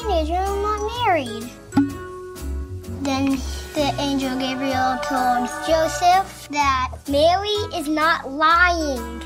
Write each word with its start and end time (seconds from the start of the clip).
teenager. 0.00 0.34
I'm 0.34 0.62
not 0.62 0.80
married. 1.04 1.50
Then 3.02 3.38
the 3.74 3.94
angel 3.98 4.38
Gabriel 4.38 4.98
told 5.02 5.48
Joseph 5.66 6.48
that 6.50 6.92
Mary 7.08 7.48
is 7.78 7.88
not 7.88 8.30
lying. 8.30 9.22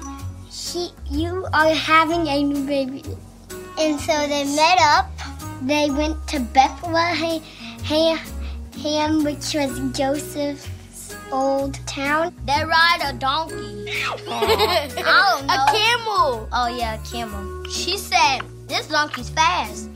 She, 0.51 0.91
you 1.11 1.47
are 1.53 1.75
having 1.75 2.27
a 2.29 2.43
new 2.43 2.67
baby. 2.67 3.03
And 3.79 4.01
so 4.01 4.13
they 4.27 4.45
met 4.45 4.79
up. 4.81 5.11
They 5.63 5.91
went 5.91 6.27
to 6.29 6.41
Bethlehem, 6.41 7.43
which 9.25 9.55
was 9.55 9.81
Joseph's 9.97 10.71
old 11.33 11.75
town. 11.87 12.35
They 12.47 12.65
ride 12.65 13.01
a 13.05 13.13
donkey. 13.15 13.87
I 14.29 15.37
don't 15.37 15.47
know. 15.47 15.55
A 15.55 15.57
camel. 15.73 16.49
Oh 16.53 16.77
yeah, 16.79 16.95
a 16.95 17.07
camel. 17.07 17.65
She 17.71 17.97
said, 17.97 18.41
this 18.69 18.89
donkey's 18.89 19.31
fast. 19.31 19.91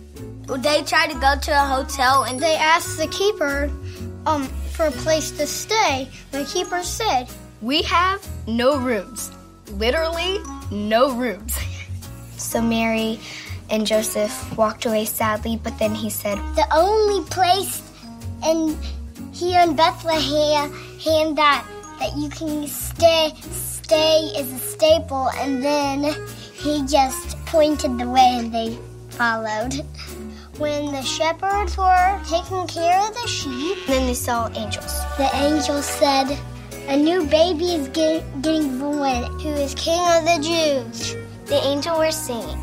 They 0.56 0.82
tried 0.82 1.10
to 1.10 1.18
go 1.20 1.36
to 1.38 1.52
a 1.52 1.66
hotel 1.66 2.24
and 2.24 2.40
They 2.40 2.56
asked 2.56 2.96
the 2.96 3.06
keeper 3.08 3.70
um, 4.26 4.44
for 4.72 4.86
a 4.86 4.90
place 4.90 5.30
to 5.32 5.46
stay. 5.46 6.08
The 6.30 6.44
keeper 6.44 6.82
said, 6.82 7.28
We 7.60 7.82
have 7.82 8.26
no 8.46 8.78
rooms. 8.78 9.30
Literally, 9.72 10.38
no 10.70 11.14
rooms. 11.14 11.56
So 12.38 12.62
Mary 12.62 13.18
and 13.68 13.84
Joseph 13.84 14.56
walked 14.56 14.86
away 14.86 15.06
sadly, 15.06 15.58
but 15.60 15.76
then 15.80 15.92
he 15.92 16.08
said, 16.08 16.38
The 16.54 16.66
only 16.72 17.28
place 17.28 17.82
in 18.46 18.78
here 19.32 19.60
in 19.60 19.74
Bethlehem 19.74 20.72
hand 21.02 21.36
that 21.36 21.66
that 21.98 22.16
you 22.16 22.28
can 22.28 22.66
stay 22.68 23.34
stay 23.50 24.30
is 24.36 24.52
a 24.52 24.58
staple 24.58 25.30
and 25.30 25.62
then 25.62 26.14
he 26.54 26.86
just 26.86 27.36
pointed 27.46 27.98
the 27.98 28.08
way 28.08 28.36
and 28.38 28.54
they 28.54 28.78
followed. 29.10 29.74
When 30.58 30.90
the 30.90 31.02
shepherds 31.02 31.78
were 31.78 32.20
taking 32.28 32.66
care 32.66 33.00
of 33.06 33.14
the 33.14 33.28
sheep, 33.28 33.78
then 33.86 34.08
they 34.08 34.14
saw 34.14 34.48
angels. 34.48 34.98
the 35.16 35.30
angel 35.34 35.80
said, 35.80 36.36
A 36.88 36.96
new 36.96 37.24
baby 37.26 37.76
is 37.76 37.86
get, 37.88 38.24
getting 38.42 38.76
born, 38.76 39.38
who 39.38 39.50
is 39.50 39.72
King 39.76 40.00
of 40.00 40.24
the 40.24 40.38
Jews. 40.42 41.14
The 41.46 41.64
angel 41.64 41.98
were 41.98 42.10
singing. 42.10 42.58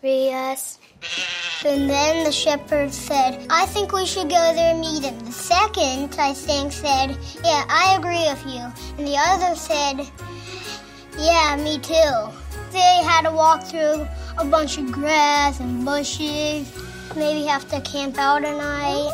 Glorious. 0.00 0.78
And 1.64 1.90
then 1.90 2.24
the 2.24 2.32
shepherd 2.32 2.90
said, 2.90 3.46
I 3.50 3.66
think 3.66 3.92
we 3.92 4.06
should 4.06 4.30
go 4.30 4.54
there 4.54 4.72
and 4.72 4.80
meet 4.80 5.02
him. 5.02 5.18
The 5.20 5.32
second, 5.32 6.16
I 6.18 6.32
think, 6.32 6.72
said, 6.72 7.18
Yeah, 7.44 7.64
I 7.68 7.96
agree 7.98 8.24
with 8.30 8.46
you. 8.46 8.62
And 8.96 9.06
the 9.06 9.18
other 9.18 9.54
said, 9.56 10.08
Yeah, 11.18 11.56
me 11.56 11.78
too. 11.78 12.32
They 12.72 13.02
had 13.02 13.22
to 13.22 13.30
walk 13.30 13.64
through 13.64 14.06
a 14.38 14.44
bunch 14.44 14.78
of 14.78 14.92
grass 14.92 15.60
and 15.60 15.84
bushes, 15.84 16.70
maybe 17.16 17.46
have 17.46 17.68
to 17.70 17.80
camp 17.80 18.18
out 18.18 18.44
a 18.44 18.52
night. 18.52 19.12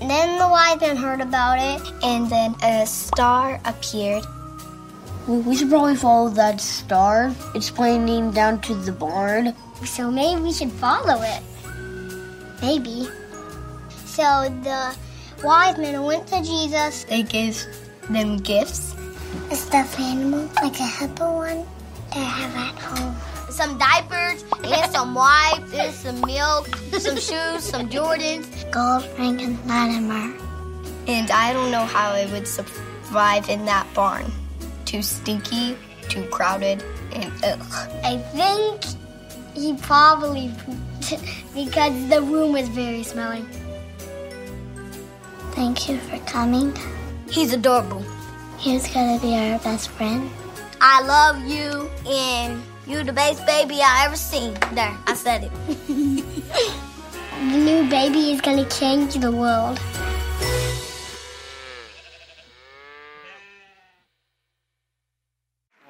And 0.00 0.10
then 0.10 0.38
the 0.38 0.48
wise 0.48 0.80
men 0.80 0.96
heard 0.96 1.20
about 1.20 1.58
it. 1.58 1.92
And 2.02 2.28
then 2.28 2.54
a 2.62 2.86
star 2.86 3.60
appeared. 3.64 4.24
We 5.26 5.56
should 5.56 5.70
probably 5.70 5.96
follow 5.96 6.28
that 6.30 6.60
star. 6.60 7.34
It's 7.54 7.70
pointing 7.70 8.30
down 8.32 8.60
to 8.62 8.74
the 8.74 8.92
barn. 8.92 9.54
So 9.84 10.10
maybe 10.10 10.42
we 10.42 10.52
should 10.52 10.72
follow 10.72 11.22
it. 11.22 11.42
Maybe. 12.60 13.08
So 14.04 14.48
the 14.62 14.96
wise 15.42 15.78
men 15.78 16.02
went 16.02 16.26
to 16.28 16.42
Jesus. 16.42 17.04
They 17.04 17.22
gave 17.22 17.62
them 18.10 18.38
gifts. 18.38 18.93
A 19.50 19.56
stuffed 19.56 19.98
animal, 20.00 20.48
like 20.62 20.78
a 20.80 20.86
hippo 20.86 21.36
one, 21.36 21.66
that 22.10 22.16
I 22.16 22.20
have 22.20 22.56
at 22.56 22.82
home. 22.82 23.16
Some 23.50 23.78
diapers 23.78 24.44
and 24.64 24.92
some 24.92 25.14
wipes 25.14 25.72
and 25.72 25.94
some 25.94 26.20
milk, 26.22 26.66
some 26.98 27.16
shoes, 27.16 27.64
some 27.64 27.88
Jordans. 27.88 28.46
Gold 28.72 29.06
ring 29.18 29.40
and 29.40 29.58
Latimer. 29.66 30.34
And 31.06 31.30
I 31.30 31.52
don't 31.52 31.70
know 31.70 31.84
how 31.84 32.14
it 32.14 32.30
would 32.30 32.48
survive 32.48 33.48
in 33.48 33.64
that 33.66 33.86
barn. 33.94 34.24
Too 34.86 35.02
stinky, 35.02 35.76
too 36.08 36.24
crowded, 36.30 36.82
and 37.12 37.32
ugh. 37.44 37.60
I 38.02 38.18
think 38.32 38.82
he 39.54 39.74
probably 39.74 40.50
pooped 40.64 41.54
because 41.54 42.08
the 42.08 42.22
room 42.22 42.52
was 42.52 42.68
very 42.68 43.02
smelly. 43.02 43.44
Thank 45.52 45.88
you 45.88 45.98
for 45.98 46.18
coming. 46.26 46.76
He's 47.30 47.52
adorable. 47.52 48.04
He's 48.64 48.88
gonna 48.94 49.20
be 49.20 49.36
our 49.36 49.58
best 49.58 49.90
friend. 49.90 50.30
I 50.80 51.02
love 51.02 51.44
you 51.44 51.90
and 52.10 52.62
you're 52.86 53.04
the 53.04 53.12
best 53.12 53.44
baby 53.44 53.82
I 53.82 54.06
ever 54.06 54.16
seen. 54.16 54.54
There, 54.72 54.96
I 55.06 55.12
said 55.12 55.44
it. 55.44 55.52
The 57.34 57.58
new 57.58 57.90
baby 57.90 58.32
is 58.32 58.40
gonna 58.40 58.64
change 58.70 59.16
the 59.16 59.30
world. 59.30 59.78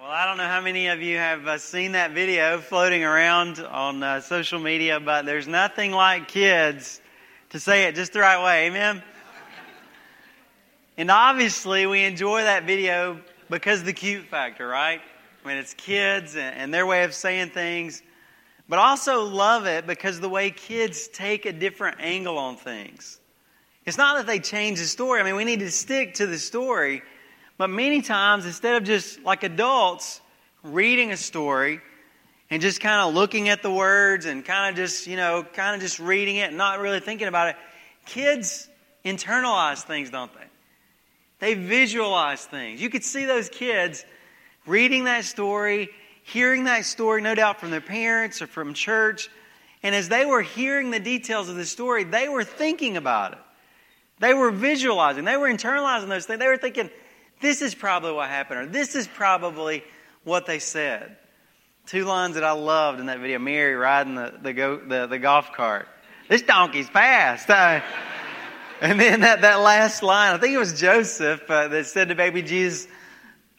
Well, 0.01 0.11
I 0.11 0.27
don't 0.27 0.37
know 0.37 0.49
how 0.49 0.61
many 0.61 0.89
of 0.89 1.01
you 1.01 1.17
have 1.17 1.47
uh, 1.47 1.59
seen 1.59 1.93
that 1.93 2.11
video 2.11 2.59
floating 2.59 3.05
around 3.05 3.61
on 3.61 4.03
uh, 4.03 4.21
social 4.21 4.59
media, 4.59 4.99
but 4.99 5.27
there's 5.27 5.47
nothing 5.47 5.93
like 5.93 6.27
kids 6.27 7.01
to 7.51 7.61
say 7.61 7.85
it 7.85 7.95
just 7.95 8.15
the 8.15 8.19
right 8.19 8.43
way. 8.43 8.67
Amen? 8.67 9.01
And 10.97 11.11
obviously, 11.11 11.87
we 11.87 12.05
enjoy 12.05 12.43
that 12.43 12.65
video 12.65 13.21
because 13.51 13.81
of 13.81 13.87
the 13.87 13.93
cute 13.93 14.27
factor, 14.27 14.67
right? 14.67 15.01
I 15.45 15.49
mean, 15.49 15.57
it's 15.57 15.75
kids 15.75 16.37
and, 16.37 16.57
and 16.57 16.73
their 16.73 16.87
way 16.87 17.05
of 17.05 17.15
saying 17.15 17.51
things, 17.51 18.03
but 18.69 18.79
also 18.79 19.25
love 19.25 19.67
it 19.67 19.87
because 19.87 20.21
the 20.21 20.29
way 20.29 20.51
kids 20.51 21.09
take 21.09 21.47
a 21.47 21.53
different 21.53 21.99
angle 22.01 22.39
on 22.39 22.57
things. 22.57 23.19
It's 23.85 23.99
not 23.99 24.17
that 24.17 24.27
they 24.27 24.39
change 24.39 24.79
the 24.79 24.87
story. 24.87 25.21
I 25.21 25.25
mean, 25.25 25.37
we 25.37 25.45
need 25.45 25.61
to 25.61 25.71
stick 25.71 26.15
to 26.15 26.27
the 26.27 26.39
story. 26.39 27.03
But 27.59 27.71
many 27.71 28.01
times, 28.01 28.47
instead 28.47 28.77
of 28.77 28.85
just 28.85 29.23
like 29.23 29.43
adults 29.43 30.21
reading 30.63 31.13
a 31.13 31.17
story 31.17 31.81
and 32.51 32.63
just 32.63 32.81
kind 32.81 33.07
of 33.07 33.15
looking 33.15 33.49
at 33.49 33.63
the 33.63 33.71
words 33.71 34.27
and 34.27 34.45
kind 34.45 34.71
of 34.71 34.77
just, 34.77 35.07
you 35.07 35.17
know, 35.17 35.45
kind 35.53 35.75
of 35.75 35.83
just 35.83 35.99
reading 35.99 36.37
it 36.37 36.49
and 36.49 36.57
not 36.57 36.81
really 36.81 37.01
thinking 37.01 37.29
about 37.29 37.49
it, 37.49 37.57
kids 38.07 38.69
internalize 39.05 39.83
things, 39.83 40.11
don't 40.11 40.33
they? 40.35 40.44
They 41.45 41.53
visualize 41.53 42.43
things. 42.43 42.81
You 42.81 42.89
could 42.89 43.05
see 43.05 43.27
those 43.27 43.51
kids 43.51 44.03
reading 44.65 45.05
that 45.05 45.27
story, 45.27 45.91
hearing 46.23 46.65
that 46.65 46.87
story, 46.87 47.21
no 47.21 47.35
doubt 47.35 47.61
from 47.61 47.71
their 47.71 47.83
parents 47.83 48.41
or 48.41 48.47
from 48.47 48.73
church. 48.73 49.29
And 49.83 49.95
as 49.95 50.09
they 50.09 50.25
were 50.25 50.41
hearing 50.41 50.91
the 50.91 51.01
details 51.01 51.51
of 51.51 51.57
the 51.57 51.67
story, 51.67 52.05
they 52.05 52.31
were 52.31 52.45
thinking 52.45 52.97
about 52.97 53.33
it. 53.33 53.39
They 54.21 54.33
were 54.33 54.51
visualizing, 54.53 55.27
they 55.27 55.37
were 55.37 55.51
internalizing 55.51 56.09
those 56.09 56.25
things. 56.25 56.39
They 56.39 56.47
were 56.47 56.57
thinking, 56.57 56.89
this 57.43 57.61
is 57.61 57.75
probably 57.75 58.13
what 58.13 58.31
happened, 58.31 58.61
or 58.61 58.67
this 58.67 58.95
is 58.95 59.07
probably 59.07 59.85
what 60.23 60.47
they 60.47 60.61
said. 60.61 61.15
Two 61.85 62.07
lines 62.07 62.37
that 62.37 62.45
I 62.45 62.53
loved 62.53 63.01
in 63.01 63.07
that 63.07 63.19
video 63.19 63.39
Mary 63.39 63.75
riding 63.75 64.15
the, 64.15 64.33
the, 64.41 64.55
go, 64.55 64.79
the, 64.79 65.07
the 65.09 65.19
golf 65.19 65.53
cart. 65.53 65.89
This 66.27 66.41
donkey's 66.41 66.89
fast. 66.89 67.51
and 68.81 69.01
then 69.01 69.21
that, 69.21 69.43
that 69.43 69.61
last 69.61 70.03
line, 70.03 70.35
I 70.35 70.39
think 70.39 70.55
it 70.55 70.59
was 70.59 70.79
Joseph 70.79 71.49
uh, 71.51 71.69
that 71.69 71.87
said 71.87 72.09
to 72.09 72.15
baby 72.15 72.43
Jesus, 72.43 72.89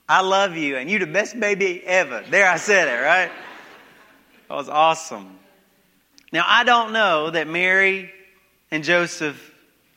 I 0.08 0.22
love 0.22 0.56
you, 0.56 0.78
and 0.78 0.90
you're 0.90 1.00
the 1.00 1.08
best 1.08 1.40
baby 1.40 1.84
ever. 1.84 2.24
There 2.30 2.48
I 2.48 2.58
said 2.58 2.88
it, 2.88 3.04
right? 3.04 3.32
That 4.48 4.56
was 4.56 4.70
awesome. 4.70 5.40
Now, 6.32 6.44
I 6.48 6.64
don't 6.64 6.94
know 6.94 7.30
that 7.30 7.48
Mary 7.48 8.12
and 8.70 8.84
Joseph 8.84 9.52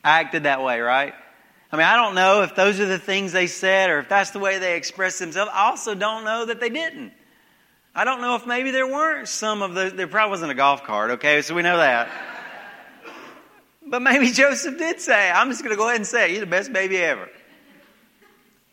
acted 0.05 0.45
that 0.45 0.63
way, 0.63 0.81
right? 0.81 1.13
I 1.71 1.77
mean, 1.77 1.85
I 1.85 1.97
don't 1.97 2.15
know 2.15 2.43
if 2.43 2.55
those 2.55 2.81
are 2.81 2.87
the 2.87 2.99
things 2.99 3.33
they 3.33 3.47
said 3.47 3.91
or 3.91 3.99
if 3.99 4.09
that's 4.09 4.31
the 4.31 4.39
way 4.39 4.59
they 4.59 4.77
expressed 4.77 5.19
themselves. 5.19 5.51
I 5.53 5.69
also 5.69 5.95
don't 5.95 6.25
know 6.25 6.47
that 6.47 6.61
they 6.61 6.71
didn't. 6.71 7.13
I 7.95 8.05
don't 8.05 8.21
know 8.21 8.37
if 8.37 8.47
maybe 8.47 8.71
there 8.71 8.87
weren't 8.87 9.29
some 9.29 9.61
of 9.61 9.75
those. 9.75 9.93
There 9.93 10.07
probably 10.07 10.31
wasn't 10.31 10.53
a 10.53 10.55
golf 10.55 10.85
cart, 10.85 11.11
okay? 11.13 11.43
So 11.43 11.55
we 11.55 11.63
know 11.63 11.77
that. 11.77 12.09
But 13.91 14.03
maybe 14.03 14.31
Joseph 14.33 14.79
did 14.79 15.01
say, 15.01 15.31
I'm 15.31 15.51
just 15.51 15.63
going 15.63 15.75
to 15.75 15.77
go 15.77 15.89
ahead 15.89 15.97
and 15.97 16.07
say, 16.07 16.33
You're 16.33 16.41
the 16.41 16.47
best 16.47 16.73
baby 16.73 16.99
ever. 16.99 17.29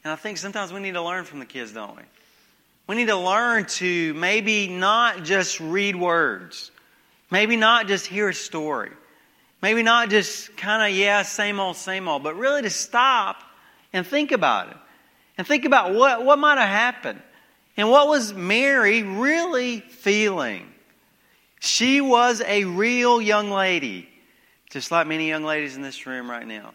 And 0.04 0.12
I 0.12 0.16
think 0.16 0.38
sometimes 0.38 0.72
we 0.72 0.80
need 0.80 0.94
to 0.94 1.02
learn 1.02 1.26
from 1.26 1.40
the 1.40 1.46
kids, 1.46 1.72
don't 1.72 1.96
we? 1.96 2.04
We 2.88 2.96
need 2.96 3.08
to 3.08 3.16
learn 3.16 3.66
to 3.66 4.14
maybe 4.14 4.68
not 4.68 5.24
just 5.24 5.60
read 5.60 5.96
words, 5.96 6.70
maybe 7.32 7.56
not 7.56 7.88
just 7.88 8.06
hear 8.06 8.30
a 8.30 8.34
story, 8.34 8.92
maybe 9.64 9.82
not 9.82 10.12
just 10.12 10.56
kind 10.58 10.84
of, 10.84 10.96
yeah, 10.96 11.24
same 11.24 11.60
old, 11.60 11.76
same 11.76 12.08
old, 12.08 12.22
but 12.22 12.38
really 12.38 12.62
to 12.62 12.70
stop 12.70 13.42
and 13.92 14.06
think 14.06 14.32
about 14.32 14.70
it. 14.70 14.78
And 15.38 15.48
think 15.48 15.66
about 15.66 15.94
what, 15.96 16.24
what 16.24 16.38
might 16.38 16.60
have 16.60 16.70
happened. 16.70 17.22
And 17.76 17.90
what 17.90 18.08
was 18.08 18.34
Mary 18.34 19.02
really 19.02 19.80
feeling? 19.80 20.72
She 21.60 22.00
was 22.00 22.42
a 22.46 22.66
real 22.66 23.20
young 23.20 23.50
lady, 23.50 24.08
just 24.76 24.92
like 24.92 25.08
many 25.08 25.30
young 25.30 25.46
ladies 25.46 25.78
in 25.78 25.82
this 25.82 26.06
room 26.06 26.30
right 26.30 26.46
now. 26.46 26.74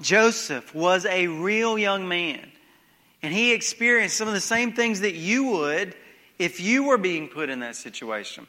Joseph 0.00 0.74
was 0.74 1.04
a 1.04 1.26
real 1.26 1.76
young 1.76 2.08
man. 2.08 2.50
And 3.22 3.30
he 3.34 3.52
experienced 3.52 4.16
some 4.16 4.26
of 4.26 4.32
the 4.32 4.40
same 4.40 4.72
things 4.72 5.00
that 5.00 5.12
you 5.12 5.48
would 5.48 5.94
if 6.38 6.62
you 6.62 6.84
were 6.84 6.96
being 6.96 7.28
put 7.28 7.50
in 7.50 7.60
that 7.60 7.76
situation. 7.76 8.46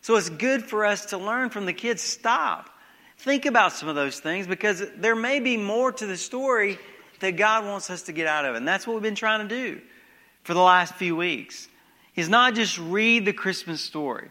So 0.00 0.16
it's 0.16 0.30
good 0.30 0.64
for 0.64 0.86
us 0.86 1.04
to 1.06 1.18
learn 1.18 1.50
from 1.50 1.66
the 1.66 1.74
kids. 1.74 2.00
Stop. 2.00 2.70
Think 3.18 3.44
about 3.44 3.74
some 3.74 3.90
of 3.90 3.94
those 3.94 4.20
things 4.20 4.46
because 4.46 4.82
there 4.96 5.14
may 5.14 5.38
be 5.40 5.58
more 5.58 5.92
to 5.92 6.06
the 6.06 6.16
story 6.16 6.78
that 7.20 7.32
God 7.32 7.66
wants 7.66 7.90
us 7.90 8.04
to 8.04 8.12
get 8.12 8.26
out 8.26 8.46
of 8.46 8.54
it. 8.54 8.56
And 8.56 8.66
that's 8.66 8.86
what 8.86 8.94
we've 8.94 9.02
been 9.02 9.14
trying 9.14 9.46
to 9.46 9.54
do 9.54 9.82
for 10.44 10.54
the 10.54 10.62
last 10.62 10.94
few 10.94 11.14
weeks. 11.14 11.68
Is 12.16 12.30
not 12.30 12.54
just 12.54 12.78
read 12.78 13.26
the 13.26 13.34
Christmas 13.34 13.82
story, 13.82 14.30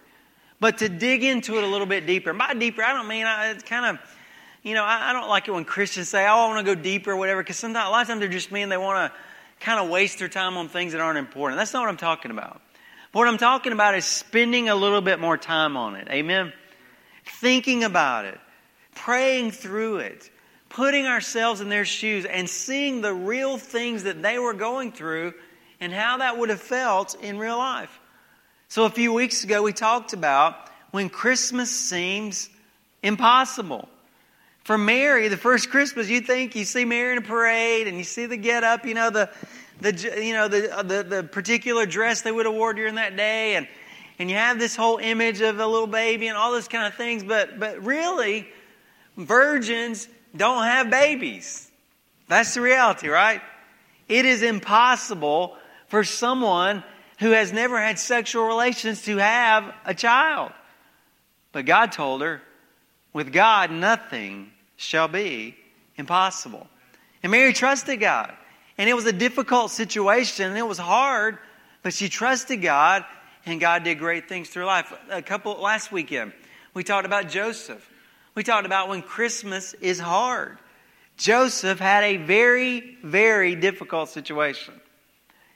but 0.64 0.78
to 0.78 0.88
dig 0.88 1.26
into 1.26 1.58
it 1.58 1.64
a 1.66 1.68
little 1.68 1.86
bit 1.86 2.06
deeper. 2.06 2.32
By 2.32 2.54
deeper, 2.54 2.82
I 2.84 2.94
don't 2.94 3.10
mean 3.10 3.26
I, 3.26 3.50
it's 3.50 3.66
kind 3.66 3.86
of, 3.86 4.16
you 4.64 4.74
know, 4.76 4.86
I, 4.86 5.10
I, 5.10 5.14
don't 5.14 5.28
like 5.28 5.50
it 5.50 5.52
when 5.52 5.66
Christians 5.66 6.08
say, 6.08 6.26
"Oh, 6.26 6.36
I 6.36 6.48
want 6.48 6.66
to 6.66 6.76
go 6.76 6.82
deeper," 6.82 7.12
or 7.12 7.18
whatever, 7.18 7.44
because 7.44 7.58
sometimes 7.58 7.86
a 7.86 7.92
lot 7.92 8.04
of 8.04 8.08
times 8.08 8.22
they're 8.22 8.30
just 8.30 8.50
mean 8.50 8.70
they 8.70 8.78
want 8.78 9.12
to 9.12 9.20
kind 9.60 9.82
of 9.82 9.90
waste 9.90 10.20
their 10.20 10.30
time 10.30 10.56
on 10.56 10.70
things 10.70 10.94
that 10.94 11.02
aren't 11.02 11.18
important. 11.18 11.60
That's 11.60 11.74
not 11.74 11.82
what 11.82 11.90
I'm 11.90 11.98
talking 11.98 12.32
about. 12.32 12.62
But 13.12 13.20
what 13.20 13.28
I'm 13.28 13.38
talking 13.38 13.74
about 13.74 13.96
is 13.96 14.06
spending 14.06 14.70
a 14.70 14.76
little 14.76 15.02
bit 15.02 15.20
more 15.20 15.38
time 15.38 15.76
on 15.76 15.98
it. 15.98 16.08
Amen? 16.10 16.54
Thinking 17.26 17.84
about 17.84 18.24
it, 18.24 18.40
praying 18.96 19.52
through 19.52 19.98
it, 19.98 20.30
putting 20.70 21.08
ourselves 21.08 21.60
in 21.60 21.68
their 21.68 21.84
shoes, 21.84 22.24
and 22.24 22.50
seeing 22.50 23.02
the 23.02 23.14
real 23.14 23.58
things 23.58 24.04
that 24.04 24.22
they 24.22 24.40
were 24.40 24.54
going 24.54 24.94
through 24.94 25.34
and 25.82 25.92
how 25.92 26.20
that 26.20 26.38
would 26.38 26.48
have 26.48 26.62
felt 26.62 27.22
in 27.22 27.38
real 27.38 27.58
life. 27.58 28.00
So 28.74 28.86
a 28.86 28.90
few 28.90 29.14
weeks 29.14 29.44
ago, 29.44 29.62
we 29.62 29.72
talked 29.72 30.14
about 30.14 30.56
when 30.90 31.08
Christmas 31.08 31.70
seems 31.70 32.50
impossible. 33.04 33.88
For 34.64 34.80
Mary, 34.80 35.28
the 35.28 35.38
first 35.38 35.70
Christmas, 35.70 36.10
you 36.10 36.22
think 36.22 36.56
you 36.56 36.66
see 36.66 36.84
Mary 36.84 37.12
in 37.12 37.20
a 37.20 37.22
parade 37.22 37.88
and 37.88 38.00
you 38.00 38.04
see 38.04 38.26
the 38.26 38.36
get 38.36 38.64
up, 38.64 38.88
you 38.88 38.96
know, 38.96 39.12
the, 39.12 39.30
the, 39.80 40.26
you 40.26 40.34
know, 40.34 40.48
the, 40.48 40.76
uh, 40.76 40.82
the, 40.82 41.04
the 41.04 41.24
particular 41.24 41.86
dress 41.86 42.24
they 42.24 42.32
would 42.32 42.48
have 42.48 42.76
during 42.76 42.96
that 42.96 43.16
day. 43.16 43.58
And, 43.58 43.68
and 44.18 44.28
you 44.28 44.38
have 44.38 44.58
this 44.58 44.76
whole 44.76 44.98
image 44.98 45.40
of 45.42 45.60
a 45.60 45.68
little 45.68 45.86
baby 45.86 46.26
and 46.26 46.36
all 46.36 46.52
those 46.52 46.68
kind 46.68 46.88
of 46.88 46.96
things. 46.96 47.24
But, 47.24 47.60
but 47.60 47.86
really, 47.86 48.48
virgins 49.16 50.08
don't 50.36 50.64
have 50.64 50.90
babies. 50.90 51.70
That's 52.28 52.56
the 52.56 52.62
reality, 52.62 53.08
right? 53.08 53.44
It 54.10 54.26
is 54.26 54.42
impossible 54.42 55.58
for 55.90 56.04
someone 56.04 56.84
who 57.24 57.32
has 57.32 57.54
never 57.54 57.80
had 57.80 57.98
sexual 57.98 58.46
relations 58.46 59.04
to 59.04 59.16
have 59.16 59.74
a 59.86 59.94
child. 59.94 60.52
But 61.54 61.66
God 61.66 61.94
told 61.94 62.22
her, 62.22 62.42
with 63.14 63.32
God, 63.32 63.72
nothing 63.72 64.52
shall 64.76 65.08
be 65.08 65.56
impossible. 65.96 66.68
And 67.24 67.32
Mary 67.32 67.54
trusted 67.54 68.02
God. 68.02 68.34
And 68.78 68.90
it 68.90 68.94
was 68.94 69.06
a 69.06 69.14
difficult 69.14 69.72
situation, 69.72 70.48
and 70.48 70.58
it 70.58 70.68
was 70.68 70.78
hard, 70.78 71.38
but 71.82 71.94
she 71.94 72.10
trusted 72.10 72.62
God, 72.62 73.06
and 73.46 73.62
God 73.62 73.86
did 73.86 74.00
great 74.00 74.28
things 74.28 74.50
through 74.50 74.66
life. 74.66 74.92
A 75.10 75.22
couple 75.22 75.54
last 75.62 75.94
weekend, 75.94 76.34
we 76.74 76.84
talked 76.84 77.06
about 77.06 77.30
Joseph. 77.30 77.90
We 78.36 78.44
talked 78.44 78.66
about 78.66 78.90
when 78.90 79.02
Christmas 79.02 79.74
is 79.76 79.98
hard. 79.98 80.58
Joseph 81.16 81.80
had 81.80 82.04
a 82.04 82.18
very, 82.18 82.98
very 83.02 83.56
difficult 83.56 84.10
situation. 84.10 84.74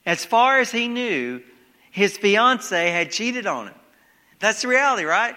As 0.06 0.24
far 0.24 0.60
as 0.60 0.72
he 0.72 0.88
knew, 0.88 1.42
his 1.98 2.16
fiance 2.16 2.92
had 2.92 3.10
cheated 3.10 3.48
on 3.48 3.70
him. 3.70 3.76
That's 4.38 4.62
the 4.62 4.68
reality, 4.68 5.04
right? 5.04 5.36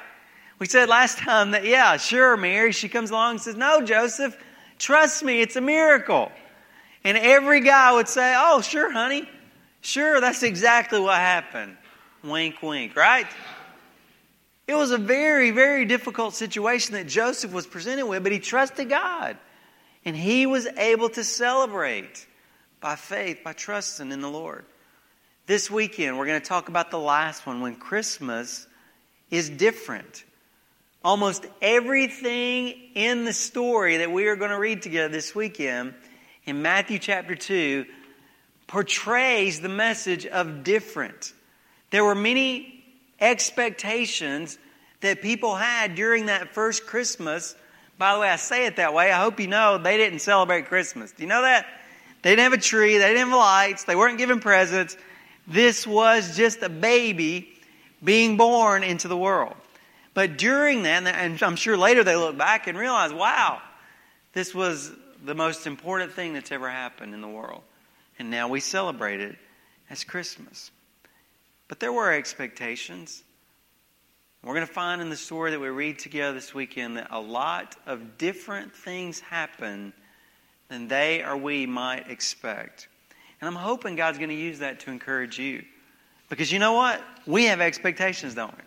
We 0.58 0.66
said 0.66 0.90
last 0.90 1.16
time 1.16 1.52
that, 1.52 1.64
yeah, 1.64 1.96
sure, 1.96 2.36
Mary. 2.36 2.72
She 2.72 2.90
comes 2.90 3.08
along 3.10 3.30
and 3.30 3.40
says, 3.40 3.56
No, 3.56 3.80
Joseph, 3.80 4.36
trust 4.78 5.24
me, 5.24 5.40
it's 5.40 5.56
a 5.56 5.62
miracle. 5.62 6.30
And 7.02 7.16
every 7.16 7.62
guy 7.62 7.94
would 7.94 8.08
say, 8.08 8.34
Oh, 8.36 8.60
sure, 8.60 8.92
honey. 8.92 9.26
Sure, 9.80 10.20
that's 10.20 10.42
exactly 10.42 11.00
what 11.00 11.16
happened. 11.16 11.78
Wink, 12.22 12.62
wink, 12.62 12.94
right? 12.94 13.26
It 14.68 14.74
was 14.74 14.90
a 14.90 14.98
very, 14.98 15.52
very 15.52 15.86
difficult 15.86 16.34
situation 16.34 16.92
that 16.92 17.06
Joseph 17.06 17.54
was 17.54 17.66
presented 17.66 18.04
with, 18.04 18.22
but 18.22 18.32
he 18.32 18.38
trusted 18.38 18.90
God. 18.90 19.38
And 20.04 20.14
he 20.14 20.44
was 20.44 20.66
able 20.66 21.08
to 21.08 21.24
celebrate 21.24 22.26
by 22.80 22.96
faith, 22.96 23.38
by 23.42 23.54
trusting 23.54 24.12
in 24.12 24.20
the 24.20 24.28
Lord. 24.28 24.66
This 25.46 25.70
weekend, 25.70 26.16
we're 26.16 26.26
going 26.26 26.40
to 26.40 26.46
talk 26.46 26.68
about 26.68 26.90
the 26.90 26.98
last 26.98 27.46
one 27.46 27.60
when 27.60 27.74
Christmas 27.74 28.66
is 29.30 29.50
different. 29.50 30.24
Almost 31.02 31.46
everything 31.60 32.74
in 32.94 33.24
the 33.24 33.32
story 33.32 33.96
that 33.98 34.12
we 34.12 34.26
are 34.28 34.36
going 34.36 34.50
to 34.50 34.58
read 34.58 34.82
together 34.82 35.08
this 35.08 35.34
weekend 35.34 35.94
in 36.44 36.62
Matthew 36.62 36.98
chapter 36.98 37.34
2 37.34 37.84
portrays 38.68 39.60
the 39.60 39.68
message 39.68 40.26
of 40.26 40.62
different. 40.62 41.32
There 41.90 42.04
were 42.04 42.14
many 42.14 42.84
expectations 43.18 44.56
that 45.00 45.22
people 45.22 45.56
had 45.56 45.96
during 45.96 46.26
that 46.26 46.54
first 46.54 46.86
Christmas. 46.86 47.56
By 47.98 48.14
the 48.14 48.20
way, 48.20 48.28
I 48.28 48.36
say 48.36 48.66
it 48.66 48.76
that 48.76 48.94
way. 48.94 49.10
I 49.10 49.20
hope 49.20 49.40
you 49.40 49.48
know 49.48 49.78
they 49.78 49.96
didn't 49.96 50.20
celebrate 50.20 50.66
Christmas. 50.66 51.10
Do 51.10 51.24
you 51.24 51.28
know 51.28 51.42
that? 51.42 51.66
They 52.22 52.30
didn't 52.30 52.44
have 52.44 52.52
a 52.52 52.62
tree, 52.62 52.98
they 52.98 53.08
didn't 53.08 53.30
have 53.30 53.36
lights, 53.36 53.84
they 53.84 53.96
weren't 53.96 54.18
giving 54.18 54.40
presents. 54.40 54.96
This 55.50 55.84
was 55.84 56.36
just 56.36 56.62
a 56.62 56.68
baby 56.68 57.48
being 58.04 58.36
born 58.36 58.84
into 58.84 59.08
the 59.08 59.16
world. 59.16 59.56
But 60.14 60.38
during 60.38 60.84
that, 60.84 61.04
and 61.04 61.42
I'm 61.42 61.56
sure 61.56 61.76
later 61.76 62.04
they 62.04 62.14
look 62.14 62.38
back 62.38 62.68
and 62.68 62.78
realize, 62.78 63.12
wow, 63.12 63.60
this 64.32 64.54
was 64.54 64.92
the 65.24 65.34
most 65.34 65.66
important 65.66 66.12
thing 66.12 66.34
that's 66.34 66.52
ever 66.52 66.70
happened 66.70 67.14
in 67.14 67.20
the 67.20 67.28
world. 67.28 67.62
And 68.16 68.30
now 68.30 68.46
we 68.46 68.60
celebrate 68.60 69.20
it 69.20 69.36
as 69.90 70.04
Christmas. 70.04 70.70
But 71.66 71.80
there 71.80 71.92
were 71.92 72.12
expectations. 72.12 73.20
We're 74.44 74.54
going 74.54 74.66
to 74.66 74.72
find 74.72 75.02
in 75.02 75.10
the 75.10 75.16
story 75.16 75.50
that 75.50 75.60
we 75.60 75.68
read 75.68 75.98
together 75.98 76.32
this 76.32 76.54
weekend 76.54 76.96
that 76.96 77.08
a 77.10 77.20
lot 77.20 77.74
of 77.86 78.18
different 78.18 78.72
things 78.72 79.18
happen 79.18 79.94
than 80.68 80.86
they 80.86 81.24
or 81.24 81.36
we 81.36 81.66
might 81.66 82.08
expect. 82.08 82.86
And 83.40 83.48
I'm 83.48 83.54
hoping 83.54 83.96
God's 83.96 84.18
going 84.18 84.30
to 84.30 84.36
use 84.36 84.58
that 84.58 84.80
to 84.80 84.90
encourage 84.90 85.38
you. 85.38 85.64
Because 86.28 86.52
you 86.52 86.58
know 86.58 86.74
what? 86.74 87.02
We 87.26 87.46
have 87.46 87.60
expectations, 87.60 88.34
don't 88.34 88.56
we? 88.56 88.62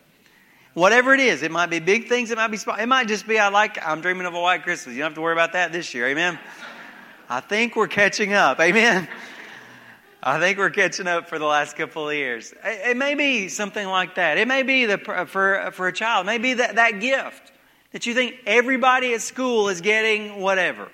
Whatever 0.74 1.14
it 1.14 1.20
is, 1.20 1.44
it 1.44 1.52
might 1.52 1.70
be 1.70 1.80
big 1.80 2.10
things, 2.10 2.32
it 2.32 2.38
might 2.38 2.48
be 2.48 2.58
small. 2.58 2.76
It 2.76 2.88
might 2.88 3.08
just 3.08 3.28
be, 3.28 3.38
I 3.38 3.50
like, 3.50 3.78
I'm 3.86 4.02
dreaming 4.02 4.26
of 4.26 4.34
a 4.34 4.40
white 4.40 4.64
Christmas. 4.64 4.96
You 4.96 5.02
don't 5.02 5.12
have 5.12 5.16
to 5.16 5.22
worry 5.22 5.34
about 5.34 5.54
that 5.54 5.72
this 5.72 5.94
year. 5.94 6.08
Amen. 6.08 6.40
I 7.30 7.42
think 7.42 7.76
we're 7.76 7.88
catching 7.88 8.34
up. 8.34 8.60
Amen. 8.60 9.08
I 10.24 10.40
think 10.40 10.58
we're 10.58 10.72
catching 10.72 11.06
up 11.06 11.30
for 11.30 11.38
the 11.38 11.46
last 11.46 11.76
couple 11.76 12.10
of 12.10 12.16
years. 12.16 12.54
It, 12.64 12.98
may 12.98 13.14
be 13.14 13.50
something 13.50 13.86
like 13.88 14.16
that. 14.16 14.38
It 14.38 14.48
may 14.48 14.64
be 14.64 14.86
the, 14.86 14.98
for, 14.98 15.70
for 15.72 15.88
a 15.88 15.94
child, 15.94 16.26
maybe 16.26 16.56
that, 16.56 16.76
that 16.76 17.00
gift 17.00 17.52
that 17.92 18.06
you 18.06 18.14
think 18.14 18.36
everybody 18.46 19.14
at 19.14 19.22
school 19.22 19.70
is 19.70 19.82
getting 19.82 20.42
whatever. 20.42 20.90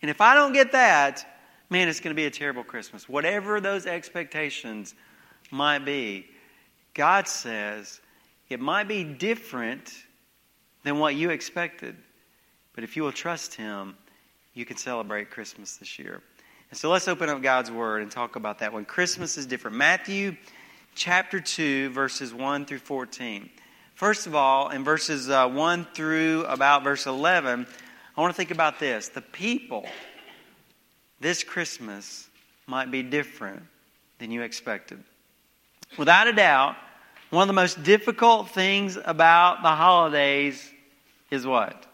And 0.00 0.10
if 0.10 0.20
I 0.20 0.34
don't 0.34 0.52
get 0.52 0.72
that, 0.72 1.26
man, 1.70 1.88
it's 1.88 2.00
going 2.00 2.14
to 2.14 2.20
be 2.20 2.26
a 2.26 2.30
terrible 2.30 2.64
Christmas. 2.64 3.08
Whatever 3.08 3.60
those 3.60 3.86
expectations 3.86 4.94
might 5.50 5.84
be, 5.84 6.26
God 6.94 7.28
says, 7.28 8.00
it 8.48 8.60
might 8.60 8.88
be 8.88 9.04
different 9.04 9.94
than 10.82 10.98
what 10.98 11.14
you 11.14 11.30
expected, 11.30 11.96
but 12.74 12.82
if 12.82 12.96
you 12.96 13.04
will 13.04 13.12
trust 13.12 13.54
Him, 13.54 13.96
you 14.54 14.64
can 14.64 14.76
celebrate 14.76 15.30
Christmas 15.30 15.76
this 15.76 15.98
year. 15.98 16.20
And 16.70 16.78
so 16.78 16.90
let's 16.90 17.06
open 17.06 17.28
up 17.28 17.40
God's 17.42 17.70
Word 17.70 18.02
and 18.02 18.10
talk 18.10 18.36
about 18.36 18.58
that 18.58 18.72
when 18.72 18.84
Christmas 18.84 19.38
is 19.38 19.46
different. 19.46 19.76
Matthew 19.76 20.36
chapter 20.96 21.40
2, 21.40 21.90
verses 21.90 22.34
1 22.34 22.66
through 22.66 22.78
14. 22.78 23.48
First 23.94 24.26
of 24.26 24.34
all, 24.34 24.70
in 24.70 24.82
verses 24.82 25.30
uh, 25.30 25.48
1 25.48 25.86
through 25.94 26.44
about 26.46 26.82
verse 26.82 27.06
11, 27.06 27.66
I 28.16 28.20
want 28.20 28.32
to 28.32 28.36
think 28.36 28.50
about 28.50 28.78
this. 28.80 29.08
The 29.08 29.20
people 29.20 29.86
this 31.20 31.44
Christmas 31.44 32.28
might 32.66 32.90
be 32.90 33.02
different 33.02 33.62
than 34.18 34.30
you 34.30 34.42
expected. 34.42 35.02
Without 35.98 36.28
a 36.28 36.32
doubt, 36.32 36.76
one 37.30 37.42
of 37.42 37.48
the 37.48 37.52
most 37.52 37.82
difficult 37.82 38.50
things 38.50 38.98
about 39.04 39.62
the 39.62 39.68
holidays 39.68 40.70
is 41.30 41.46
what? 41.46 41.86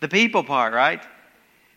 The 0.00 0.08
people 0.08 0.44
part, 0.44 0.72
right? 0.72 1.02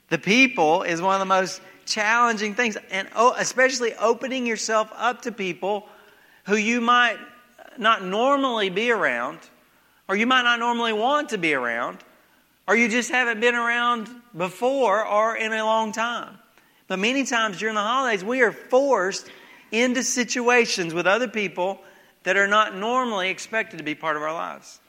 The 0.10 0.18
people 0.18 0.84
is 0.84 1.02
one 1.02 1.16
of 1.16 1.20
the 1.20 1.26
most 1.26 1.62
challenging 1.86 2.54
things, 2.54 2.78
and 2.92 3.08
especially 3.38 3.94
opening 3.96 4.46
yourself 4.46 4.92
up 4.96 5.24
to 5.24 5.32
people 5.32 5.88
who 6.46 6.56
you 6.56 6.82
might 6.82 7.18
not 7.78 8.04
normally 8.04 8.70
be 8.70 8.92
around, 8.92 9.40
or 10.08 10.16
you 10.16 10.28
might 10.28 10.44
not 10.44 10.60
normally 10.60 10.94
want 10.94 11.30
to 11.30 11.38
be 11.38 11.54
around, 11.54 11.98
or 12.68 12.76
you 12.76 12.88
just 12.88 13.10
haven't 13.10 13.40
been 13.40 13.56
around 13.56 14.10
before 14.36 15.06
or 15.06 15.36
in 15.36 15.52
a 15.52 15.64
long 15.64 15.92
time. 15.92 16.38
But 16.88 17.00
many 17.00 17.24
times 17.24 17.60
during 17.60 17.76
the 17.76 17.82
holidays, 17.82 18.24
we 18.24 18.42
are 18.42 18.52
forced 18.52 19.30
into 19.72 20.04
situations 20.04 20.94
with 20.94 21.06
other 21.06 21.28
people 21.28 21.80
that 22.24 22.36
are 22.36 22.48
not 22.48 22.76
normally 22.76 23.30
expected 23.30 23.78
to 23.78 23.84
be 23.84 23.96
part 23.96 24.18
of 24.18 24.24
our 24.24 24.34
lives. 24.34 24.80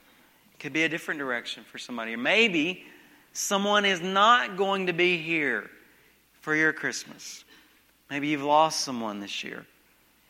It 0.53 0.59
could 0.59 0.73
be 0.73 0.83
a 0.83 0.89
different 0.89 1.19
direction 1.19 1.63
for 1.71 1.77
somebody. 1.77 2.13
Or 2.13 2.17
maybe 2.17 2.83
someone 3.33 3.85
is 3.85 4.01
not 4.01 4.57
going 4.57 4.87
to 4.87 4.93
be 4.93 5.17
here 5.17 5.69
for 6.41 6.55
your 6.55 6.73
Christmas. 6.73 7.43
Maybe 8.09 8.27
you've 8.27 8.43
lost 8.43 8.81
someone 8.81 9.19
this 9.19 9.43
year. 9.43 9.65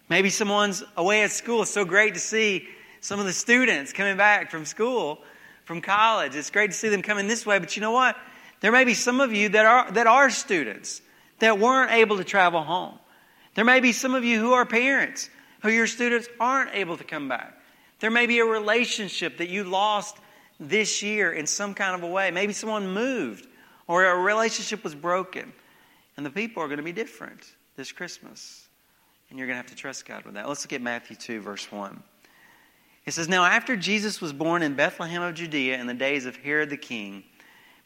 Maybe 0.09 0.29
someone's 0.29 0.83
away 0.97 1.23
at 1.23 1.31
school. 1.31 1.61
It's 1.61 1.71
so 1.71 1.85
great 1.85 2.15
to 2.15 2.19
see 2.19 2.67
some 2.99 3.19
of 3.19 3.25
the 3.25 3.33
students 3.33 3.93
coming 3.93 4.17
back 4.17 4.51
from 4.51 4.65
school, 4.65 5.19
from 5.63 5.81
college. 5.81 6.35
It's 6.35 6.49
great 6.49 6.71
to 6.71 6.77
see 6.77 6.89
them 6.89 7.01
coming 7.01 7.27
this 7.27 7.45
way, 7.45 7.59
but 7.59 7.75
you 7.75 7.81
know 7.81 7.91
what? 7.91 8.17
There 8.61 8.71
may 8.71 8.85
be 8.85 8.93
some 8.93 9.19
of 9.19 9.33
you 9.33 9.49
that 9.49 9.65
are, 9.65 9.91
that 9.91 10.07
are 10.07 10.29
students 10.29 11.01
that 11.39 11.59
weren't 11.59 11.91
able 11.91 12.17
to 12.17 12.23
travel 12.23 12.63
home. 12.63 12.97
There 13.55 13.65
may 13.65 13.79
be 13.79 13.91
some 13.91 14.15
of 14.15 14.23
you 14.23 14.39
who 14.39 14.53
are 14.53 14.65
parents 14.65 15.29
who 15.61 15.69
your 15.69 15.87
students 15.87 16.27
aren't 16.39 16.73
able 16.73 16.97
to 16.97 17.03
come 17.03 17.27
back. 17.27 17.57
There 17.99 18.11
may 18.11 18.25
be 18.25 18.39
a 18.39 18.45
relationship 18.45 19.37
that 19.37 19.49
you 19.49 19.63
lost 19.63 20.17
this 20.59 21.03
year 21.03 21.31
in 21.31 21.47
some 21.47 21.73
kind 21.73 21.95
of 21.95 22.03
a 22.03 22.11
way. 22.11 22.31
Maybe 22.31 22.53
someone 22.53 22.93
moved 22.93 23.47
or 23.87 24.05
a 24.05 24.17
relationship 24.17 24.83
was 24.83 24.95
broken. 24.95 25.51
And 26.17 26.25
the 26.25 26.29
people 26.29 26.63
are 26.63 26.67
going 26.67 26.77
to 26.77 26.83
be 26.83 26.91
different 26.91 27.43
this 27.75 27.91
Christmas. 27.91 28.67
And 29.29 29.37
you're 29.37 29.47
going 29.47 29.55
to 29.55 29.61
have 29.61 29.71
to 29.71 29.75
trust 29.75 30.05
God 30.05 30.25
with 30.25 30.35
that. 30.35 30.47
Let's 30.47 30.63
look 30.63 30.73
at 30.73 30.81
Matthew 30.81 31.15
2, 31.15 31.41
verse 31.41 31.71
1. 31.71 32.01
It 33.05 33.13
says, 33.13 33.27
Now 33.27 33.45
after 33.45 33.75
Jesus 33.75 34.21
was 34.21 34.33
born 34.33 34.61
in 34.61 34.75
Bethlehem 34.75 35.21
of 35.21 35.35
Judea 35.35 35.79
in 35.79 35.87
the 35.87 35.93
days 35.93 36.25
of 36.25 36.35
Herod 36.35 36.69
the 36.69 36.77
king, 36.77 37.23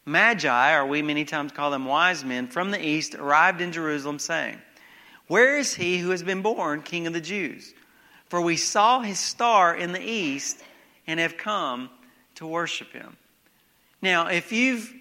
Magi, 0.06 0.76
or 0.76 0.86
we 0.86 1.02
many 1.02 1.26
times 1.26 1.52
call 1.52 1.72
them 1.72 1.86
wise 1.86 2.24
men, 2.24 2.48
from 2.48 2.72
the 2.72 2.84
east 2.84 3.16
arrived 3.16 3.60
in 3.60 3.72
Jerusalem, 3.72 4.20
saying, 4.20 4.58
Where 5.28 5.58
is 5.58 5.74
he 5.74 5.98
who 5.98 6.12
has 6.12 6.22
been 6.22 6.44
born 6.44 6.84
King 6.84 7.08
of 7.08 7.14
the 7.14 7.22
Jews? 7.22 7.74
For 8.30 8.40
we 8.40 8.56
saw 8.56 9.02
his 9.02 9.20
star 9.20 9.76
in 9.76 9.94
the 9.94 10.02
east 10.02 10.62
and 11.08 11.20
have 11.20 11.38
come 11.38 11.90
to 12.36 12.46
worship 12.46 12.92
him. 12.92 13.18
Now, 14.02 14.28
if 14.28 14.52
you've, 14.52 14.94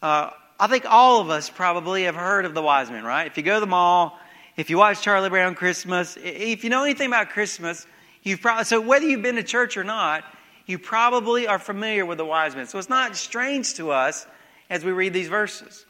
uh, 0.00 0.30
I 0.58 0.66
think 0.68 0.86
all 0.86 1.20
of 1.20 1.28
us 1.28 1.50
probably 1.50 2.04
have 2.04 2.14
heard 2.14 2.46
of 2.46 2.54
the 2.54 2.62
wise 2.62 2.90
men, 2.90 3.04
right? 3.04 3.26
If 3.26 3.36
you 3.36 3.42
go 3.42 3.54
to 3.54 3.60
the 3.60 3.66
mall, 3.66 4.18
if 4.56 4.70
you 4.70 4.78
watch 4.78 5.02
Charlie 5.02 5.28
Brown 5.28 5.54
Christmas, 5.54 6.16
if 6.22 6.64
you 6.64 6.70
know 6.70 6.84
anything 6.84 7.08
about 7.08 7.30
Christmas, 7.30 7.86
you've 8.22 8.40
probably, 8.40 8.64
so 8.64 8.80
whether 8.80 9.06
you've 9.06 9.22
been 9.22 9.36
to 9.36 9.42
church 9.42 9.76
or 9.76 9.84
not, 9.84 10.24
you 10.64 10.78
probably 10.78 11.46
are 11.46 11.58
familiar 11.58 12.06
with 12.06 12.16
the 12.18 12.24
wise 12.24 12.56
men. 12.56 12.66
So 12.66 12.78
it's 12.78 12.88
not 12.88 13.16
strange 13.16 13.74
to 13.74 13.90
us 13.90 14.26
as 14.70 14.84
we 14.84 14.92
read 14.92 15.12
these 15.12 15.28
verses. 15.28 15.84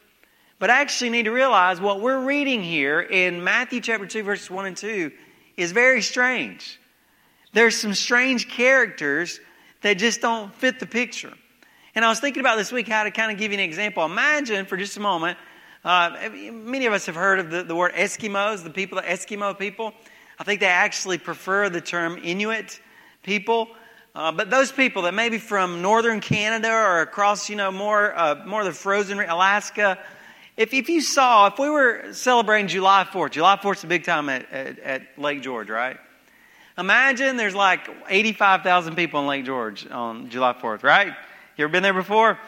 But 0.59 0.71
I 0.71 0.81
actually 0.81 1.11
need 1.11 1.25
to 1.25 1.33
realize 1.33 1.81
what 1.81 2.01
we're 2.01 2.25
reading 2.25 2.63
here 2.63 3.01
in 3.01 3.45
Matthew 3.45 3.81
chapter 3.81 4.07
2, 4.07 4.23
verses 4.23 4.51
1 4.51 4.67
and 4.67 4.77
2 4.77 5.13
is 5.57 5.73
very 5.73 6.03
strange. 6.03 6.81
There's 7.53 7.77
some 7.77 7.95
strange 7.95 8.49
characters 8.49 9.41
that 9.83 9.95
just 9.95 10.21
don't 10.21 10.55
fit 10.55 10.81
the 10.81 10.87
picture. 10.87 11.33
And 11.95 12.05
I 12.05 12.09
was 12.09 12.21
thinking 12.21 12.41
about 12.41 12.57
this 12.57 12.73
week 12.73 12.89
how 12.89 13.05
to 13.05 13.11
kind 13.11 13.33
of 13.33 13.39
give 13.39 13.53
you 13.53 13.59
an 13.59 13.65
example. 13.65 14.05
Imagine 14.05 14.67
for 14.67 14.77
just 14.77 14.97
a 14.97 15.01
moment, 15.01 15.39
uh, 15.85 16.29
many 16.53 16.87
of 16.87 16.93
us 16.93 17.07
have 17.07 17.15
heard 17.15 17.39
of 17.39 17.51
the, 17.51 17.63
the 17.63 17.75
word 17.75 17.93
Eskimos, 17.93 18.63
the 18.65 18.71
people, 18.71 18.97
the 18.97 19.07
Eskimo 19.07 19.59
people. 19.59 19.93
I 20.39 20.45
think 20.45 20.61
they 20.61 20.67
actually 20.67 21.19
prefer 21.19 21.71
the 21.71 21.81
term 21.81 22.19
Inuit 22.23 22.81
people. 23.23 23.69
Uh, 24.17 24.33
but 24.33 24.49
those 24.49 24.73
people 24.73 25.03
that 25.03 25.13
maybe 25.13 25.37
from 25.37 25.83
northern 25.83 26.21
Canada 26.21 26.73
or 26.73 27.03
across, 27.03 27.51
you 27.51 27.57
know, 27.57 27.71
more 27.71 28.19
uh, 28.19 28.43
more 28.47 28.61
of 28.63 28.67
the 28.67 28.73
frozen 28.73 29.21
Alaska, 29.21 29.99
if, 30.57 30.73
if 30.73 30.89
you 30.89 31.03
saw, 31.03 31.49
if 31.49 31.59
we 31.59 31.69
were 31.69 32.15
celebrating 32.15 32.67
July 32.67 33.05
4th, 33.05 33.33
July 33.33 33.57
4th 33.57 33.77
is 33.77 33.85
a 33.85 33.89
big 33.89 34.05
time 34.05 34.31
at, 34.31 34.51
at, 34.51 34.79
at 34.79 35.19
Lake 35.19 35.43
George, 35.43 35.69
right? 35.69 35.99
Imagine 36.79 37.37
there's 37.37 37.55
like 37.55 37.91
85,000 38.09 38.97
people 38.97 39.21
in 39.21 39.27
Lake 39.27 39.45
George 39.45 39.87
on 39.87 40.31
July 40.31 40.55
4th, 40.55 40.83
right? 40.83 41.09
You 41.59 41.65
ever 41.65 41.73
been 41.73 41.83
there 41.83 41.93
before? 41.93 42.39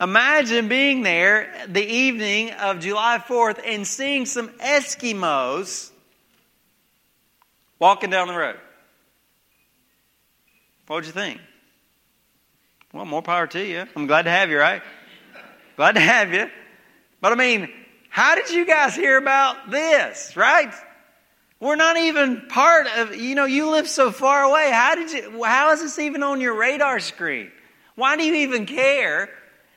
Imagine 0.00 0.68
being 0.68 1.02
there 1.02 1.52
the 1.66 1.84
evening 1.84 2.52
of 2.52 2.78
July 2.78 3.18
4th 3.18 3.60
and 3.66 3.84
seeing 3.84 4.24
some 4.24 4.50
Eskimos 4.60 5.90
walking 7.80 8.10
down 8.10 8.28
the 8.28 8.36
road. 8.36 8.60
What 10.88 10.96
would 10.96 11.06
you 11.06 11.12
think? 11.12 11.38
Well, 12.94 13.04
more 13.04 13.20
power 13.20 13.46
to 13.46 13.62
you. 13.62 13.84
I'm 13.94 14.06
glad 14.06 14.22
to 14.22 14.30
have 14.30 14.48
you, 14.48 14.58
right? 14.58 14.82
Glad 15.76 15.92
to 15.96 16.00
have 16.00 16.32
you. 16.32 16.50
But 17.20 17.32
I 17.32 17.34
mean, 17.34 17.68
how 18.08 18.34
did 18.34 18.50
you 18.50 18.66
guys 18.66 18.96
hear 18.96 19.18
about 19.18 19.70
this, 19.70 20.34
right? 20.34 20.72
We're 21.60 21.76
not 21.76 21.98
even 21.98 22.46
part 22.48 22.86
of, 22.96 23.14
you 23.14 23.34
know, 23.34 23.44
you 23.44 23.70
live 23.70 23.86
so 23.86 24.10
far 24.10 24.44
away. 24.44 24.70
How 24.72 24.94
did 24.94 25.12
you, 25.12 25.44
how 25.44 25.72
is 25.72 25.82
this 25.82 25.98
even 25.98 26.22
on 26.22 26.40
your 26.40 26.54
radar 26.54 27.00
screen? 27.00 27.52
Why 27.94 28.16
do 28.16 28.24
you 28.24 28.34
even 28.36 28.64
care 28.64 29.28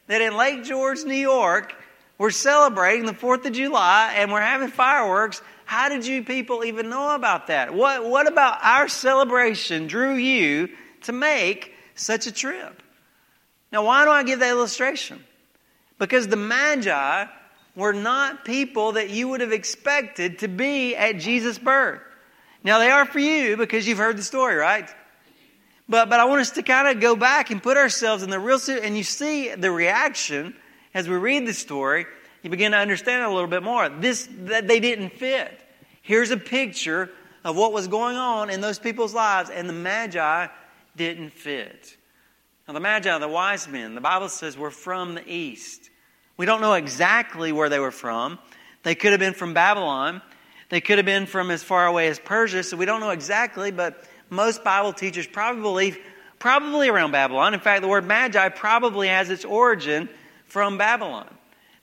that 0.07 0.21
in 0.21 0.37
Lake 0.37 0.63
George, 0.63 1.03
New 1.03 1.13
York, 1.13 1.75
we're 2.19 2.31
celebrating 2.31 3.05
the 3.05 3.13
4th 3.13 3.45
of 3.45 3.51
July 3.51 4.13
and 4.15 4.31
we're 4.31 4.39
having 4.39 4.69
fireworks? 4.69 5.41
How 5.65 5.89
did 5.89 6.05
you 6.05 6.23
people 6.23 6.63
even 6.63 6.89
know 6.89 7.15
about 7.15 7.47
that? 7.47 7.73
What, 7.73 8.05
what 8.05 8.27
about 8.27 8.63
our 8.63 8.87
celebration 8.87 9.87
drew 9.87 10.13
you 10.13 10.69
to 11.03 11.11
make 11.11 11.73
such 11.95 12.27
a 12.27 12.31
trip? 12.31 12.81
Now, 13.71 13.85
why 13.85 14.05
do 14.05 14.11
I 14.11 14.23
give 14.23 14.39
that 14.39 14.49
illustration? 14.49 15.23
Because 15.97 16.27
the 16.27 16.35
Magi 16.35 17.25
were 17.75 17.93
not 17.93 18.43
people 18.43 18.93
that 18.93 19.09
you 19.09 19.29
would 19.29 19.41
have 19.41 19.51
expected 19.51 20.39
to 20.39 20.47
be 20.47 20.95
at 20.95 21.19
Jesus' 21.19 21.57
birth. 21.57 22.01
Now, 22.63 22.79
they 22.79 22.91
are 22.91 23.05
for 23.05 23.19
you 23.19 23.57
because 23.57 23.87
you've 23.87 23.97
heard 23.97 24.17
the 24.17 24.23
story, 24.23 24.55
right? 24.55 24.89
But, 25.87 26.09
but 26.09 26.19
I 26.19 26.25
want 26.25 26.41
us 26.41 26.51
to 26.51 26.63
kind 26.63 26.87
of 26.87 27.01
go 27.01 27.15
back 27.15 27.49
and 27.49 27.61
put 27.61 27.77
ourselves 27.77 28.23
in 28.23 28.29
the 28.29 28.39
real 28.39 28.59
suit, 28.59 28.83
and 28.83 28.97
you 28.97 29.03
see 29.03 29.53
the 29.55 29.71
reaction 29.71 30.55
as 30.93 31.07
we 31.07 31.15
read 31.15 31.47
the 31.47 31.53
story. 31.53 32.05
You 32.43 32.49
begin 32.49 32.71
to 32.71 32.77
understand 32.77 33.23
a 33.23 33.29
little 33.29 33.49
bit 33.49 33.63
more. 33.63 33.89
This 33.89 34.27
that 34.31 34.67
they 34.67 34.79
didn't 34.79 35.11
fit. 35.11 35.59
Here's 36.01 36.31
a 36.31 36.37
picture 36.37 37.09
of 37.43 37.55
what 37.55 37.73
was 37.73 37.87
going 37.87 38.15
on 38.15 38.49
in 38.49 38.61
those 38.61 38.79
people's 38.79 39.13
lives, 39.13 39.49
and 39.49 39.67
the 39.67 39.73
Magi 39.73 40.47
didn't 40.95 41.31
fit. 41.31 41.97
Now, 42.67 42.73
the 42.73 42.79
Magi, 42.79 43.17
the 43.17 43.27
wise 43.27 43.67
men, 43.67 43.95
the 43.95 44.01
Bible 44.01 44.29
says 44.29 44.57
were 44.57 44.71
from 44.71 45.15
the 45.15 45.23
east. 45.29 45.89
We 46.37 46.45
don't 46.45 46.61
know 46.61 46.73
exactly 46.73 47.51
where 47.51 47.69
they 47.69 47.79
were 47.79 47.91
from. 47.91 48.39
They 48.83 48.95
could 48.95 49.11
have 49.11 49.19
been 49.19 49.33
from 49.33 49.53
Babylon. 49.53 50.21
They 50.69 50.81
could 50.81 50.97
have 50.97 51.05
been 51.05 51.25
from 51.25 51.51
as 51.51 51.63
far 51.63 51.85
away 51.85 52.07
as 52.07 52.17
Persia, 52.19 52.63
so 52.63 52.77
we 52.77 52.85
don't 52.85 53.01
know 53.01 53.09
exactly, 53.09 53.71
but 53.71 54.05
most 54.29 54.63
Bible 54.63 54.93
teachers 54.93 55.27
probably 55.27 55.61
believe 55.61 55.97
probably 56.39 56.89
around 56.89 57.11
Babylon. 57.11 57.53
In 57.53 57.59
fact, 57.59 57.81
the 57.81 57.87
word 57.87 58.05
magi 58.05 58.49
probably 58.49 59.07
has 59.07 59.29
its 59.29 59.45
origin 59.45 60.09
from 60.45 60.77
Babylon. 60.77 61.27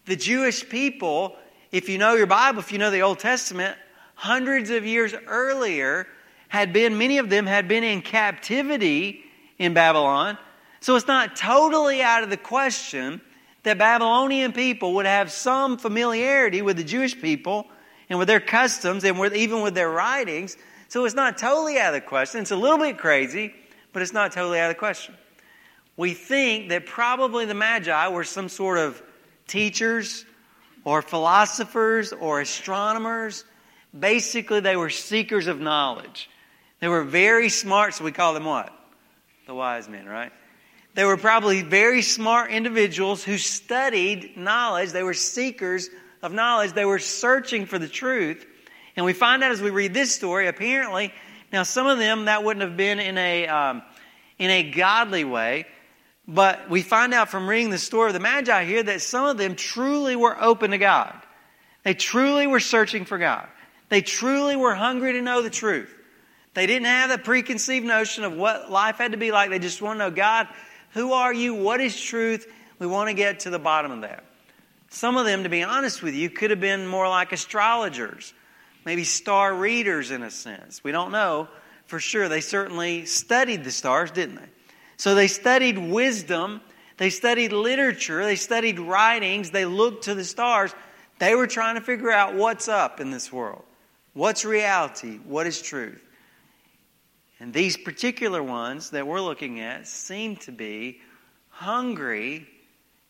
The 0.07 0.17
Jewish 0.17 0.69
people, 0.69 1.37
if 1.71 1.88
you 1.88 1.99
know 1.99 2.15
your 2.15 2.27
Bible, 2.27 2.59
if 2.59 2.73
you 2.73 2.79
know 2.79 2.91
the 2.91 3.03
Old 3.03 3.21
Testament, 3.21 3.77
hundreds 4.15 4.71
of 4.71 4.85
years 4.85 5.15
earlier 5.27 6.09
had 6.49 6.73
been, 6.73 6.99
many 6.99 7.19
of 7.19 7.31
them 7.31 7.47
had 7.47 7.69
been 7.69 7.85
in 7.85 8.02
captivity 8.02 9.23
in 9.59 9.75
Babylon. 9.75 10.38
So 10.81 10.97
it's 10.97 11.07
not 11.07 11.37
totally 11.37 12.02
out 12.02 12.23
of 12.23 12.31
the 12.31 12.37
question 12.37 13.21
that 13.62 13.78
Babylonian 13.78 14.52
people 14.52 14.95
would 14.95 15.07
have 15.07 15.31
some 15.31 15.76
familiarity 15.78 16.62
with 16.62 16.76
the 16.76 16.85
Jewish 16.85 17.21
people 17.21 17.67
and 18.09 18.19
with 18.19 18.28
their 18.28 18.40
customs 18.40 19.05
and 19.05 19.19
with, 19.19 19.35
even 19.35 19.61
with 19.61 19.75
their 19.75 19.90
writings. 19.90 20.57
So 20.88 21.05
it's 21.05 21.14
not 21.14 21.37
totally 21.37 21.78
out 21.78 21.95
of 21.95 22.00
the 22.00 22.07
question. 22.07 22.40
It's 22.40 22.50
a 22.50 22.57
little 22.57 22.78
bit 22.78 22.99
crazy, 22.99 23.55
but 23.93 24.02
it's 24.02 24.12
not 24.12 24.33
totally 24.33 24.59
out 24.59 24.71
of 24.71 24.76
the 24.76 24.78
question. 24.78 25.14
We 25.97 26.14
think 26.14 26.69
that 26.71 26.87
probably 26.87 27.45
the 27.45 27.55
Magi 27.55 28.09
were 28.09 28.25
some 28.25 28.49
sort 28.49 28.78
of 28.78 29.02
teachers 29.49 30.25
or 30.85 31.02
philosophers 31.02 32.12
or 32.12 32.40
astronomers. 32.40 33.45
Basically, 33.99 34.61
they 34.61 34.76
were 34.76 34.90
seekers 34.90 35.49
of 35.49 35.61
knowledge. 35.61 36.31
They 36.81 36.89
were 36.89 37.05
very 37.05 37.49
smart, 37.49 37.95
so 37.95 38.05
we 38.05 38.13
call 38.13 38.35
them 38.35 38.45
what? 38.45 38.73
The 39.47 39.55
wise 39.55 39.89
men, 39.89 40.07
right? 40.07 40.33
They 40.95 41.05
were 41.05 41.17
probably 41.17 41.63
very 41.63 42.03
smart 42.03 42.51
individuals 42.51 43.23
who 43.23 43.39
studied 43.39 44.37
knowledge. 44.37 44.91
They 44.91 45.03
were 45.03 45.15
seekers 45.15 45.89
of 46.23 46.33
knowledge. 46.33 46.73
They 46.73 46.85
were 46.85 46.99
searching 46.99 47.67
for 47.67 47.79
the 47.79 47.89
truth. 47.89 48.45
And 48.97 49.05
we 49.07 49.13
find 49.13 49.45
out 49.45 49.53
as 49.53 49.63
we 49.63 49.71
read 49.71 49.95
this 49.95 50.15
story, 50.15 50.49
apparently, 50.49 51.13
now 51.53 51.63
some 51.63 51.87
of 51.87 51.99
them 51.99 52.25
that 52.25 52.43
wouldn't 52.43 52.63
have 52.63 52.77
been 52.77 52.99
in 52.99 53.17
a, 53.17 53.47
um, 53.47 53.83
in 54.39 54.51
a 54.51 54.71
godly 54.71 55.25
way. 55.25 55.67
But 56.27 56.69
we 56.69 56.83
find 56.83 57.15
out 57.15 57.31
from 57.31 57.49
reading 57.49 57.71
the 57.71 57.79
story 57.79 58.09
of 58.09 58.15
the 58.15 58.21
Magi 58.21 58.65
here 58.65 58.83
that 58.83 59.01
some 59.01 59.25
of 59.25 59.39
them 59.39 59.55
truly 59.55 60.15
were 60.15 60.37
open 60.41 60.73
to 60.73 60.79
God. 60.79 61.15
They 61.85 61.95
truly 61.95 62.47
were 62.47 62.61
searching 62.61 63.05
for 63.05 63.19
God. 63.19 63.49
They 63.89 64.03
truly 64.03 64.57
were 64.57 64.75
hungry 64.75 65.15
to 65.15 65.23
know 65.23 65.43
the 65.43 65.49
truth. 65.49 65.95
They 66.59 66.67
didn't 66.67 66.87
have 66.87 67.12
a 67.12 67.19
preconceived 67.19 67.87
notion 67.87 68.25
of 68.25 68.33
what 68.33 68.69
life 68.69 68.97
had 68.97 69.12
to 69.12 69.17
be 69.17 69.31
like. 69.31 69.50
They 69.50 69.61
just 69.61 69.81
want 69.81 70.00
to 70.00 70.07
know, 70.07 70.11
God, 70.11 70.49
who 70.91 71.12
are 71.12 71.33
you? 71.33 71.55
What 71.55 71.81
is 71.81 71.99
truth? 71.99 72.53
We 72.81 72.88
want 72.88 73.11
to 73.11 73.15
get 73.15 73.41
to 73.41 73.50
the 73.50 73.61
bottom 73.61 73.93
of 73.93 74.00
that. 74.00 74.25
Some 74.88 75.17
of 75.17 75.25
them, 75.25 75.45
to 75.45 75.49
be 75.49 75.62
honest 75.62 76.03
with 76.03 76.15
you, 76.15 76.29
could 76.29 76.50
have 76.50 76.59
been 76.59 76.88
more 76.88 77.09
like 77.09 77.31
astrologers, 77.31 78.35
maybe 78.85 79.05
star 79.05 79.55
readers 79.55 80.11
in 80.11 80.25
a 80.25 80.33
sense. 80.33 80.83
We 80.83 80.91
don't 80.91 81.12
know 81.12 81.47
for 81.87 82.00
sure. 82.00 82.29
They 82.29 82.41
certainly 82.41 83.05
studied 83.05 83.62
the 83.62 83.71
stars, 83.71 84.11
didn't 84.11 84.35
they? 84.35 84.49
So 84.97 85.15
they 85.15 85.29
studied 85.29 85.79
wisdom, 85.79 86.61
they 86.97 87.11
studied 87.11 87.53
literature, 87.53 88.25
they 88.25 88.35
studied 88.35 88.81
writings, 88.81 89.53
they 89.53 89.65
looked 89.65 90.05
to 90.05 90.15
the 90.17 90.25
stars. 90.25 90.75
They 91.21 91.37
were 91.37 91.47
trying 91.47 91.77
to 91.77 91.83
figure 91.83 92.11
out 92.11 92.35
what's 92.35 92.67
up 92.67 92.99
in 92.99 93.12
this 93.12 93.33
world. 93.33 93.62
What's 94.12 94.45
reality? 94.45 95.19
What 95.19 95.47
is 95.47 95.62
truth? 95.62 96.03
And 97.40 97.52
these 97.52 97.76
particular 97.76 98.42
ones 98.42 98.90
that 98.90 99.07
we're 99.07 99.21
looking 99.21 99.61
at 99.61 99.87
seem 99.87 100.37
to 100.37 100.52
be 100.52 101.00
hungry 101.50 102.47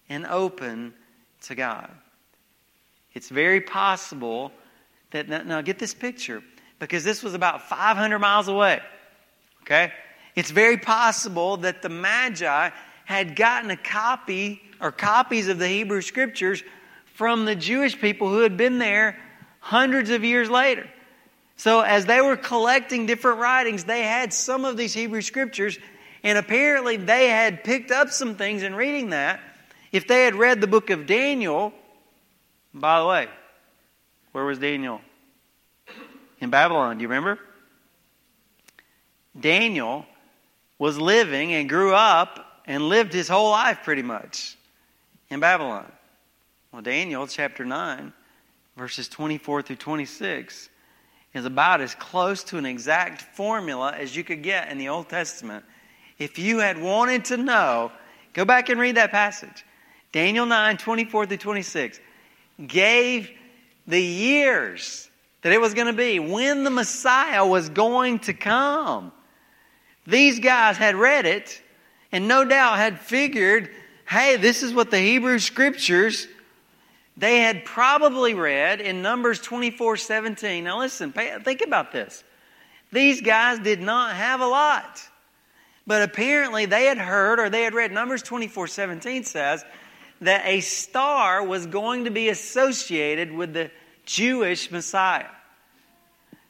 and 0.09 0.27
open 0.27 0.95
to 1.43 1.55
God. 1.55 1.91
It's 3.15 3.29
very 3.31 3.61
possible 3.61 4.53
that, 5.11 5.29
now 5.29 5.61
get 5.63 5.79
this 5.79 5.95
picture, 5.95 6.43
because 6.79 7.05
this 7.05 7.23
was 7.23 7.35
about 7.35 7.69
500 7.69 8.19
miles 8.19 8.49
away. 8.49 8.81
Okay? 9.63 9.93
It's 10.35 10.51
very 10.51 10.77
possible 10.77 11.57
that 11.59 11.83
the 11.83 11.89
Magi 11.89 12.71
had 13.05 13.35
gotten 13.35 13.71
a 13.71 13.77
copy 13.77 14.63
or 14.81 14.93
copies 14.93 15.49
of 15.49 15.59
the 15.59 15.69
Hebrew 15.69 16.03
Scriptures 16.03 16.63
from 17.15 17.47
the 17.47 17.57
Jewish 17.57 17.99
people 17.99 18.29
who 18.29 18.41
had 18.41 18.57
been 18.57 18.79
there 18.79 19.19
hundreds 19.61 20.11
of 20.11 20.23
years 20.23 20.49
later. 20.49 20.89
So, 21.59 21.81
as 21.81 22.07
they 22.07 22.21
were 22.21 22.37
collecting 22.37 23.07
different 23.07 23.41
writings, 23.41 23.83
they 23.83 24.03
had 24.03 24.33
some 24.33 24.65
of 24.65 24.77
these 24.77 24.95
Hebrew 24.95 25.23
Scriptures, 25.23 25.77
and 26.23 26.39
apparently 26.39 26.97
they 26.97 27.29
had 27.29 27.65
picked 27.65 27.91
up 27.91 28.11
some 28.11 28.37
things 28.37 28.63
in 28.63 28.77
reading 28.77 29.11
that. 29.11 29.41
If 29.91 30.07
they 30.07 30.25
had 30.25 30.37
read 30.37 30.61
the 30.61 30.69
book 30.69 30.91
of 30.91 31.07
Daniel, 31.07 31.73
by 32.73 33.01
the 33.01 33.07
way, 33.07 33.29
where 34.31 34.45
was 34.45 34.61
Daniel? 34.61 35.01
In 36.41 36.51
Babylon, 36.51 36.99
do 36.99 37.03
you 37.03 37.09
remember? 37.09 37.41
Daniel 39.39 40.07
was 40.79 40.97
living 40.97 41.55
and 41.55 41.69
grew 41.69 41.93
up 41.93 42.63
and 42.67 42.85
lived 42.85 43.13
his 43.13 43.27
whole 43.27 43.51
life 43.51 43.81
pretty 43.83 44.03
much 44.03 44.57
in 45.29 45.41
Babylon. 45.41 45.91
Well, 46.71 46.83
Daniel 46.83 47.27
chapter 47.27 47.65
9, 47.65 48.13
verses 48.77 49.09
24 49.09 49.63
through 49.63 49.77
26, 49.77 50.69
is 51.39 51.47
about 51.47 51.81
as 51.81 51.95
close 51.95 52.45
to 52.45 52.59
an 52.59 52.67
exact 52.67 53.23
formula 53.23 53.95
as 53.97 54.15
you 54.15 54.23
could 54.23 54.43
get 54.43 54.71
in 54.71 54.77
the 54.77 54.89
Old 54.89 55.09
Testament. 55.09 55.65
If 56.19 56.39
you 56.39 56.59
had 56.59 56.79
wanted 56.81 57.25
to 57.27 57.37
know, 57.37 57.93
go 58.35 58.45
back 58.45 58.69
and 58.69 58.79
read 58.79 58.97
that 58.97 59.11
passage. 59.11 59.65
Daniel 60.13 60.47
9, 60.47 60.77
24 60.77 61.27
through 61.27 61.37
26 61.37 62.01
gave 62.67 63.31
the 63.87 64.03
years 64.03 65.09
that 65.43 65.53
it 65.53 65.61
was 65.61 65.75
going 65.75 65.87
to 65.87 65.93
be, 65.93 66.19
when 66.19 66.65
the 66.65 66.71
Messiah 66.71 67.47
was 67.47 67.69
going 67.69 68.19
to 68.21 68.35
come. 68.35 69.13
These 70.07 70.41
guys 70.41 70.77
had 70.77 70.97
read 70.97 71.27
it 71.27 71.63
and 72.11 72.27
no 72.27 72.45
doubt 72.45 72.79
had 72.79 72.99
figured, 72.99 73.71
hey, 74.09 74.37
this 74.37 74.63
is 74.63 74.75
what 74.75 74.91
the 74.91 74.99
Hebrew 74.99 75.39
scriptures 75.39 76.27
they 77.19 77.41
had 77.41 77.65
probably 77.65 78.35
read 78.35 78.81
in 78.81 79.03
Numbers 79.03 79.41
24 79.41 79.97
17. 79.97 80.63
Now, 80.63 80.79
listen, 80.79 81.13
pay, 81.13 81.37
think 81.43 81.63
about 81.67 81.91
this. 81.91 82.23
These 82.93 83.21
guys 83.21 83.59
did 83.59 83.81
not 83.81 84.15
have 84.15 84.41
a 84.41 84.47
lot. 84.47 85.03
But 85.85 86.03
apparently, 86.03 86.67
they 86.67 86.85
had 86.85 86.99
heard 86.99 87.41
or 87.41 87.51
they 87.51 87.63
had 87.63 87.75
read 87.75 87.91
Numbers 87.91 88.23
24 88.23 88.69
17 88.69 89.25
says 89.25 89.65
that 90.21 90.47
a 90.47 90.61
star 90.61 91.43
was 91.43 91.67
going 91.67 92.05
to 92.05 92.11
be 92.11 92.29
associated 92.29 93.33
with 93.33 93.53
the 93.53 93.71
Jewish 94.05 94.71
Messiah. 94.71 95.27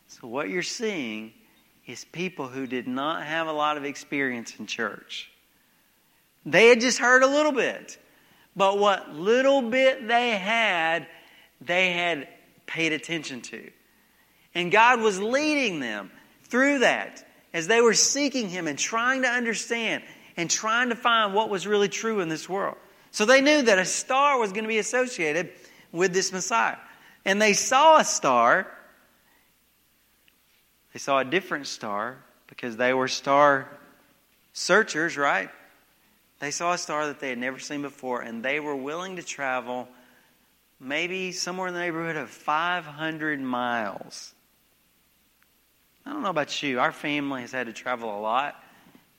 So, 0.08 0.26
what 0.26 0.50
you're 0.50 0.62
seeing 0.62 1.32
is 1.86 2.04
people 2.04 2.48
who 2.48 2.66
did 2.66 2.86
not 2.86 3.24
have 3.24 3.46
a 3.46 3.52
lot 3.52 3.78
of 3.78 3.84
experience 3.84 4.54
in 4.58 4.66
church. 4.66 5.30
They 6.44 6.68
had 6.68 6.80
just 6.80 6.98
heard 6.98 7.22
a 7.22 7.26
little 7.26 7.52
bit. 7.52 7.98
But 8.56 8.78
what 8.78 9.14
little 9.14 9.62
bit 9.62 10.08
they 10.08 10.30
had, 10.30 11.06
they 11.60 11.92
had 11.92 12.28
paid 12.66 12.92
attention 12.92 13.40
to. 13.42 13.70
And 14.54 14.72
God 14.72 15.00
was 15.00 15.20
leading 15.20 15.80
them 15.80 16.10
through 16.44 16.80
that 16.80 17.24
as 17.52 17.66
they 17.66 17.80
were 17.80 17.94
seeking 17.94 18.48
Him 18.48 18.66
and 18.66 18.78
trying 18.78 19.22
to 19.22 19.28
understand 19.28 20.02
and 20.36 20.50
trying 20.50 20.88
to 20.88 20.96
find 20.96 21.34
what 21.34 21.50
was 21.50 21.66
really 21.66 21.88
true 21.88 22.20
in 22.20 22.28
this 22.28 22.48
world. 22.48 22.76
So 23.10 23.24
they 23.24 23.40
knew 23.40 23.62
that 23.62 23.78
a 23.78 23.84
star 23.84 24.38
was 24.38 24.52
going 24.52 24.64
to 24.64 24.68
be 24.68 24.78
associated 24.78 25.50
with 25.92 26.12
this 26.12 26.32
Messiah. 26.32 26.76
And 27.24 27.40
they 27.40 27.52
saw 27.52 27.98
a 27.98 28.04
star. 28.04 28.66
They 30.92 30.98
saw 30.98 31.18
a 31.18 31.24
different 31.24 31.66
star 31.66 32.18
because 32.46 32.76
they 32.76 32.92
were 32.94 33.08
star 33.08 33.68
searchers, 34.52 35.16
right? 35.16 35.50
They 36.38 36.50
saw 36.50 36.72
a 36.72 36.78
star 36.78 37.06
that 37.06 37.20
they 37.20 37.30
had 37.30 37.38
never 37.38 37.58
seen 37.58 37.82
before, 37.82 38.20
and 38.20 38.42
they 38.44 38.60
were 38.60 38.76
willing 38.76 39.16
to 39.16 39.22
travel 39.22 39.88
maybe 40.80 41.32
somewhere 41.32 41.68
in 41.68 41.74
the 41.74 41.80
neighborhood 41.80 42.16
of 42.16 42.30
500 42.30 43.40
miles. 43.40 44.34
I 46.06 46.12
don't 46.12 46.22
know 46.22 46.30
about 46.30 46.62
you. 46.62 46.80
Our 46.80 46.92
family 46.92 47.42
has 47.42 47.52
had 47.52 47.66
to 47.66 47.72
travel 47.72 48.16
a 48.16 48.20
lot 48.20 48.62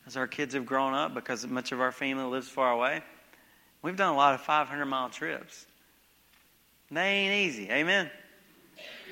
as 0.08 0.18
our 0.18 0.28
kids 0.28 0.54
have 0.54 0.66
grown 0.66 0.94
up 0.94 1.14
because 1.14 1.46
much 1.46 1.72
of 1.72 1.82
our 1.82 1.92
family 1.92 2.24
lives 2.24 2.48
far 2.48 2.72
away. 2.72 3.04
We've 3.82 3.96
done 3.96 4.14
a 4.14 4.18
lot 4.18 4.34
of 4.34 4.42
500 4.42 4.86
mile 4.86 5.10
trips. 5.10 5.66
They 6.90 7.02
ain't 7.02 7.48
easy. 7.48 7.70
Amen? 7.70 8.10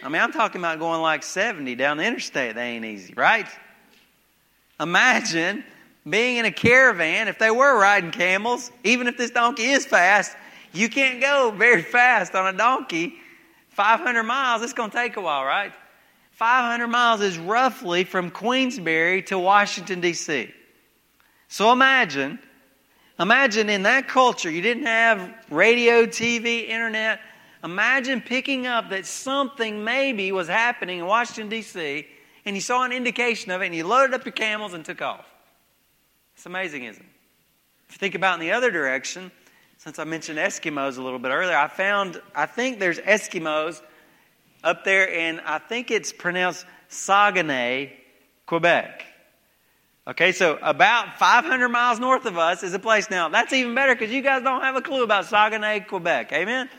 I 0.02 0.10
mean, 0.10 0.22
I'm 0.22 0.32
talking 0.32 0.60
about 0.60 0.80
going 0.80 1.02
like 1.02 1.24
70 1.24 1.76
down 1.76 1.98
the 1.98 2.06
interstate. 2.06 2.56
They 2.56 2.70
ain't 2.70 2.86
easy, 2.86 3.14
right? 3.16 3.48
Imagine 4.80 5.64
being 6.10 6.38
in 6.38 6.46
a 6.46 6.52
caravan, 6.52 7.28
if 7.28 7.40
they 7.40 7.52
were 7.52 7.80
riding 7.80 8.12
camels, 8.12 8.72
even 8.84 9.08
if 9.08 9.18
this 9.18 9.32
donkey 9.32 9.66
is 9.66 9.86
fast, 9.86 10.36
you 10.74 10.90
can't 10.90 11.20
go 11.22 11.52
very 11.52 11.82
fast 11.82 12.36
on 12.36 12.54
a 12.54 12.58
donkey. 12.58 13.16
500 13.70 14.24
miles, 14.24 14.62
it's 14.62 14.74
going 14.74 14.90
to 14.90 14.98
take 14.98 15.18
a 15.18 15.22
while, 15.22 15.44
right? 15.44 15.74
500 16.32 16.88
miles 16.88 17.22
is 17.22 17.38
roughly 17.38 18.04
from 18.04 18.30
Queensbury 18.30 19.24
to 19.24 19.40
Washington, 19.40 20.02
D.C. 20.02 20.52
So 21.48 21.72
imagine, 21.72 22.40
imagine 23.20 23.70
in 23.70 23.84
that 23.84 24.08
culture, 24.08 24.50
you 24.52 24.62
didn't 24.62 24.86
have 24.86 25.34
radio, 25.50 26.06
TV, 26.06 26.68
internet. 26.68 27.20
Imagine 27.64 28.22
picking 28.22 28.68
up 28.68 28.92
that 28.92 29.06
something 29.06 29.84
maybe 29.84 30.32
was 30.32 30.48
happening 30.48 31.00
in 31.00 31.06
Washington, 31.06 31.50
D.C., 31.50 32.06
and 32.46 32.56
you 32.56 32.62
saw 32.62 32.84
an 32.84 32.92
indication 32.92 33.52
of 33.52 33.62
it, 33.62 33.66
and 33.66 33.76
you 33.76 33.86
loaded 33.86 34.14
up 34.14 34.24
your 34.24 34.32
camels 34.32 34.74
and 34.74 34.86
took 34.86 35.02
off. 35.02 35.26
It's 36.38 36.46
amazing, 36.46 36.84
isn't 36.84 37.02
it? 37.02 37.10
If 37.90 37.96
you 37.96 37.98
think 37.98 38.14
about 38.14 38.36
in 38.36 38.42
the 38.42 38.52
other 38.52 38.70
direction, 38.70 39.32
since 39.80 39.98
I 39.98 40.04
mentioned 40.04 40.38
Eskimos 40.38 41.00
a 41.00 41.02
little 41.02 41.18
bit 41.18 41.32
earlier, 41.32 41.58
I 41.58 41.68
found, 41.68 42.22
I 42.36 42.46
think 42.46 42.78
there's 42.78 43.00
Eskimos 43.00 43.82
up 44.64 44.84
there, 44.84 45.12
and 45.12 45.42
I 45.42 45.58
think 45.58 45.90
it's 45.90 46.14
pronounced 46.14 46.64
Saguenay, 46.90 47.92
Quebec. 48.46 49.04
Okay, 50.06 50.32
so 50.32 50.60
about 50.62 51.18
500 51.18 51.70
miles 51.70 52.00
north 52.00 52.26
of 52.28 52.38
us 52.38 52.62
is 52.62 52.72
a 52.76 52.80
place 52.80 53.10
now. 53.10 53.30
That's 53.30 53.52
even 53.52 53.74
better 53.74 53.96
because 53.96 54.14
you 54.14 54.22
guys 54.22 54.44
don't 54.44 54.62
have 54.62 54.76
a 54.76 54.82
clue 54.82 55.04
about 55.04 55.26
Saguenay, 55.26 55.82
Quebec. 55.82 56.34
Amen? 56.34 56.70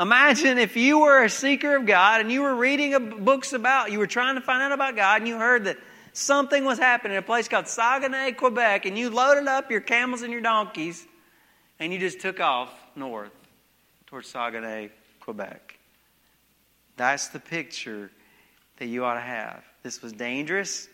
Imagine 0.00 0.58
if 0.58 0.76
you 0.76 0.98
were 0.98 1.22
a 1.22 1.30
seeker 1.30 1.76
of 1.76 1.86
God 1.86 2.22
and 2.22 2.32
you 2.32 2.42
were 2.42 2.56
reading 2.56 3.24
books 3.24 3.52
about, 3.52 3.92
you 3.92 4.00
were 4.00 4.08
trying 4.08 4.34
to 4.34 4.40
find 4.40 4.64
out 4.64 4.72
about 4.72 4.96
God, 4.96 5.20
and 5.20 5.28
you 5.28 5.38
heard 5.38 5.66
that 5.66 5.78
something 6.16 6.64
was 6.64 6.78
happening 6.78 7.12
in 7.12 7.18
a 7.18 7.26
place 7.26 7.46
called 7.46 7.68
Saguenay, 7.68 8.32
Quebec, 8.32 8.86
and 8.86 8.96
you 8.96 9.10
loaded 9.10 9.46
up 9.46 9.70
your 9.70 9.80
camels 9.80 10.22
and 10.22 10.32
your 10.32 10.40
donkeys, 10.40 11.06
and 11.78 11.92
you 11.92 11.98
just 11.98 12.20
took 12.20 12.40
off 12.40 12.72
north 12.96 13.32
towards 14.06 14.28
Saguenay, 14.28 14.90
Quebec. 15.20 15.78
That's 16.96 17.28
the 17.28 17.38
picture 17.38 18.10
that 18.78 18.86
you 18.86 19.04
ought 19.04 19.14
to 19.14 19.20
have. 19.20 19.62
This 19.82 20.02
was 20.02 20.12
dangerous, 20.12 20.88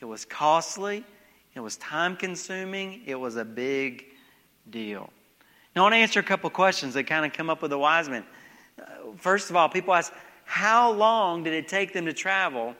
it 0.00 0.04
was 0.04 0.24
costly, 0.24 1.04
it 1.54 1.60
was 1.60 1.76
time 1.76 2.16
consuming, 2.16 3.00
it 3.06 3.14
was 3.14 3.36
a 3.36 3.44
big 3.44 4.04
deal. 4.70 5.10
Now, 5.74 5.82
I 5.82 5.84
want 5.84 5.94
to 5.94 5.98
answer 5.98 6.20
a 6.20 6.24
couple 6.24 6.50
questions 6.50 6.94
that 6.94 7.04
kind 7.04 7.24
of 7.24 7.32
come 7.32 7.48
up 7.48 7.62
with 7.62 7.70
the 7.70 7.78
wise 7.78 8.08
men. 8.08 8.24
Uh, 8.78 8.84
first 9.16 9.50
of 9.50 9.56
all, 9.56 9.68
people 9.68 9.94
ask, 9.94 10.12
how 10.44 10.92
long 10.92 11.42
did 11.42 11.54
it 11.54 11.66
take 11.66 11.92
them 11.92 12.04
to 12.04 12.12
travel 12.12 12.74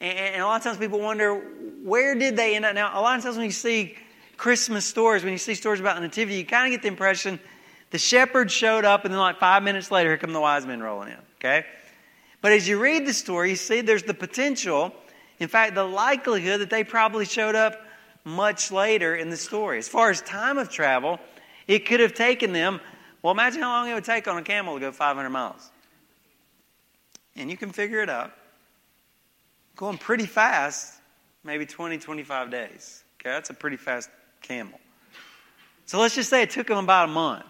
and, 0.00 0.42
a 0.42 0.46
lot 0.46 0.56
of 0.56 0.62
times 0.62 0.78
people 0.78 1.00
wonder, 1.00 1.34
where 1.82 2.14
did 2.14 2.36
they 2.36 2.54
end 2.56 2.64
up? 2.64 2.74
Now, 2.74 2.98
a 2.98 3.02
lot 3.02 3.18
of 3.18 3.24
times 3.24 3.36
when 3.36 3.46
you 3.46 3.52
see 3.52 3.96
Christmas 4.36 4.84
stories, 4.84 5.24
when 5.24 5.32
you 5.32 5.38
see 5.38 5.54
stories 5.54 5.80
about 5.80 5.96
the 5.96 6.02
Nativity, 6.02 6.38
you 6.38 6.46
kind 6.46 6.66
of 6.66 6.70
get 6.70 6.82
the 6.82 6.88
impression 6.88 7.40
The 7.90 7.98
shepherds 7.98 8.52
showed 8.52 8.84
up, 8.84 9.04
and 9.04 9.12
then 9.12 9.18
like 9.18 9.38
five 9.38 9.62
minutes 9.62 9.90
later, 9.90 10.10
here 10.10 10.18
come 10.18 10.32
the 10.32 10.40
wise 10.40 10.66
men 10.66 10.82
rolling 10.82 11.08
in. 11.08 11.18
Okay? 11.36 11.64
But 12.40 12.52
as 12.52 12.68
you 12.68 12.78
read 12.78 13.06
the 13.06 13.14
story, 13.14 13.50
you 13.50 13.56
see 13.56 13.80
there's 13.80 14.02
the 14.02 14.14
potential, 14.14 14.92
in 15.38 15.48
fact, 15.48 15.74
the 15.74 15.84
likelihood 15.84 16.60
that 16.60 16.70
they 16.70 16.84
probably 16.84 17.24
showed 17.24 17.54
up 17.54 17.80
much 18.24 18.70
later 18.70 19.16
in 19.16 19.30
the 19.30 19.36
story. 19.36 19.78
As 19.78 19.88
far 19.88 20.10
as 20.10 20.20
time 20.20 20.58
of 20.58 20.68
travel, 20.68 21.18
it 21.66 21.86
could 21.86 22.00
have 22.00 22.14
taken 22.14 22.52
them, 22.52 22.80
well, 23.22 23.32
imagine 23.32 23.62
how 23.62 23.70
long 23.70 23.90
it 23.90 23.94
would 23.94 24.04
take 24.04 24.28
on 24.28 24.36
a 24.36 24.42
camel 24.42 24.74
to 24.74 24.80
go 24.80 24.92
500 24.92 25.30
miles. 25.30 25.70
And 27.36 27.50
you 27.50 27.56
can 27.56 27.72
figure 27.72 28.00
it 28.00 28.10
out. 28.10 28.32
Going 29.78 29.96
pretty 29.96 30.26
fast, 30.26 30.92
maybe 31.44 31.64
20, 31.64 31.98
25 31.98 32.50
days. 32.50 33.04
Okay, 33.20 33.30
that's 33.30 33.50
a 33.50 33.54
pretty 33.54 33.76
fast 33.76 34.10
camel. 34.42 34.80
So 35.86 36.00
let's 36.00 36.16
just 36.16 36.28
say 36.28 36.42
it 36.42 36.50
took 36.50 36.66
them 36.66 36.78
about 36.78 37.08
a 37.08 37.12
month. 37.12 37.46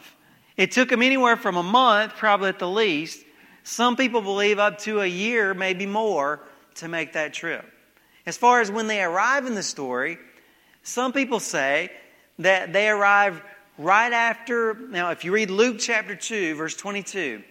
It 0.54 0.70
took 0.70 0.90
them 0.90 1.00
anywhere 1.00 1.38
from 1.38 1.56
a 1.56 1.62
month, 1.62 2.16
probably 2.16 2.50
at 2.50 2.58
the 2.58 2.68
least. 2.68 3.24
Some 3.64 3.96
people 3.96 4.20
believe 4.20 4.58
up 4.58 4.76
to 4.80 5.00
a 5.00 5.06
year, 5.06 5.54
maybe 5.54 5.86
more, 5.86 6.40
to 6.74 6.86
make 6.86 7.14
that 7.14 7.32
trip. 7.32 7.64
As 8.26 8.36
far 8.36 8.60
as 8.60 8.70
when 8.70 8.88
they 8.88 9.02
arrive 9.02 9.46
in 9.46 9.54
the 9.54 9.62
story, 9.62 10.18
some 10.82 11.14
people 11.14 11.40
say 11.40 11.90
that 12.40 12.74
they 12.74 12.90
arrive 12.90 13.40
right 13.78 14.12
after. 14.12 14.74
Now, 14.74 15.12
if 15.12 15.24
you 15.24 15.32
read 15.32 15.48
Luke 15.48 15.78
chapter 15.78 16.14
2, 16.14 16.56
verse 16.56 16.76
22, 16.76 17.42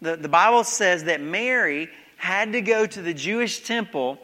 the, 0.00 0.14
the 0.14 0.28
Bible 0.28 0.62
says 0.62 1.04
that 1.04 1.20
Mary 1.20 1.88
had 2.22 2.52
to 2.52 2.60
go 2.60 2.86
to 2.86 3.02
the 3.02 3.12
Jewish 3.12 3.64
temple 3.64 4.16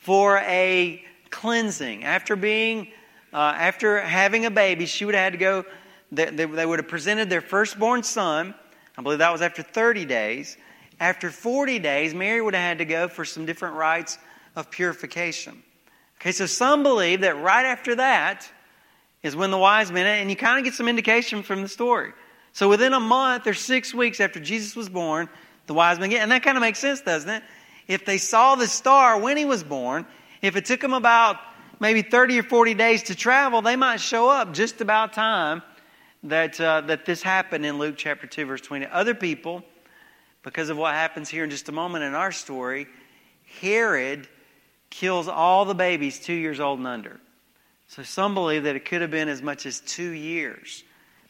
for 0.00 0.38
a 0.38 1.04
cleansing. 1.30 2.04
After 2.04 2.36
being, 2.36 2.92
uh, 3.32 3.38
after 3.56 4.00
having 4.00 4.46
a 4.46 4.52
baby, 4.52 4.86
she 4.86 5.04
would 5.04 5.16
have 5.16 5.24
had 5.24 5.32
to 5.32 5.38
go, 5.38 5.64
they, 6.12 6.26
they, 6.26 6.44
they 6.44 6.64
would 6.64 6.78
have 6.78 6.86
presented 6.86 7.28
their 7.28 7.40
firstborn 7.40 8.04
son. 8.04 8.54
I 8.96 9.02
believe 9.02 9.18
that 9.18 9.32
was 9.32 9.42
after 9.42 9.64
30 9.64 10.04
days. 10.04 10.56
After 11.00 11.28
40 11.28 11.80
days, 11.80 12.14
Mary 12.14 12.40
would 12.40 12.54
have 12.54 12.62
had 12.62 12.78
to 12.78 12.84
go 12.84 13.08
for 13.08 13.24
some 13.24 13.46
different 13.46 13.74
rites 13.74 14.16
of 14.54 14.70
purification. 14.70 15.60
Okay, 16.20 16.30
so 16.30 16.46
some 16.46 16.84
believe 16.84 17.22
that 17.22 17.36
right 17.42 17.66
after 17.66 17.96
that 17.96 18.48
is 19.24 19.34
when 19.34 19.50
the 19.50 19.58
wise 19.58 19.90
men, 19.90 20.06
and 20.06 20.30
you 20.30 20.36
kind 20.36 20.56
of 20.56 20.64
get 20.64 20.74
some 20.74 20.86
indication 20.86 21.42
from 21.42 21.62
the 21.62 21.68
story. 21.68 22.12
So 22.52 22.68
within 22.68 22.92
a 22.92 23.00
month 23.00 23.48
or 23.48 23.54
six 23.54 23.92
weeks 23.92 24.20
after 24.20 24.38
Jesus 24.38 24.76
was 24.76 24.88
born, 24.88 25.28
the 25.70 25.74
wise 25.74 26.00
men 26.00 26.10
get, 26.10 26.20
and 26.20 26.32
that 26.32 26.42
kind 26.42 26.56
of 26.56 26.62
makes 26.62 26.80
sense, 26.80 27.00
doesn't 27.00 27.30
it? 27.30 27.44
If 27.86 28.04
they 28.04 28.18
saw 28.18 28.56
the 28.56 28.66
star 28.66 29.16
when 29.20 29.36
he 29.36 29.44
was 29.44 29.62
born, 29.62 30.04
if 30.42 30.56
it 30.56 30.64
took 30.64 30.80
them 30.80 30.92
about 30.92 31.36
maybe 31.78 32.02
30 32.02 32.40
or 32.40 32.42
40 32.42 32.74
days 32.74 33.04
to 33.04 33.14
travel, 33.14 33.62
they 33.62 33.76
might 33.76 34.00
show 34.00 34.28
up 34.28 34.52
just 34.52 34.80
about 34.80 35.12
time 35.12 35.62
that, 36.24 36.60
uh, 36.60 36.80
that 36.80 37.06
this 37.06 37.22
happened 37.22 37.64
in 37.64 37.78
Luke 37.78 37.94
chapter 37.96 38.26
2, 38.26 38.46
verse 38.46 38.60
20. 38.62 38.86
Other 38.86 39.14
people, 39.14 39.62
because 40.42 40.70
of 40.70 40.76
what 40.76 40.94
happens 40.94 41.28
here 41.28 41.44
in 41.44 41.50
just 41.50 41.68
a 41.68 41.72
moment 41.72 42.02
in 42.02 42.16
our 42.16 42.32
story, 42.32 42.88
Herod 43.60 44.26
kills 44.90 45.28
all 45.28 45.66
the 45.66 45.74
babies 45.76 46.18
two 46.18 46.34
years 46.34 46.58
old 46.58 46.80
and 46.80 46.88
under. 46.88 47.20
So 47.86 48.02
some 48.02 48.34
believe 48.34 48.64
that 48.64 48.74
it 48.74 48.86
could 48.86 49.02
have 49.02 49.12
been 49.12 49.28
as 49.28 49.40
much 49.40 49.66
as 49.66 49.78
two 49.78 50.10
years, 50.10 50.82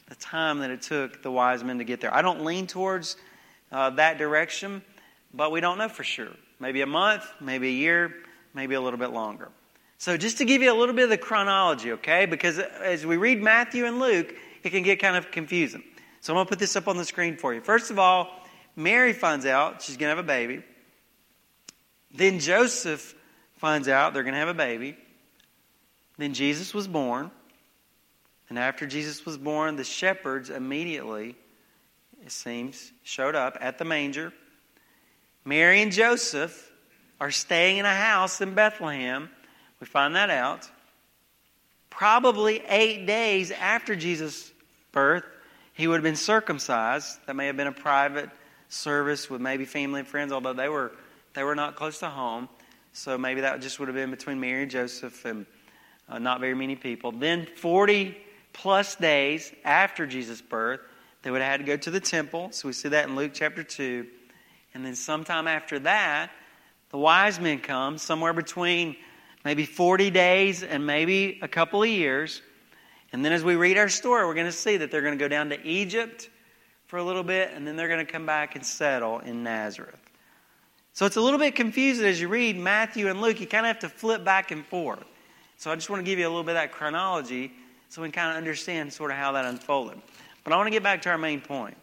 the 0.09 0.15
time 0.15 0.57
that 0.61 0.71
it 0.71 0.81
took 0.81 1.21
the 1.21 1.29
wise 1.29 1.63
men 1.63 1.77
to 1.77 1.83
get 1.83 2.01
there. 2.01 2.11
I 2.11 2.23
don't 2.23 2.43
lean 2.43 2.65
towards 2.65 3.17
uh, 3.71 3.91
that 3.91 4.17
direction, 4.17 4.81
but 5.33 5.51
we 5.51 5.61
don't 5.61 5.77
know 5.77 5.89
for 5.89 6.03
sure. 6.03 6.31
Maybe 6.59 6.81
a 6.81 6.87
month, 6.87 7.25
maybe 7.39 7.69
a 7.69 7.71
year, 7.71 8.13
maybe 8.53 8.75
a 8.75 8.81
little 8.81 8.99
bit 8.99 9.11
longer. 9.11 9.49
So 9.97 10.17
just 10.17 10.39
to 10.39 10.45
give 10.45 10.61
you 10.61 10.73
a 10.73 10.77
little 10.77 10.95
bit 10.95 11.05
of 11.05 11.09
the 11.09 11.17
chronology, 11.17 11.91
okay? 11.93 12.25
Because 12.25 12.57
as 12.57 13.05
we 13.05 13.17
read 13.17 13.41
Matthew 13.41 13.85
and 13.85 13.99
Luke, 13.99 14.33
it 14.63 14.71
can 14.71 14.83
get 14.83 14.99
kind 14.99 15.15
of 15.15 15.31
confusing. 15.31 15.83
So 16.21 16.33
I'm 16.33 16.37
going 16.37 16.45
to 16.45 16.49
put 16.49 16.59
this 16.59 16.75
up 16.75 16.87
on 16.87 16.97
the 16.97 17.05
screen 17.05 17.37
for 17.37 17.53
you. 17.53 17.61
First 17.61 17.91
of 17.91 17.99
all, 17.99 18.29
Mary 18.75 19.13
finds 19.13 19.45
out 19.45 19.81
she's 19.81 19.97
going 19.97 20.09
to 20.09 20.15
have 20.15 20.23
a 20.23 20.27
baby. 20.27 20.63
Then 22.13 22.39
Joseph 22.39 23.15
finds 23.57 23.87
out 23.87 24.13
they're 24.13 24.23
going 24.23 24.33
to 24.33 24.39
have 24.39 24.49
a 24.49 24.53
baby. 24.53 24.97
Then 26.17 26.33
Jesus 26.33 26.73
was 26.73 26.87
born. 26.87 27.31
And 28.49 28.59
after 28.59 28.85
Jesus 28.85 29.25
was 29.25 29.37
born, 29.37 29.77
the 29.77 29.83
shepherds 29.83 30.49
immediately, 30.49 31.35
it 32.23 32.31
seems, 32.31 32.91
showed 33.03 33.35
up 33.35 33.57
at 33.59 33.77
the 33.77 33.85
manger. 33.85 34.33
Mary 35.43 35.81
and 35.81 35.91
Joseph 35.91 36.71
are 37.19 37.31
staying 37.31 37.77
in 37.77 37.85
a 37.85 37.95
house 37.95 38.41
in 38.41 38.53
Bethlehem. 38.53 39.29
We 39.79 39.87
find 39.87 40.15
that 40.15 40.29
out. 40.29 40.69
Probably 41.89 42.63
eight 42.67 43.05
days 43.05 43.51
after 43.51 43.95
Jesus' 43.95 44.51
birth, 44.91 45.23
he 45.73 45.87
would 45.87 45.95
have 45.95 46.03
been 46.03 46.15
circumcised. 46.15 47.19
That 47.25 47.35
may 47.35 47.47
have 47.47 47.57
been 47.57 47.67
a 47.67 47.71
private 47.71 48.29
service 48.69 49.29
with 49.29 49.41
maybe 49.41 49.65
family 49.65 49.99
and 49.99 50.07
friends, 50.07 50.31
although 50.31 50.53
they 50.53 50.69
were, 50.69 50.91
they 51.33 51.43
were 51.43 51.55
not 51.55 51.75
close 51.75 51.99
to 51.99 52.09
home. 52.09 52.49
So 52.93 53.17
maybe 53.17 53.41
that 53.41 53.61
just 53.61 53.79
would 53.79 53.87
have 53.87 53.95
been 53.95 54.11
between 54.11 54.39
Mary 54.39 54.63
and 54.63 54.71
Joseph 54.71 55.25
and 55.25 55.45
uh, 56.09 56.19
not 56.19 56.39
very 56.39 56.55
many 56.55 56.75
people. 56.75 57.11
Then 57.11 57.45
40 57.45 58.17
plus 58.53 58.95
days 58.95 59.51
after 59.63 60.05
Jesus' 60.05 60.41
birth, 60.41 60.81
they 61.21 61.31
would 61.31 61.41
have 61.41 61.51
had 61.51 61.59
to 61.59 61.65
go 61.65 61.77
to 61.77 61.91
the 61.91 61.99
temple. 61.99 62.49
So 62.51 62.67
we 62.67 62.73
see 62.73 62.89
that 62.89 63.07
in 63.07 63.15
Luke 63.15 63.31
chapter 63.33 63.63
2. 63.63 64.07
And 64.73 64.85
then 64.85 64.95
sometime 64.95 65.47
after 65.47 65.79
that, 65.79 66.31
the 66.89 66.97
wise 66.97 67.39
men 67.39 67.59
come, 67.59 67.97
somewhere 67.97 68.33
between 68.33 68.95
maybe 69.45 69.65
40 69.65 70.09
days 70.09 70.63
and 70.63 70.85
maybe 70.85 71.39
a 71.41 71.47
couple 71.47 71.83
of 71.83 71.89
years. 71.89 72.41
And 73.13 73.23
then 73.23 73.33
as 73.33 73.43
we 73.43 73.55
read 73.55 73.77
our 73.77 73.89
story, 73.89 74.25
we're 74.25 74.33
going 74.33 74.45
to 74.45 74.51
see 74.51 74.77
that 74.77 74.91
they're 74.91 75.01
going 75.01 75.17
to 75.17 75.23
go 75.23 75.27
down 75.27 75.49
to 75.49 75.67
Egypt 75.67 76.29
for 76.87 76.97
a 76.97 77.03
little 77.03 77.23
bit, 77.23 77.51
and 77.53 77.65
then 77.65 77.77
they're 77.77 77.87
going 77.87 78.05
to 78.05 78.11
come 78.11 78.25
back 78.25 78.55
and 78.55 78.65
settle 78.65 79.19
in 79.19 79.43
Nazareth. 79.43 79.99
So 80.93 81.05
it's 81.05 81.15
a 81.15 81.21
little 81.21 81.39
bit 81.39 81.55
confusing 81.55 82.05
as 82.05 82.19
you 82.19 82.27
read 82.27 82.57
Matthew 82.57 83.07
and 83.07 83.21
Luke. 83.21 83.39
You 83.39 83.47
kind 83.47 83.65
of 83.65 83.67
have 83.67 83.79
to 83.79 83.89
flip 83.89 84.25
back 84.25 84.51
and 84.51 84.65
forth. 84.65 85.05
So 85.57 85.71
I 85.71 85.75
just 85.75 85.89
want 85.89 86.01
to 86.01 86.03
give 86.03 86.19
you 86.19 86.27
a 86.27 86.29
little 86.29 86.43
bit 86.43 86.51
of 86.51 86.61
that 86.61 86.73
chronology 86.73 87.53
so 87.87 88.01
we 88.01 88.09
can 88.09 88.13
kind 88.13 88.31
of 88.31 88.37
understand 88.37 88.91
sort 88.91 89.11
of 89.11 89.17
how 89.17 89.31
that 89.33 89.45
unfolded. 89.45 90.01
But 90.43 90.53
I 90.53 90.55
want 90.55 90.67
to 90.67 90.71
get 90.71 90.83
back 90.83 91.03
to 91.03 91.09
our 91.09 91.17
main 91.17 91.41
point. 91.41 91.77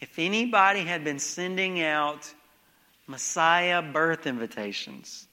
If 0.00 0.18
anybody 0.18 0.80
had 0.80 1.04
been 1.04 1.18
sending 1.18 1.82
out 1.82 2.32
Messiah 3.06 3.82
birth 3.82 4.26
invitations, 4.26 5.26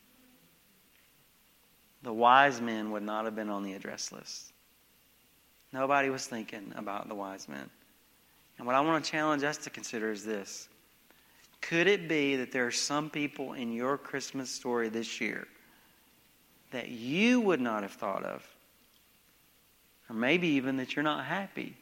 the 2.02 2.14
wise 2.14 2.62
men 2.62 2.92
would 2.92 3.04
not 3.04 3.26
have 3.26 3.36
been 3.36 3.50
on 3.50 3.64
the 3.64 3.74
address 3.74 4.12
list. 4.12 4.52
Nobody 5.72 6.10
was 6.10 6.26
thinking 6.26 6.74
about 6.76 7.08
the 7.08 7.16
wise 7.16 7.48
men. 7.48 7.70
And 8.58 8.68
what 8.68 8.76
I 8.76 8.82
want 8.82 9.04
to 9.04 9.10
challenge 9.12 9.44
us 9.44 9.58
to 9.58 9.70
consider 9.70 10.12
is 10.12 10.24
this 10.24 10.68
could 11.62 11.88
it 11.88 12.10
be 12.10 12.36
that 12.36 12.52
there 12.52 12.68
are 12.68 12.72
some 12.72 13.10
people 13.10 13.54
in 13.54 13.72
your 13.72 13.98
Christmas 13.98 14.50
story 14.50 14.90
this 14.90 15.22
year 15.22 15.48
that 16.72 16.90
you 16.90 17.40
would 17.40 17.62
not 17.62 17.84
have 17.84 17.94
thought 17.94 18.24
of? 18.24 18.46
Or 20.10 20.16
maybe 20.16 20.50
even 20.50 20.78
that 20.78 20.96
you're 20.96 21.04
not 21.04 21.24
happy 21.24 21.78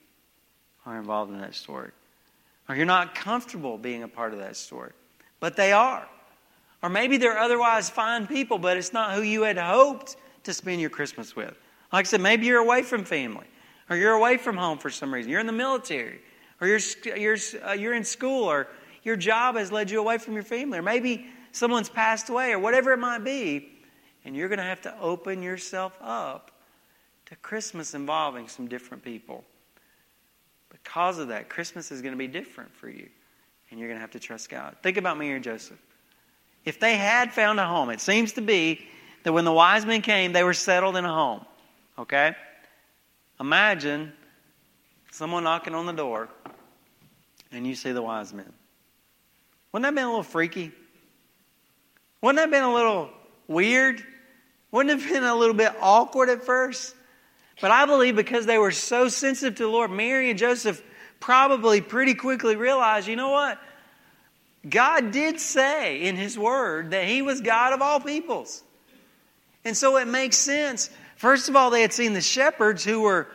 are 0.85 0.97
involved 0.97 1.31
in 1.31 1.39
that 1.39 1.55
story. 1.55 1.91
Or 2.67 2.75
you're 2.75 2.85
not 2.85 3.15
comfortable 3.15 3.77
being 3.77 4.03
a 4.03 4.07
part 4.07 4.33
of 4.33 4.39
that 4.39 4.55
story. 4.55 4.91
But 5.39 5.55
they 5.55 5.71
are. 5.71 6.07
Or 6.81 6.89
maybe 6.89 7.17
they're 7.17 7.37
otherwise 7.37 7.89
fine 7.89 8.27
people, 8.27 8.57
but 8.57 8.77
it's 8.77 8.93
not 8.93 9.13
who 9.13 9.21
you 9.21 9.43
had 9.43 9.57
hoped 9.57 10.15
to 10.43 10.53
spend 10.53 10.81
your 10.81 10.89
Christmas 10.89 11.35
with. 11.35 11.55
Like 11.93 12.05
I 12.05 12.09
said, 12.09 12.21
maybe 12.21 12.45
you're 12.45 12.61
away 12.61 12.81
from 12.81 13.03
family, 13.03 13.45
or 13.89 13.97
you're 13.97 14.13
away 14.13 14.37
from 14.37 14.57
home 14.57 14.77
for 14.77 14.89
some 14.89 15.13
reason. 15.13 15.29
You're 15.29 15.41
in 15.41 15.45
the 15.45 15.51
military, 15.51 16.21
or 16.59 16.67
you're, 16.67 16.79
you're, 17.15 17.37
uh, 17.67 17.73
you're 17.73 17.93
in 17.93 18.03
school, 18.03 18.45
or 18.45 18.67
your 19.03 19.15
job 19.15 19.55
has 19.57 19.71
led 19.71 19.91
you 19.91 19.99
away 19.99 20.17
from 20.17 20.33
your 20.33 20.43
family, 20.43 20.79
or 20.79 20.81
maybe 20.81 21.27
someone's 21.51 21.89
passed 21.89 22.29
away, 22.29 22.53
or 22.53 22.59
whatever 22.59 22.93
it 22.93 22.97
might 22.97 23.23
be, 23.23 23.69
and 24.25 24.35
you're 24.35 24.47
going 24.47 24.59
to 24.59 24.63
have 24.63 24.81
to 24.81 24.99
open 24.99 25.43
yourself 25.43 25.97
up 26.01 26.51
to 27.25 27.35
Christmas 27.37 27.93
involving 27.93 28.47
some 28.47 28.67
different 28.67 29.03
people. 29.03 29.43
Because 30.83 31.19
of 31.19 31.29
that, 31.29 31.49
Christmas 31.49 31.91
is 31.91 32.01
going 32.01 32.13
to 32.13 32.17
be 32.17 32.27
different 32.27 32.75
for 32.75 32.89
you, 32.89 33.07
and 33.69 33.79
you're 33.79 33.89
going 33.89 33.97
to 33.97 34.01
have 34.01 34.11
to 34.11 34.19
trust 34.19 34.49
God. 34.49 34.75
Think 34.83 34.97
about 34.97 35.17
Mary 35.17 35.35
and 35.35 35.43
Joseph. 35.43 35.79
If 36.65 36.79
they 36.79 36.95
had 36.95 37.31
found 37.31 37.59
a 37.59 37.65
home, 37.65 37.89
it 37.89 38.01
seems 38.01 38.33
to 38.33 38.41
be 38.41 38.81
that 39.23 39.33
when 39.33 39.45
the 39.45 39.51
wise 39.51 39.85
men 39.85 40.01
came, 40.01 40.33
they 40.33 40.43
were 40.43 40.53
settled 40.53 40.95
in 40.95 41.05
a 41.05 41.13
home. 41.13 41.45
Okay? 41.97 42.35
Imagine 43.39 44.13
someone 45.11 45.43
knocking 45.43 45.75
on 45.75 45.85
the 45.85 45.91
door 45.91 46.29
and 47.51 47.67
you 47.67 47.75
see 47.75 47.91
the 47.91 48.01
wise 48.01 48.33
men. 48.33 48.51
Wouldn't 49.71 49.83
that 49.83 49.87
have 49.87 49.95
been 49.95 50.05
a 50.05 50.09
little 50.09 50.23
freaky? 50.23 50.71
Wouldn't 52.21 52.37
that 52.37 52.41
have 52.43 52.51
been 52.51 52.63
a 52.63 52.73
little 52.73 53.09
weird? 53.47 54.03
Wouldn't 54.71 54.91
it 54.91 55.03
have 55.03 55.11
been 55.11 55.23
a 55.23 55.35
little 55.35 55.55
bit 55.55 55.73
awkward 55.81 56.29
at 56.29 56.43
first? 56.43 56.95
But 57.61 57.71
I 57.71 57.85
believe 57.85 58.15
because 58.15 58.47
they 58.47 58.57
were 58.57 58.71
so 58.71 59.07
sensitive 59.07 59.55
to 59.55 59.63
the 59.63 59.69
Lord, 59.69 59.91
Mary 59.91 60.29
and 60.29 60.39
Joseph 60.39 60.81
probably 61.19 61.79
pretty 61.79 62.15
quickly 62.15 62.55
realized, 62.55 63.07
you 63.07 63.15
know 63.15 63.29
what? 63.29 63.59
God 64.67 65.11
did 65.11 65.39
say 65.39 66.01
in 66.01 66.15
His 66.15 66.37
Word 66.37 66.91
that 66.91 67.05
He 67.05 67.21
was 67.21 67.41
God 67.41 67.73
of 67.73 67.81
all 67.81 67.99
peoples. 67.99 68.63
And 69.63 69.77
so 69.77 69.97
it 69.97 70.07
makes 70.07 70.37
sense. 70.37 70.89
First 71.17 71.49
of 71.49 71.55
all, 71.55 71.69
they 71.69 71.83
had 71.83 71.93
seen 71.93 72.13
the 72.13 72.21
shepherds 72.21 72.83
who 72.83 73.01
were, 73.01 73.27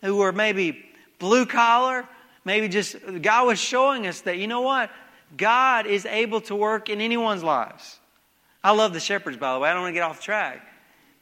who 0.00 0.16
were 0.16 0.32
maybe 0.32 0.84
blue 1.18 1.44
collar, 1.44 2.08
maybe 2.44 2.68
just 2.68 2.96
God 3.20 3.48
was 3.48 3.58
showing 3.58 4.06
us 4.06 4.20
that, 4.22 4.38
you 4.38 4.46
know 4.46 4.60
what? 4.60 4.90
God 5.36 5.86
is 5.86 6.06
able 6.06 6.40
to 6.42 6.54
work 6.54 6.88
in 6.88 7.00
anyone's 7.00 7.42
lives. 7.42 7.98
I 8.62 8.70
love 8.70 8.92
the 8.92 9.00
shepherds, 9.00 9.36
by 9.38 9.54
the 9.54 9.58
way. 9.58 9.70
I 9.70 9.72
don't 9.72 9.82
want 9.82 9.92
to 9.92 9.94
get 9.94 10.04
off 10.04 10.20
track. 10.20 10.64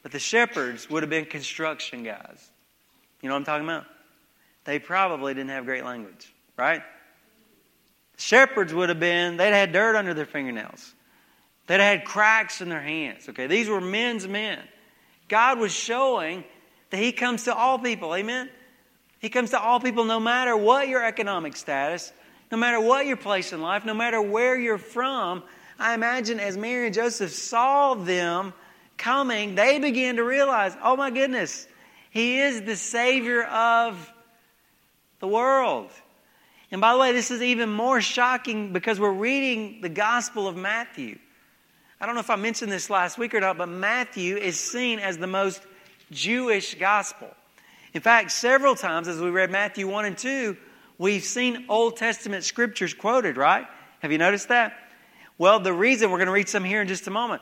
But 0.03 0.11
the 0.11 0.19
shepherds 0.19 0.89
would 0.89 1.01
have 1.01 1.09
been 1.09 1.25
construction 1.25 2.03
guys. 2.03 2.50
You 3.21 3.29
know 3.29 3.35
what 3.35 3.39
I'm 3.39 3.45
talking 3.45 3.67
about? 3.67 3.85
They 4.65 4.79
probably 4.79 5.33
didn't 5.33 5.49
have 5.49 5.65
great 5.65 5.83
language, 5.83 6.31
right? 6.57 6.81
Shepherds 8.17 8.73
would 8.73 8.89
have 8.89 8.99
been, 8.99 9.37
they'd 9.37 9.53
had 9.53 9.71
dirt 9.71 9.95
under 9.95 10.13
their 10.13 10.25
fingernails. 10.25 10.93
They'd 11.67 11.79
had 11.79 12.05
cracks 12.05 12.61
in 12.61 12.69
their 12.69 12.81
hands. 12.81 13.29
Okay, 13.29 13.47
these 13.47 13.69
were 13.69 13.81
men's 13.81 14.27
men. 14.27 14.59
God 15.27 15.59
was 15.59 15.71
showing 15.71 16.43
that 16.89 16.97
He 16.97 17.11
comes 17.11 17.45
to 17.45 17.55
all 17.55 17.79
people. 17.79 18.15
Amen? 18.15 18.49
He 19.19 19.29
comes 19.29 19.51
to 19.51 19.59
all 19.59 19.79
people 19.79 20.03
no 20.03 20.19
matter 20.19 20.57
what 20.57 20.87
your 20.87 21.03
economic 21.05 21.55
status, 21.55 22.11
no 22.51 22.57
matter 22.57 22.81
what 22.81 23.05
your 23.05 23.17
place 23.17 23.53
in 23.53 23.61
life, 23.61 23.85
no 23.85 23.93
matter 23.93 24.21
where 24.21 24.59
you're 24.59 24.77
from. 24.77 25.43
I 25.79 25.93
imagine 25.93 26.39
as 26.39 26.57
Mary 26.57 26.87
and 26.87 26.93
Joseph 26.93 27.31
saw 27.31 27.93
them 27.93 28.53
coming, 28.97 29.55
they 29.55 29.79
began 29.79 30.17
to 30.17 30.23
realize, 30.23 30.75
oh 30.83 30.95
my 30.95 31.09
goodness, 31.09 31.67
He 32.11 32.39
is 32.39 32.61
the 32.61 32.75
Savior 32.75 33.43
of 33.43 34.13
the 35.19 35.27
world. 35.27 35.89
And 36.69 36.79
by 36.81 36.93
the 36.93 36.99
way, 36.99 37.13
this 37.13 37.31
is 37.31 37.41
even 37.41 37.69
more 37.69 38.01
shocking 38.01 38.73
because 38.73 38.99
we're 38.99 39.11
reading 39.11 39.79
the 39.81 39.89
Gospel 39.89 40.47
of 40.47 40.55
Matthew. 40.55 41.17
I 41.99 42.05
don't 42.05 42.15
know 42.15 42.21
if 42.21 42.29
I 42.29 42.35
mentioned 42.35 42.71
this 42.71 42.89
last 42.89 43.17
week 43.17 43.33
or 43.33 43.39
not, 43.39 43.57
but 43.57 43.69
Matthew 43.69 44.35
is 44.35 44.59
seen 44.59 44.99
as 44.99 45.17
the 45.17 45.27
most 45.27 45.61
Jewish 46.11 46.75
gospel. 46.75 47.29
In 47.93 48.01
fact, 48.01 48.31
several 48.31 48.75
times 48.75 49.07
as 49.07 49.19
we 49.19 49.29
read 49.29 49.49
Matthew 49.49 49.87
1 49.87 50.05
and 50.05 50.17
2, 50.17 50.57
we've 50.97 51.23
seen 51.23 51.65
Old 51.69 51.97
Testament 51.97 52.43
scriptures 52.43 52.93
quoted, 52.93 53.37
right? 53.37 53.67
Have 53.99 54.11
you 54.11 54.17
noticed 54.17 54.49
that? 54.49 54.73
Well, 55.37 55.59
the 55.59 55.73
reason, 55.73 56.11
we're 56.11 56.17
going 56.17 56.27
to 56.27 56.33
read 56.33 56.49
some 56.49 56.63
here 56.63 56.81
in 56.81 56.87
just 56.87 57.07
a 57.07 57.11
moment. 57.11 57.41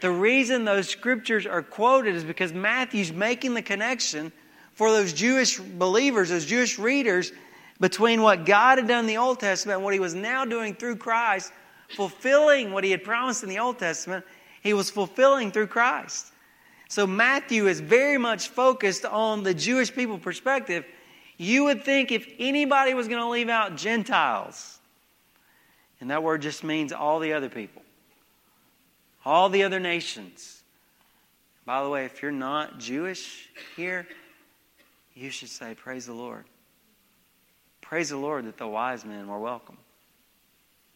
The 0.00 0.10
reason 0.10 0.64
those 0.64 0.88
scriptures 0.88 1.46
are 1.46 1.62
quoted 1.62 2.14
is 2.14 2.24
because 2.24 2.52
Matthew's 2.52 3.12
making 3.12 3.54
the 3.54 3.62
connection 3.62 4.32
for 4.72 4.90
those 4.90 5.12
Jewish 5.12 5.58
believers, 5.58 6.30
those 6.30 6.46
Jewish 6.46 6.78
readers, 6.78 7.32
between 7.80 8.22
what 8.22 8.44
God 8.44 8.78
had 8.78 8.88
done 8.88 9.00
in 9.00 9.06
the 9.06 9.16
Old 9.16 9.40
Testament 9.40 9.76
and 9.76 9.84
what 9.84 9.94
He 9.94 10.00
was 10.00 10.14
now 10.14 10.44
doing 10.44 10.74
through 10.74 10.96
Christ, 10.96 11.52
fulfilling 11.96 12.72
what 12.72 12.84
He 12.84 12.90
had 12.90 13.04
promised 13.04 13.42
in 13.42 13.48
the 13.48 13.58
Old 13.58 13.78
Testament, 13.78 14.24
He 14.62 14.72
was 14.72 14.90
fulfilling 14.90 15.50
through 15.50 15.68
Christ. 15.68 16.32
So 16.88 17.06
Matthew 17.06 17.68
is 17.68 17.80
very 17.80 18.18
much 18.18 18.48
focused 18.48 19.04
on 19.04 19.42
the 19.42 19.54
Jewish 19.54 19.94
people 19.94 20.18
perspective. 20.18 20.84
You 21.36 21.64
would 21.64 21.84
think 21.84 22.10
if 22.10 22.26
anybody 22.38 22.94
was 22.94 23.08
going 23.08 23.22
to 23.22 23.28
leave 23.28 23.48
out 23.48 23.76
Gentiles, 23.76 24.78
and 26.00 26.10
that 26.10 26.22
word 26.22 26.42
just 26.42 26.64
means 26.64 26.92
all 26.92 27.18
the 27.18 27.32
other 27.32 27.48
people, 27.48 27.82
all 29.24 29.48
the 29.48 29.62
other 29.64 29.80
nations. 29.80 30.62
By 31.64 31.82
the 31.82 31.88
way, 31.88 32.04
if 32.04 32.22
you're 32.22 32.32
not 32.32 32.78
Jewish 32.78 33.48
here, 33.76 34.06
you 35.14 35.30
should 35.30 35.48
say, 35.48 35.74
Praise 35.74 36.06
the 36.06 36.12
Lord. 36.12 36.44
Praise 37.80 38.10
the 38.10 38.16
Lord 38.16 38.46
that 38.46 38.56
the 38.56 38.68
wise 38.68 39.04
men 39.04 39.26
were 39.26 39.38
welcome. 39.38 39.76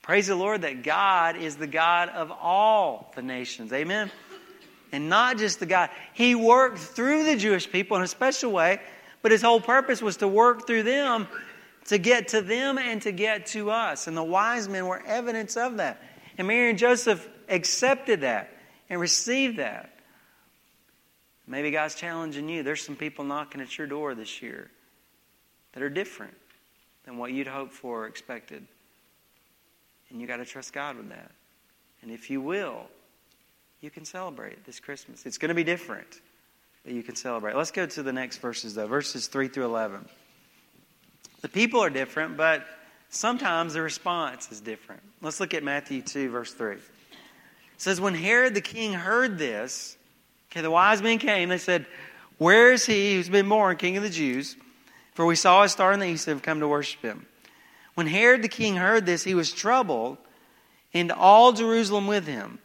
Praise 0.02 0.26
the 0.26 0.36
Lord 0.36 0.62
that 0.62 0.82
God 0.82 1.36
is 1.36 1.56
the 1.56 1.66
God 1.66 2.08
of 2.10 2.30
all 2.30 3.12
the 3.16 3.22
nations. 3.22 3.72
Amen. 3.72 4.10
And 4.92 5.08
not 5.08 5.38
just 5.38 5.60
the 5.60 5.66
God. 5.66 5.90
He 6.12 6.34
worked 6.34 6.78
through 6.78 7.24
the 7.24 7.36
Jewish 7.36 7.70
people 7.70 7.96
in 7.96 8.02
a 8.02 8.06
special 8.06 8.52
way, 8.52 8.80
but 9.22 9.32
his 9.32 9.42
whole 9.42 9.60
purpose 9.60 10.02
was 10.02 10.18
to 10.18 10.28
work 10.28 10.66
through 10.66 10.84
them 10.84 11.26
to 11.86 11.98
get 11.98 12.28
to 12.28 12.40
them 12.40 12.78
and 12.78 13.02
to 13.02 13.12
get 13.12 13.46
to 13.46 13.70
us. 13.70 14.06
And 14.06 14.16
the 14.16 14.24
wise 14.24 14.68
men 14.68 14.86
were 14.86 15.02
evidence 15.06 15.56
of 15.56 15.76
that. 15.76 16.02
And 16.38 16.48
Mary 16.48 16.70
and 16.70 16.78
Joseph 16.78 17.28
accepted 17.48 18.22
that 18.22 18.50
and 18.88 19.00
received 19.00 19.58
that. 19.58 19.90
Maybe 21.46 21.70
God's 21.70 21.94
challenging 21.94 22.48
you. 22.48 22.62
There's 22.62 22.82
some 22.82 22.96
people 22.96 23.24
knocking 23.24 23.60
at 23.60 23.76
your 23.76 23.86
door 23.86 24.14
this 24.14 24.40
year 24.40 24.70
that 25.72 25.82
are 25.82 25.90
different 25.90 26.34
than 27.04 27.18
what 27.18 27.32
you'd 27.32 27.46
hoped 27.46 27.72
for 27.72 28.04
or 28.04 28.06
expected. 28.06 28.66
And 30.10 30.20
you 30.20 30.26
got 30.26 30.36
to 30.38 30.44
trust 30.44 30.72
God 30.72 30.96
with 30.96 31.10
that. 31.10 31.30
And 32.02 32.10
if 32.10 32.30
you 32.30 32.40
will, 32.40 32.86
you 33.80 33.90
can 33.90 34.04
celebrate 34.04 34.64
this 34.64 34.80
Christmas. 34.80 35.26
It's 35.26 35.38
going 35.38 35.50
to 35.50 35.54
be 35.54 35.64
different, 35.64 36.20
but 36.84 36.94
you 36.94 37.02
can 37.02 37.16
celebrate. 37.16 37.56
Let's 37.56 37.70
go 37.70 37.84
to 37.84 38.02
the 38.02 38.12
next 38.12 38.38
verses, 38.38 38.74
though, 38.74 38.86
verses 38.86 39.26
3 39.26 39.48
through 39.48 39.66
11. 39.66 40.08
The 41.42 41.48
people 41.48 41.80
are 41.80 41.90
different, 41.90 42.38
but 42.38 42.64
sometimes 43.10 43.74
the 43.74 43.82
response 43.82 44.50
is 44.50 44.60
different. 44.60 45.02
Let's 45.20 45.40
look 45.40 45.52
at 45.52 45.62
Matthew 45.62 46.00
2, 46.00 46.30
verse 46.30 46.54
3. 46.54 46.76
It 47.74 47.82
says, 47.82 48.00
When 48.00 48.14
Herod 48.14 48.54
the 48.54 48.60
king 48.60 48.92
heard 48.92 49.38
this, 49.38 49.96
okay, 50.50 50.60
the 50.60 50.70
wise 50.70 51.02
men 51.02 51.18
came. 51.18 51.48
They 51.48 51.58
said, 51.58 51.86
Where 52.38 52.72
is 52.72 52.86
he 52.86 53.14
who's 53.14 53.28
been 53.28 53.48
born 53.48 53.76
king 53.76 53.96
of 53.96 54.02
the 54.02 54.10
Jews? 54.10 54.56
For 55.14 55.24
we 55.24 55.36
saw 55.36 55.62
a 55.62 55.68
star 55.68 55.92
in 55.92 56.00
the 56.00 56.06
east 56.06 56.26
and 56.26 56.36
have 56.36 56.42
come 56.42 56.60
to 56.60 56.68
worship 56.68 57.02
him. 57.02 57.26
When 57.94 58.06
Herod 58.06 58.42
the 58.42 58.48
king 58.48 58.76
heard 58.76 59.06
this, 59.06 59.22
he 59.22 59.34
was 59.34 59.52
troubled, 59.52 60.18
and 60.92 61.12
all 61.12 61.52
Jerusalem 61.52 62.06
with 62.06 62.26
him. 62.26 62.58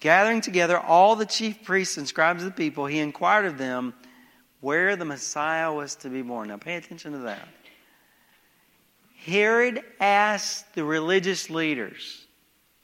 Gathering 0.00 0.40
together 0.40 0.78
all 0.78 1.16
the 1.16 1.26
chief 1.26 1.64
priests 1.64 1.96
and 1.96 2.06
scribes 2.06 2.42
of 2.42 2.50
the 2.50 2.56
people, 2.56 2.86
he 2.86 2.98
inquired 2.98 3.46
of 3.46 3.58
them 3.58 3.94
where 4.60 4.96
the 4.96 5.04
Messiah 5.04 5.72
was 5.72 5.96
to 5.96 6.08
be 6.08 6.22
born. 6.22 6.48
Now 6.48 6.56
pay 6.56 6.76
attention 6.76 7.12
to 7.12 7.18
that. 7.18 7.46
Herod 9.24 9.82
asked 10.00 10.74
the 10.74 10.84
religious 10.84 11.50
leaders, 11.50 12.26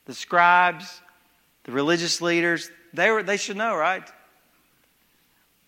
the 0.04 0.14
scribes, 0.14 1.00
the 1.64 1.72
religious 1.72 2.20
leaders, 2.20 2.70
they, 2.92 3.10
were, 3.10 3.22
they 3.22 3.36
should 3.36 3.56
know, 3.56 3.74
right? 3.74 4.08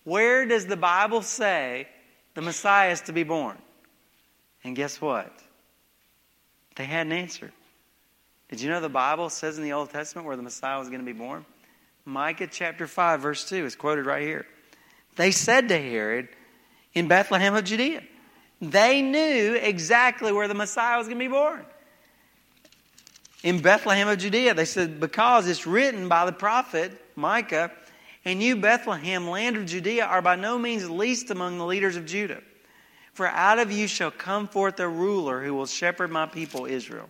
Where 0.03 0.45
does 0.45 0.65
the 0.65 0.77
Bible 0.77 1.21
say 1.21 1.87
the 2.33 2.41
Messiah 2.41 2.91
is 2.91 3.01
to 3.01 3.13
be 3.13 3.23
born? 3.23 3.57
And 4.63 4.75
guess 4.75 5.01
what? 5.01 5.31
They 6.75 6.85
had 6.85 7.07
an 7.07 7.13
answer. 7.13 7.51
Did 8.49 8.61
you 8.61 8.69
know 8.69 8.79
the 8.79 8.89
Bible 8.89 9.29
says 9.29 9.57
in 9.57 9.63
the 9.63 9.73
Old 9.73 9.89
Testament 9.89 10.25
where 10.25 10.37
the 10.37 10.43
Messiah 10.43 10.79
was 10.79 10.87
going 10.87 11.01
to 11.01 11.05
be 11.05 11.17
born? 11.17 11.45
Micah 12.05 12.47
chapter 12.47 12.87
5, 12.87 13.19
verse 13.19 13.49
2 13.49 13.65
is 13.65 13.75
quoted 13.75 14.05
right 14.05 14.21
here. 14.21 14.45
They 15.17 15.31
said 15.31 15.67
to 15.69 15.77
Herod 15.77 16.29
in 16.93 17.07
Bethlehem 17.07 17.55
of 17.55 17.65
Judea, 17.65 18.03
they 18.61 19.01
knew 19.01 19.55
exactly 19.55 20.31
where 20.31 20.47
the 20.47 20.53
Messiah 20.53 20.97
was 20.97 21.07
going 21.07 21.19
to 21.19 21.25
be 21.25 21.31
born. 21.31 21.65
In 23.43 23.61
Bethlehem 23.61 24.07
of 24.07 24.17
Judea, 24.17 24.53
they 24.53 24.65
said, 24.65 24.99
because 24.99 25.47
it's 25.47 25.67
written 25.67 26.09
by 26.09 26.25
the 26.25 26.31
prophet 26.31 26.91
Micah, 27.15 27.71
and 28.25 28.41
you, 28.41 28.55
Bethlehem, 28.57 29.29
land 29.29 29.55
of 29.55 29.65
Judea, 29.65 30.05
are 30.05 30.21
by 30.21 30.35
no 30.35 30.57
means 30.57 30.89
least 30.89 31.29
among 31.31 31.57
the 31.57 31.65
leaders 31.65 31.95
of 31.95 32.05
Judah. 32.05 32.41
For 33.13 33.27
out 33.27 33.57
of 33.57 33.71
you 33.71 33.87
shall 33.87 34.11
come 34.11 34.47
forth 34.47 34.79
a 34.79 34.87
ruler 34.87 35.43
who 35.43 35.53
will 35.53 35.65
shepherd 35.65 36.11
my 36.11 36.25
people 36.25 36.65
Israel. 36.65 37.09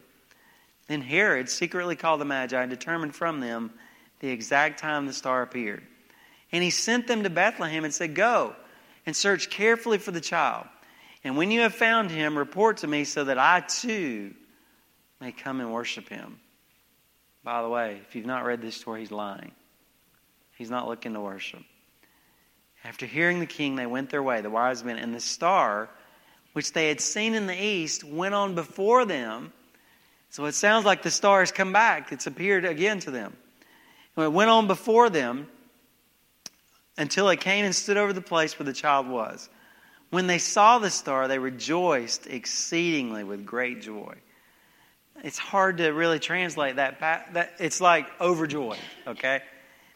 Then 0.88 1.02
Herod 1.02 1.50
secretly 1.50 1.96
called 1.96 2.22
the 2.22 2.26
Magi 2.26 2.62
and 2.62 2.70
determined 2.70 3.16
from 3.16 3.40
them 3.40 3.72
the 4.20 4.30
exact 4.30 4.80
time 4.80 5.06
the 5.06 5.14
star 5.14 5.42
appeared. 5.42 5.84
And 6.52 6.64
he 6.64 6.70
sent 6.70 7.08
them 7.08 7.24
to 7.24 7.30
Bethlehem 7.30 7.84
and 7.84 7.94
said, 7.94 8.16
Go 8.16 8.56
and 9.06 9.16
search 9.16 9.50
carefully 9.50 9.98
for 9.98 10.12
the 10.12 10.22
child. 10.22 10.68
And 11.24 11.36
when 11.36 11.52
you 11.52 11.62
have 11.62 11.74
found 11.74 12.10
him, 12.12 12.38
report 12.38 12.78
to 12.78 12.88
me 12.88 13.04
so 13.04 13.26
that 13.26 13.38
I 13.38 13.62
too 13.62 14.34
may 15.20 15.32
come 15.32 15.60
and 15.60 15.74
worship 15.74 16.10
him. 16.10 16.40
By 17.44 17.62
the 17.62 17.70
way, 17.70 18.00
if 18.08 18.16
you've 18.16 18.26
not 18.26 18.46
read 18.46 18.62
this 18.62 18.76
story, 18.76 19.02
he's 19.02 19.12
lying. 19.12 19.52
He's 20.58 20.70
not 20.70 20.88
looking 20.88 21.14
to 21.14 21.22
worship. 21.22 21.62
After 22.84 23.06
hearing 23.06 23.40
the 23.40 23.46
king, 23.46 23.76
they 23.76 23.86
went 23.86 24.10
their 24.10 24.24
way, 24.24 24.42
the 24.42 24.50
wise 24.50 24.84
men, 24.84 24.98
and 24.98 25.14
the 25.14 25.20
star, 25.20 25.90
which 26.54 26.74
they 26.74 26.88
had 26.90 27.02
seen 27.02 27.34
in 27.34 27.48
the 27.48 27.60
east, 27.60 28.04
went 28.04 28.34
on 28.34 28.56
before 28.56 29.06
them. 29.06 29.52
So 30.30 30.46
it 30.46 30.54
sounds 30.54 30.86
like 30.86 31.04
the 31.04 31.12
star 31.12 31.40
has 31.40 31.52
come 31.52 31.74
back. 31.74 32.12
It's 32.12 32.28
appeared 32.28 32.66
again 32.66 33.00
to 33.00 33.12
them. 33.12 33.36
And 34.16 34.26
it 34.26 34.34
went 34.34 34.50
on 34.50 34.68
before 34.68 35.10
them 35.10 35.48
until 36.98 37.30
it 37.30 37.40
came 37.40 37.66
and 37.66 37.76
stood 37.76 37.98
over 37.98 38.14
the 38.14 38.22
place 38.22 38.58
where 38.58 38.66
the 38.66 38.74
child 38.74 39.08
was. 39.08 39.50
When 40.10 40.28
they 40.28 40.38
saw 40.38 40.80
the 40.80 40.90
star, 40.90 41.28
they 41.28 41.40
rejoiced 41.40 42.28
exceedingly 42.28 43.24
with 43.24 43.46
great 43.46 43.82
joy. 43.82 44.16
It's 45.24 45.38
hard 45.38 45.78
to 45.78 45.90
really 45.90 46.20
translate 46.20 46.76
that. 46.76 47.00
that 47.00 47.54
it's 47.60 47.82
like 47.82 48.08
overjoyed, 48.22 48.80
okay? 49.08 49.42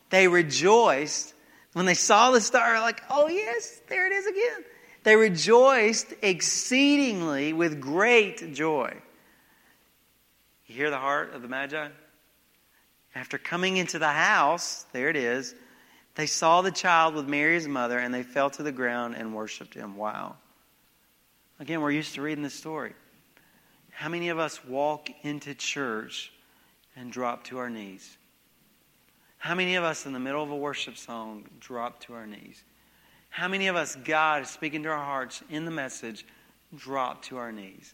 They 0.10 0.28
rejoiced 0.28 1.34
when 1.74 1.86
they 1.86 1.94
saw 1.94 2.32
the 2.32 2.42
star, 2.42 2.80
like, 2.82 3.02
oh, 3.10 3.28
yes, 3.28 3.80
there 3.88 4.08
it 4.08 4.12
is 4.12 4.28
again. 4.28 4.66
They 5.04 5.16
rejoiced 5.16 6.14
exceedingly 6.22 7.54
with 7.54 7.80
great 7.80 8.54
joy. 8.54 8.94
You 10.68 10.76
hear 10.76 10.90
the 10.90 10.98
heart 10.98 11.34
of 11.34 11.42
the 11.42 11.48
Magi? 11.48 11.88
After 13.16 13.38
coming 13.38 13.78
into 13.78 14.00
the 14.00 14.10
house, 14.10 14.86
there 14.94 15.10
it 15.10 15.16
is, 15.16 15.56
they 16.16 16.28
saw 16.28 16.62
the 16.62 16.72
child 16.72 17.16
with 17.16 17.28
Mary's 17.28 17.68
mother, 17.68 17.98
and 17.98 18.14
they 18.14 18.24
fell 18.24 18.50
to 18.52 18.64
the 18.64 18.72
ground 18.72 19.16
and 19.18 19.34
worshiped 19.34 19.74
him. 19.74 19.96
Wow. 19.96 20.36
Again, 21.60 21.82
we're 21.82 21.92
used 21.92 22.16
to 22.16 22.22
reading 22.22 22.44
this 22.44 22.54
story. 22.54 22.94
How 24.02 24.10
many 24.10 24.30
of 24.30 24.40
us 24.40 24.66
walk 24.66 25.12
into 25.22 25.54
church 25.54 26.34
and 26.96 27.12
drop 27.12 27.44
to 27.44 27.60
our 27.60 27.70
knees? 27.70 28.18
How 29.38 29.54
many 29.54 29.76
of 29.76 29.84
us 29.84 30.08
in 30.08 30.14
the 30.14 30.20
middle 30.20 30.42
of 30.42 30.50
a 30.50 30.56
worship 30.56 30.98
song 30.98 31.44
drop 31.60 32.00
to 32.06 32.16
our 32.16 32.26
knees? 32.26 32.64
How 33.30 33.48
many 33.48 33.68
of 33.68 33.76
us, 33.76 33.96
God 33.96 34.42
is 34.42 34.50
speaking 34.50 34.82
to 34.82 34.90
our 34.90 35.06
hearts 35.06 35.44
in 35.52 35.66
the 35.66 35.72
message, 35.72 36.26
drop 36.76 37.22
to 37.26 37.38
our 37.38 37.52
knees? 37.52 37.94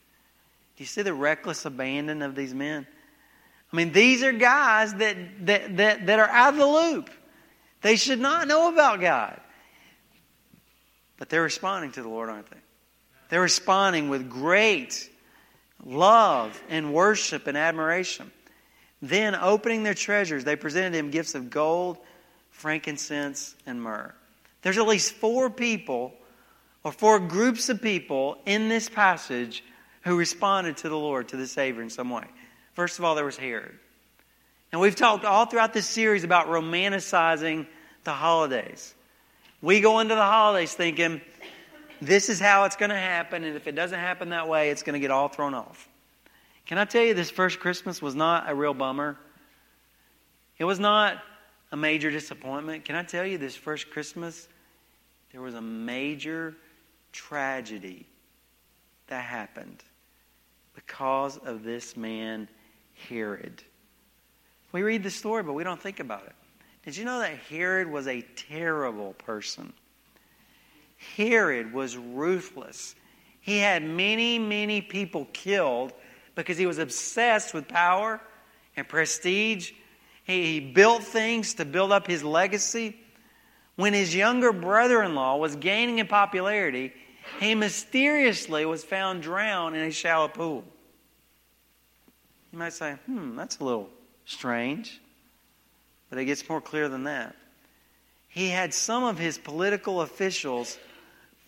Do 0.78 0.84
you 0.84 0.86
see 0.86 1.02
the 1.02 1.14
reckless 1.14 1.66
abandon 1.66 2.22
of 2.22 2.36
these 2.36 2.54
men? 2.54 2.88
I 3.74 3.76
mean, 3.76 3.92
these 3.92 4.24
are 4.24 4.32
guys 4.32 4.94
that, 4.94 5.18
that, 5.48 5.76
that, 5.76 6.06
that 6.06 6.20
are 6.20 6.30
out 6.30 6.54
of 6.54 6.58
the 6.58 6.66
loop. 6.66 7.10
They 7.82 7.98
should 7.98 8.22
not 8.22 8.48
know 8.48 8.72
about 8.72 9.02
God. 9.02 9.42
But 11.18 11.28
they're 11.28 11.44
responding 11.44 11.92
to 11.92 12.02
the 12.02 12.08
Lord, 12.08 12.30
aren't 12.30 12.50
they? 12.50 12.62
They're 13.28 13.42
responding 13.42 14.08
with 14.08 14.30
great 14.30 15.10
love 15.86 16.62
and 16.70 16.94
worship 16.94 17.48
and 17.48 17.58
admiration. 17.58 18.32
Then, 19.02 19.36
opening 19.36 19.84
their 19.84 19.94
treasures, 19.94 20.44
they 20.44 20.56
presented 20.56 20.98
him 20.98 21.12
gifts 21.12 21.36
of 21.36 21.50
gold, 21.50 21.98
frankincense, 22.50 23.56
and 23.66 23.82
myrrh. 23.82 24.14
There's 24.64 24.78
at 24.78 24.88
least 24.88 25.14
four 25.14 25.50
people 25.50 26.14
or 26.84 26.92
four 26.92 27.20
groups 27.20 27.70
of 27.70 27.82
people 27.82 28.38
in 28.46 28.70
this 28.70 28.90
passage 28.90 29.64
who 30.02 30.18
responded 30.18 30.78
to 30.78 30.90
the 30.90 30.98
Lord, 30.98 31.30
to 31.30 31.38
the 31.38 31.48
Savior 31.48 31.82
in 31.82 31.90
some 31.90 32.10
way. 32.10 32.26
First 32.74 32.98
of 32.98 33.06
all, 33.06 33.16
there 33.16 33.26
was 33.26 33.38
Herod. 33.38 33.78
And 34.72 34.82
we've 34.82 34.96
talked 34.96 35.26
all 35.26 35.46
throughout 35.46 35.74
this 35.74 35.86
series 35.86 36.24
about 36.24 36.48
romanticizing 36.48 37.68
the 38.04 38.14
holidays. 38.14 38.94
We 39.62 39.82
go 39.82 40.00
into 40.00 40.16
the 40.16 40.22
holidays 40.22 40.74
thinking, 40.74 41.22
this 42.02 42.30
is 42.30 42.40
how 42.40 42.66
it's 42.66 42.76
going 42.76 42.90
to 42.90 42.96
happen, 42.96 43.44
and 43.44 43.56
if 43.56 43.68
it 43.68 43.76
doesn't 43.76 44.00
happen 44.00 44.30
that 44.30 44.48
way, 44.48 44.70
it's 44.70 44.84
going 44.84 44.94
to 44.94 45.00
get 45.00 45.12
all 45.12 45.28
thrown 45.28 45.54
off. 45.54 45.88
Can 46.66 46.78
I 46.78 46.86
tell 46.86 47.04
you, 47.04 47.14
this 47.14 47.30
first 47.30 47.60
Christmas 47.60 48.02
was 48.02 48.16
not 48.16 48.50
a 48.50 48.56
real 48.56 48.74
bummer? 48.74 49.18
It 50.58 50.66
was 50.66 50.80
not 50.80 51.22
a 51.72 51.78
major 51.78 52.12
disappointment. 52.12 52.86
Can 52.86 52.96
I 52.96 53.04
tell 53.04 53.26
you, 53.26 53.38
this 53.38 53.56
first 53.56 53.90
Christmas, 53.90 54.48
there 55.32 55.42
was 55.42 55.54
a 55.54 55.62
major 55.62 56.56
tragedy 57.12 58.06
that 59.08 59.24
happened 59.24 59.84
because 60.76 61.38
of 61.38 61.64
this 61.64 61.96
man, 61.96 62.48
Herod. 63.08 63.64
We 64.72 64.84
read 64.84 65.04
the 65.04 65.12
story, 65.12 65.44
but 65.44 65.54
we 65.54 65.64
don't 65.64 65.82
think 65.82 66.00
about 66.00 66.26
it. 66.26 66.36
Did 66.84 66.98
you 66.98 67.06
know 67.06 67.20
that 67.20 67.38
Herod 67.50 67.90
was 67.90 68.08
a 68.08 68.22
terrible 68.22 69.14
person? 69.14 69.74
Herod 70.98 71.74
was 71.74 71.96
ruthless. 71.96 72.96
He 73.40 73.60
had 73.60 73.84
many, 73.84 74.40
many 74.40 74.82
people 74.82 75.28
killed 75.32 75.94
because 76.36 76.58
he 76.58 76.66
was 76.66 76.80
obsessed 76.80 77.54
with 77.54 77.68
power 77.68 78.20
and 78.76 78.88
prestige. 78.88 79.72
He, 80.24 80.60
built 80.60 81.04
things 81.04 81.54
to 81.56 81.66
build 81.66 81.92
up 81.92 82.08
his 82.08 82.24
legacy. 82.24 82.98
When 83.76 83.94
his 83.94 84.14
younger 84.14 84.52
brother 84.52 85.02
in 85.04 85.16
law 85.16 85.38
was 85.38 85.56
gaining 85.56 86.00
in 86.00 86.08
popularity, 86.08 86.94
he 87.40 87.56
mysteriously 87.56 88.66
was 88.66 88.84
found 88.84 89.22
drowned 89.22 89.76
in 89.76 89.84
a 89.84 89.92
shallow 89.92 90.28
pool. 90.28 90.64
You 92.52 92.60
might 92.60 92.74
say, 92.74 92.94
hmm, 93.06 93.36
that's 93.36 93.60
a 93.60 93.64
little 93.64 93.90
strange. 94.26 95.00
But 96.10 96.20
it 96.20 96.26
gets 96.26 96.48
more 96.50 96.62
clear 96.62 96.90
than 96.90 97.04
that. 97.04 97.36
He 98.28 98.50
had 98.50 98.74
some 98.74 99.04
of 99.04 99.18
his 99.18 99.38
political 99.38 100.02
officials 100.02 100.78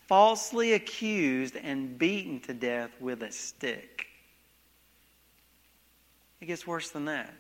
falsely 0.10 0.74
accused 0.74 1.56
and 1.56 2.00
beaten 2.00 2.40
to 2.40 2.52
death 2.52 2.90
with 3.00 3.22
a 3.22 3.32
stick. 3.32 4.08
It 6.42 6.48
gets 6.48 6.66
worse 6.66 6.90
than 6.90 7.06
that. 7.06 7.32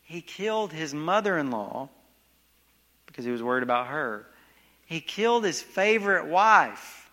He 0.00 0.22
killed 0.22 0.72
his 0.72 0.94
mother 0.94 1.36
in 1.36 1.50
law 1.50 1.90
because 3.04 3.26
he 3.26 3.30
was 3.30 3.42
worried 3.42 3.62
about 3.62 3.88
her. 3.88 4.24
He 4.86 5.02
killed 5.02 5.44
his 5.44 5.60
favorite 5.60 6.24
wife. 6.24 7.10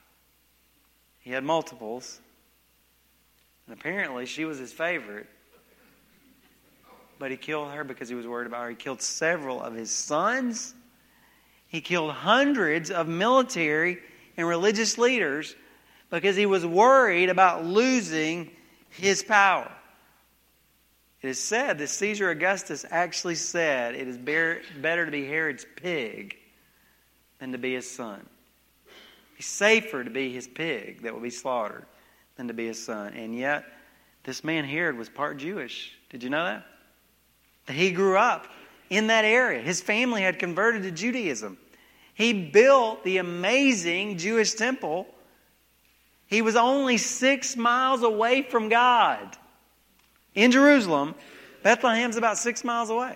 He 1.19 1.31
had 1.31 1.43
multiples. 1.43 2.21
And 3.67 3.77
apparently 3.77 4.25
she 4.25 4.45
was 4.45 4.57
his 4.57 4.71
favorite. 4.71 5.27
But 7.19 7.29
he 7.29 7.36
killed 7.36 7.71
her 7.71 7.84
because 7.84 8.07
he 8.07 8.15
was 8.15 8.25
worried 8.25 8.47
about 8.47 8.63
her. 8.63 8.69
He 8.69 8.75
killed 8.77 9.01
several 9.01 9.62
of 9.62 9.73
his 9.73 9.91
sons. 9.91 10.73
He 11.67 11.81
killed 11.81 12.13
hundreds 12.13 12.89
of 12.89 13.10
military 13.10 13.99
and 14.38 14.48
religious 14.48 14.98
leaders 14.98 15.56
because 16.10 16.36
he 16.36 16.46
was 16.46 16.65
worried 16.65 17.30
about 17.30 17.65
losing 17.65 18.52
his 18.89 19.24
power. 19.24 19.72
It 21.22 21.30
is 21.30 21.39
said 21.39 21.78
that 21.78 21.88
Caesar 21.88 22.30
Augustus 22.30 22.86
actually 22.89 23.36
said 23.36 23.96
it 23.96 24.08
is 24.08 24.17
better 24.17 25.06
to 25.06 25.12
be 25.12 25.26
Herod's 25.26 25.65
pig 25.76 26.38
than 27.39 27.52
to 27.52 27.58
be 27.58 27.74
his 27.74 27.89
son. 27.89 28.26
It's 29.38 29.48
safer 29.48 30.04
to 30.04 30.10
be 30.10 30.32
his 30.32 30.48
pig 30.48 31.04
that 31.04 31.13
will 31.13 31.22
be 31.22 31.30
slaughtered 31.30 31.86
than 32.38 32.48
to 32.48 32.54
be 32.54 32.67
his 32.67 32.84
son. 32.84 33.13
And 33.13 33.36
yet, 33.36 33.65
this 34.24 34.44
man 34.44 34.65
Herod 34.65 34.98
was 34.98 35.10
part 35.10 35.38
Jewish. 35.38 35.96
Did 36.10 36.24
you 36.24 36.30
know 36.30 36.44
that? 36.44 36.65
He 37.74 37.91
grew 37.91 38.17
up 38.17 38.48
in 38.89 39.08
that 39.08 39.26
area. 39.26 39.62
His 39.62 39.82
family 39.82 40.22
had 40.22 40.39
converted 40.39 40.84
to 40.84 40.91
Judaism. 40.91 41.58
He 42.21 42.34
built 42.34 43.03
the 43.03 43.17
amazing 43.17 44.19
Jewish 44.19 44.53
temple. 44.53 45.07
He 46.27 46.43
was 46.43 46.55
only 46.55 46.97
six 46.97 47.57
miles 47.57 48.03
away 48.03 48.43
from 48.43 48.69
God 48.69 49.36
in 50.36 50.51
Jerusalem. 50.51 51.15
Bethlehem's 51.63 52.17
about 52.17 52.38
six 52.38 52.63
miles 52.63 52.91
away. 52.91 53.15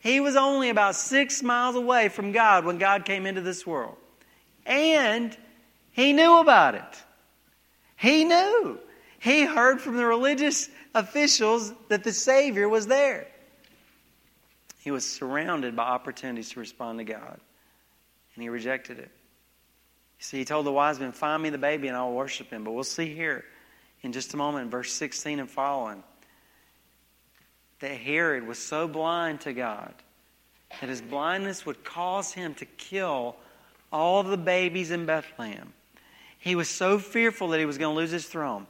He 0.00 0.18
was 0.18 0.34
only 0.34 0.68
about 0.68 0.96
six 0.96 1.44
miles 1.44 1.76
away 1.76 2.08
from 2.08 2.32
God 2.32 2.64
when 2.64 2.78
God 2.78 3.04
came 3.04 3.24
into 3.24 3.40
this 3.40 3.64
world. 3.64 3.96
And 4.66 5.36
he 5.92 6.12
knew 6.12 6.40
about 6.40 6.74
it. 6.74 7.04
He 7.94 8.24
knew. 8.24 8.80
He 9.20 9.44
heard 9.44 9.80
from 9.80 9.96
the 9.96 10.06
religious 10.06 10.68
officials 10.92 11.72
that 11.88 12.02
the 12.02 12.12
Savior 12.12 12.68
was 12.68 12.88
there. 12.88 13.28
He 14.80 14.90
was 14.90 15.08
surrounded 15.08 15.76
by 15.76 15.84
opportunities 15.84 16.50
to 16.50 16.58
respond 16.58 16.98
to 16.98 17.04
God, 17.04 17.38
and 18.34 18.42
he 18.42 18.48
rejected 18.48 18.98
it. 18.98 19.10
You 20.18 20.24
see, 20.24 20.38
he 20.38 20.44
told 20.44 20.66
the 20.66 20.72
wise 20.72 20.98
men, 20.98 21.12
Find 21.12 21.42
me 21.42 21.50
the 21.50 21.58
baby 21.58 21.88
and 21.88 21.96
I'll 21.96 22.12
worship 22.12 22.50
him. 22.50 22.64
But 22.64 22.72
we'll 22.72 22.84
see 22.84 23.14
here 23.14 23.44
in 24.02 24.12
just 24.12 24.34
a 24.34 24.36
moment, 24.36 24.64
in 24.64 24.70
verse 24.70 24.92
16 24.92 25.40
and 25.40 25.50
following 25.50 26.02
that 27.80 27.96
Herod 27.96 28.46
was 28.46 28.58
so 28.58 28.86
blind 28.88 29.42
to 29.42 29.52
God 29.52 29.94
that 30.80 30.88
his 30.88 31.02
blindness 31.02 31.64
would 31.66 31.84
cause 31.84 32.32
him 32.32 32.54
to 32.54 32.64
kill 32.64 33.36
all 33.92 34.22
the 34.22 34.36
babies 34.36 34.90
in 34.90 35.06
Bethlehem. 35.06 35.72
He 36.38 36.54
was 36.54 36.68
so 36.68 36.98
fearful 36.98 37.48
that 37.48 37.60
he 37.60 37.66
was 37.66 37.78
going 37.78 37.94
to 37.94 37.98
lose 37.98 38.10
his 38.10 38.26
throne 38.26 38.66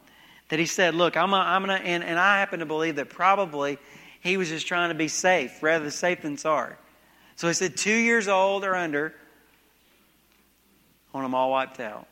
that 0.48 0.58
he 0.58 0.66
said, 0.66 0.94
Look, 0.94 1.16
I'm 1.16 1.30
going 1.30 1.80
to, 1.80 1.86
and, 1.86 2.04
and 2.04 2.18
I 2.18 2.38
happen 2.38 2.60
to 2.60 2.66
believe 2.66 2.96
that 2.96 3.08
probably 3.08 3.78
he 4.20 4.36
was 4.36 4.48
just 4.48 4.66
trying 4.66 4.90
to 4.90 4.94
be 4.94 5.08
safe, 5.08 5.62
rather 5.62 5.90
safe 5.90 6.22
than 6.22 6.36
sorry. 6.36 6.74
So 7.36 7.48
he 7.48 7.54
said, 7.54 7.76
Two 7.76 7.94
years 7.94 8.28
old 8.28 8.64
or 8.64 8.74
under, 8.74 9.14
Want 11.14 11.24
them 11.24 11.34
all 11.34 11.50
wiped 11.50 11.80
out. 11.80 12.06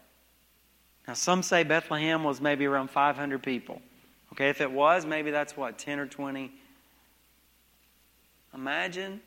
Now, 1.07 1.15
some 1.15 1.43
say 1.43 1.65
Bethlehem 1.65 2.25
was 2.25 2.41
maybe 2.41 2.65
around 2.65 2.89
500 2.89 3.43
people. 3.43 3.83
Okay, 4.33 4.49
if 4.49 4.63
it 4.63 4.71
was, 4.71 5.05
maybe 5.05 5.31
that's 5.31 5.57
what, 5.57 5.77
10 5.77 5.99
or 5.99 6.07
20 6.07 6.53
Imagine, 8.55 9.21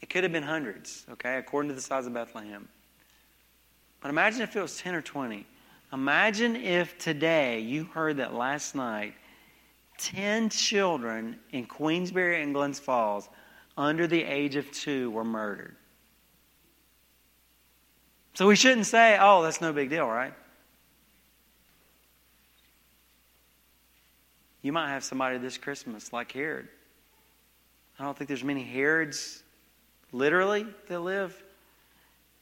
it 0.00 0.08
could 0.08 0.22
have 0.22 0.32
been 0.32 0.42
hundreds, 0.42 1.04
okay, 1.10 1.36
according 1.36 1.68
to 1.68 1.74
the 1.74 1.80
size 1.80 2.06
of 2.06 2.14
Bethlehem. 2.14 2.68
But 4.00 4.08
imagine 4.08 4.40
if 4.42 4.56
it 4.56 4.62
was 4.62 4.78
10 4.78 4.94
or 4.94 5.02
20. 5.02 5.46
Imagine 5.92 6.56
if 6.56 6.96
today 6.98 7.60
you 7.60 7.84
heard 7.84 8.16
that 8.16 8.34
last 8.34 8.74
night 8.74 9.14
10 9.98 10.48
children 10.48 11.38
in 11.52 11.66
Queensbury 11.66 12.42
and 12.42 12.54
Glens 12.54 12.80
Falls 12.80 13.28
under 13.76 14.06
the 14.06 14.24
age 14.24 14.56
of 14.56 14.70
two 14.72 15.10
were 15.10 15.24
murdered. 15.24 15.76
So 18.34 18.46
we 18.46 18.56
shouldn't 18.56 18.86
say, 18.86 19.18
oh, 19.20 19.42
that's 19.42 19.60
no 19.60 19.72
big 19.72 19.90
deal, 19.90 20.06
right? 20.06 20.32
You 24.62 24.72
might 24.72 24.88
have 24.88 25.04
somebody 25.04 25.38
this 25.38 25.58
Christmas 25.58 26.12
like 26.12 26.32
Herod. 26.32 26.68
I 27.98 28.04
don't 28.04 28.16
think 28.16 28.28
there's 28.28 28.44
many 28.44 28.62
Herods 28.62 29.42
literally 30.12 30.66
that 30.88 31.00
live. 31.00 31.40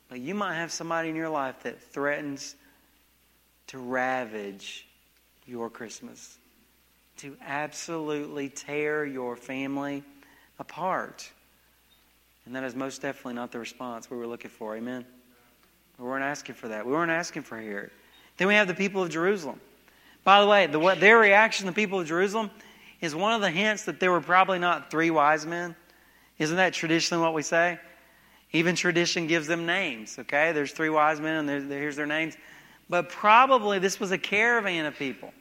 But 0.08 0.20
you 0.20 0.34
might 0.34 0.54
have 0.54 0.72
somebody 0.72 1.08
in 1.08 1.16
your 1.16 1.28
life 1.28 1.60
that 1.62 1.80
threatens 1.80 2.56
to 3.68 3.78
ravage 3.78 4.86
your 5.46 5.70
Christmas, 5.70 6.36
to 7.18 7.36
absolutely 7.44 8.48
tear 8.48 9.04
your 9.04 9.36
family 9.36 10.02
apart. 10.58 11.30
And 12.44 12.54
that 12.56 12.64
is 12.64 12.74
most 12.74 13.02
definitely 13.02 13.34
not 13.34 13.52
the 13.52 13.60
response 13.60 14.10
we 14.10 14.16
were 14.16 14.26
looking 14.26 14.50
for. 14.50 14.76
Amen? 14.76 15.06
We 16.00 16.06
weren't 16.06 16.24
asking 16.24 16.54
for 16.54 16.68
that. 16.68 16.86
We 16.86 16.92
weren't 16.92 17.10
asking 17.10 17.42
for 17.42 17.60
Herod. 17.60 17.90
Then 18.38 18.48
we 18.48 18.54
have 18.54 18.66
the 18.66 18.74
people 18.74 19.02
of 19.02 19.10
Jerusalem. 19.10 19.60
By 20.24 20.40
the 20.40 20.46
way, 20.46 20.66
the, 20.66 20.78
what, 20.78 20.98
their 20.98 21.18
reaction, 21.18 21.66
the 21.66 21.72
people 21.72 22.00
of 22.00 22.06
Jerusalem, 22.06 22.50
is 23.02 23.14
one 23.14 23.34
of 23.34 23.42
the 23.42 23.50
hints 23.50 23.84
that 23.84 24.00
there 24.00 24.10
were 24.10 24.22
probably 24.22 24.58
not 24.58 24.90
three 24.90 25.10
wise 25.10 25.44
men. 25.44 25.76
Isn't 26.38 26.56
that 26.56 26.72
traditionally 26.72 27.22
what 27.22 27.34
we 27.34 27.42
say? 27.42 27.78
Even 28.52 28.76
tradition 28.76 29.26
gives 29.26 29.46
them 29.46 29.66
names, 29.66 30.18
okay? 30.18 30.52
There's 30.52 30.72
three 30.72 30.88
wise 30.88 31.20
men, 31.20 31.48
and 31.48 31.70
here's 31.70 31.96
their 31.96 32.06
names. 32.06 32.34
But 32.88 33.10
probably 33.10 33.78
this 33.78 34.00
was 34.00 34.10
a 34.10 34.18
caravan 34.18 34.86
of 34.86 34.96
people. 34.96 35.32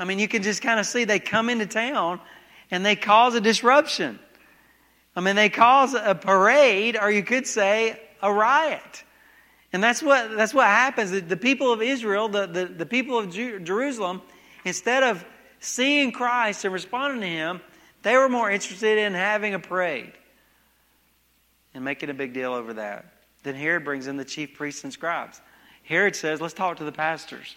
I 0.00 0.04
mean, 0.04 0.18
you 0.18 0.26
can 0.26 0.42
just 0.42 0.62
kind 0.62 0.80
of 0.80 0.86
see 0.86 1.04
they 1.04 1.20
come 1.20 1.48
into 1.48 1.66
town 1.66 2.20
and 2.72 2.84
they 2.84 2.96
cause 2.96 3.36
a 3.36 3.40
disruption. 3.40 4.18
I 5.14 5.20
mean, 5.20 5.36
they 5.36 5.48
cause 5.48 5.94
a 5.94 6.14
parade, 6.16 6.98
or 7.00 7.10
you 7.10 7.22
could 7.22 7.46
say 7.46 8.00
a 8.20 8.32
riot. 8.32 9.04
And 9.72 9.82
that's 9.82 10.02
what, 10.02 10.36
that's 10.36 10.52
what 10.52 10.66
happens. 10.66 11.10
The, 11.10 11.36
people 11.36 11.72
of 11.72 11.80
Israel, 11.80 12.28
the, 12.28 12.46
the, 12.46 12.66
the 12.66 12.86
people 12.86 13.18
of 13.18 13.32
Jerusalem, 13.32 14.20
instead 14.64 15.02
of 15.02 15.24
seeing 15.60 16.12
Christ 16.12 16.64
and 16.64 16.74
responding 16.74 17.20
to 17.22 17.26
Him, 17.26 17.60
they 18.02 18.16
were 18.16 18.28
more 18.28 18.50
interested 18.50 18.98
in 18.98 19.14
having 19.14 19.54
a 19.54 19.58
parade 19.58 20.12
and 21.74 21.84
making 21.84 22.10
a 22.10 22.14
big 22.14 22.34
deal 22.34 22.52
over 22.52 22.74
that. 22.74 23.06
Then 23.44 23.54
Herod 23.54 23.84
brings 23.84 24.06
in 24.06 24.16
the 24.16 24.24
chief 24.24 24.54
priests 24.54 24.84
and 24.84 24.92
scribes. 24.92 25.40
Herod 25.84 26.14
says, 26.14 26.40
Let's 26.40 26.54
talk 26.54 26.76
to 26.78 26.84
the 26.84 26.92
pastors. 26.92 27.56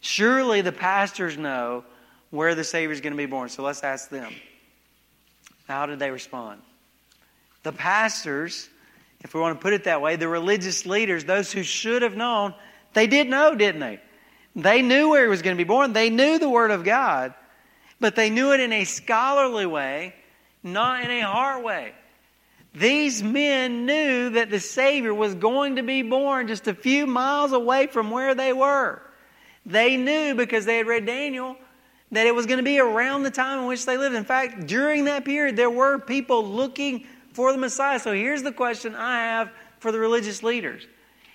Surely 0.00 0.60
the 0.60 0.72
pastors 0.72 1.36
know 1.36 1.84
where 2.30 2.54
the 2.54 2.64
Savior 2.64 2.92
is 2.92 3.00
going 3.00 3.12
to 3.12 3.16
be 3.16 3.26
born, 3.26 3.48
so 3.48 3.62
let's 3.62 3.82
ask 3.82 4.08
them. 4.08 4.32
How 5.66 5.86
did 5.86 5.98
they 5.98 6.10
respond? 6.10 6.60
The 7.62 7.72
pastors, 7.72 8.68
if 9.24 9.32
we 9.32 9.40
want 9.40 9.58
to 9.58 9.62
put 9.62 9.72
it 9.72 9.84
that 9.84 10.02
way, 10.02 10.16
the 10.16 10.28
religious 10.28 10.84
leaders, 10.84 11.24
those 11.24 11.50
who 11.50 11.62
should 11.62 12.02
have 12.02 12.14
known, 12.14 12.54
they 12.92 13.06
did 13.06 13.26
know, 13.28 13.54
didn't 13.54 13.80
they? 13.80 14.00
They 14.54 14.82
knew 14.82 15.08
where 15.08 15.22
he 15.22 15.28
was 15.28 15.42
going 15.42 15.56
to 15.56 15.60
be 15.60 15.66
born. 15.66 15.94
They 15.94 16.10
knew 16.10 16.38
the 16.38 16.48
Word 16.48 16.70
of 16.70 16.84
God, 16.84 17.34
but 17.98 18.14
they 18.14 18.28
knew 18.28 18.52
it 18.52 18.60
in 18.60 18.72
a 18.72 18.84
scholarly 18.84 19.66
way, 19.66 20.14
not 20.62 21.02
in 21.02 21.10
a 21.10 21.22
hard 21.22 21.64
way. 21.64 21.94
These 22.74 23.22
men 23.22 23.86
knew 23.86 24.30
that 24.30 24.50
the 24.50 24.60
Savior 24.60 25.14
was 25.14 25.34
going 25.34 25.76
to 25.76 25.82
be 25.82 26.02
born 26.02 26.46
just 26.46 26.68
a 26.68 26.74
few 26.74 27.06
miles 27.06 27.52
away 27.52 27.86
from 27.86 28.10
where 28.10 28.34
they 28.34 28.52
were. 28.52 29.00
They 29.64 29.96
knew 29.96 30.34
because 30.34 30.66
they 30.66 30.76
had 30.76 30.86
read 30.86 31.06
Daniel 31.06 31.56
that 32.12 32.26
it 32.26 32.34
was 32.34 32.46
going 32.46 32.58
to 32.58 32.64
be 32.64 32.78
around 32.78 33.22
the 33.22 33.30
time 33.30 33.60
in 33.60 33.66
which 33.66 33.86
they 33.86 33.96
lived. 33.96 34.14
In 34.14 34.24
fact, 34.24 34.66
during 34.66 35.06
that 35.06 35.24
period, 35.24 35.56
there 35.56 35.70
were 35.70 35.98
people 35.98 36.44
looking 36.44 37.06
for 37.34 37.52
the 37.52 37.58
Messiah. 37.58 37.98
So 37.98 38.14
here's 38.14 38.42
the 38.42 38.52
question 38.52 38.94
I 38.94 39.18
have 39.18 39.50
for 39.80 39.92
the 39.92 39.98
religious 39.98 40.42
leaders. 40.42 40.86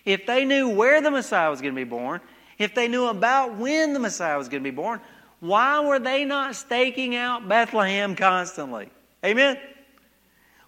If 0.05 0.25
they 0.25 0.45
knew 0.45 0.69
where 0.69 1.01
the 1.01 1.11
Messiah 1.11 1.51
was 1.51 1.61
going 1.61 1.75
to 1.75 1.79
be 1.79 1.89
born, 1.89 2.21
if 2.57 2.73
they 2.73 2.87
knew 2.87 3.05
about 3.05 3.57
when 3.57 3.93
the 3.93 3.99
Messiah 3.99 4.37
was 4.37 4.49
going 4.49 4.63
to 4.63 4.69
be 4.69 4.75
born, 4.75 5.01
why 5.39 5.79
were 5.81 5.99
they 5.99 6.25
not 6.25 6.55
staking 6.55 7.15
out 7.15 7.47
Bethlehem 7.47 8.15
constantly? 8.15 8.89
Amen? 9.23 9.57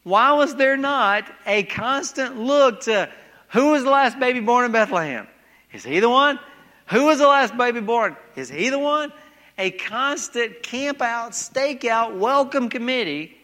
Why 0.03 0.33
was 0.33 0.55
there 0.55 0.77
not 0.77 1.25
a 1.45 1.63
constant 1.63 2.37
look 2.37 2.81
to 2.81 3.09
who 3.49 3.71
was 3.71 3.83
the 3.83 3.89
last 3.89 4.19
baby 4.19 4.39
born 4.39 4.65
in 4.65 4.71
Bethlehem? 4.71 5.27
Is 5.73 5.83
he 5.83 5.99
the 5.99 6.09
one? 6.09 6.39
Who 6.87 7.05
was 7.05 7.19
the 7.19 7.27
last 7.27 7.55
baby 7.57 7.79
born? 7.79 8.15
Is 8.35 8.49
he 8.49 8.69
the 8.69 8.79
one? 8.79 9.13
A 9.57 9.71
constant 9.71 10.63
camp 10.63 11.01
out, 11.01 11.35
stake 11.35 11.85
out, 11.85 12.15
welcome 12.15 12.69
committee. 12.69 13.37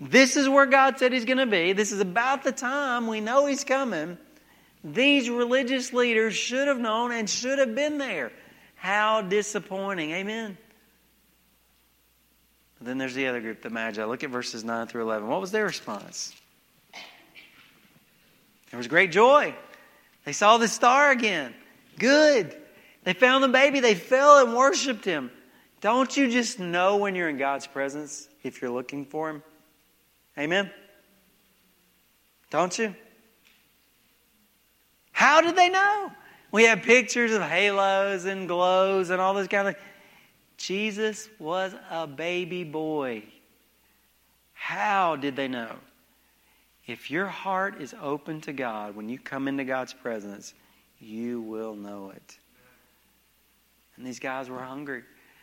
This 0.00 0.36
is 0.36 0.48
where 0.48 0.66
God 0.66 0.98
said 0.98 1.12
He's 1.12 1.26
going 1.26 1.38
to 1.38 1.46
be. 1.46 1.74
This 1.74 1.92
is 1.92 2.00
about 2.00 2.42
the 2.42 2.52
time 2.52 3.06
we 3.06 3.20
know 3.20 3.46
He's 3.46 3.64
coming. 3.64 4.16
These 4.82 5.28
religious 5.28 5.92
leaders 5.92 6.34
should 6.34 6.68
have 6.68 6.80
known 6.80 7.12
and 7.12 7.28
should 7.28 7.58
have 7.58 7.74
been 7.74 7.98
there. 7.98 8.32
How 8.76 9.20
disappointing. 9.20 10.12
Amen. 10.12 10.56
But 12.78 12.86
then 12.86 12.96
there's 12.96 13.14
the 13.14 13.26
other 13.26 13.42
group, 13.42 13.60
the 13.60 13.68
Magi. 13.68 14.02
Look 14.02 14.24
at 14.24 14.30
verses 14.30 14.64
9 14.64 14.86
through 14.86 15.02
11. 15.02 15.28
What 15.28 15.42
was 15.42 15.50
their 15.50 15.66
response? 15.66 16.34
There 18.70 18.78
was 18.78 18.88
great 18.88 19.12
joy. 19.12 19.54
They 20.24 20.32
saw 20.32 20.56
the 20.56 20.68
star 20.68 21.10
again. 21.10 21.52
Good. 21.98 22.56
They 23.04 23.12
found 23.12 23.44
the 23.44 23.48
baby. 23.48 23.80
They 23.80 23.94
fell 23.94 24.46
and 24.46 24.56
worshiped 24.56 25.04
him. 25.04 25.30
Don't 25.82 26.16
you 26.16 26.30
just 26.30 26.58
know 26.58 26.96
when 26.96 27.14
you're 27.14 27.28
in 27.28 27.36
God's 27.36 27.66
presence 27.66 28.28
if 28.42 28.62
you're 28.62 28.70
looking 28.70 29.04
for 29.04 29.28
him? 29.28 29.42
Amen? 30.40 30.70
Don't 32.48 32.76
you? 32.78 32.94
How 35.12 35.42
did 35.42 35.54
they 35.54 35.68
know? 35.68 36.10
We 36.50 36.64
have 36.64 36.82
pictures 36.82 37.32
of 37.32 37.42
halos 37.42 38.24
and 38.24 38.48
glows 38.48 39.10
and 39.10 39.20
all 39.20 39.34
this 39.34 39.48
kind 39.48 39.68
of 39.68 39.74
thing. 39.74 39.84
Jesus 40.56 41.28
was 41.38 41.74
a 41.90 42.06
baby 42.06 42.64
boy. 42.64 43.22
How 44.54 45.16
did 45.16 45.36
they 45.36 45.46
know? 45.46 45.76
If 46.86 47.10
your 47.10 47.26
heart 47.26 47.80
is 47.80 47.94
open 48.00 48.40
to 48.42 48.52
God 48.52 48.96
when 48.96 49.08
you 49.08 49.18
come 49.18 49.46
into 49.46 49.64
God's 49.64 49.92
presence, 49.92 50.54
you 50.98 51.40
will 51.42 51.74
know 51.74 52.10
it. 52.10 52.38
And 53.96 54.06
these 54.06 54.18
guys 54.18 54.48
were 54.48 54.62
hungry. 54.62 55.02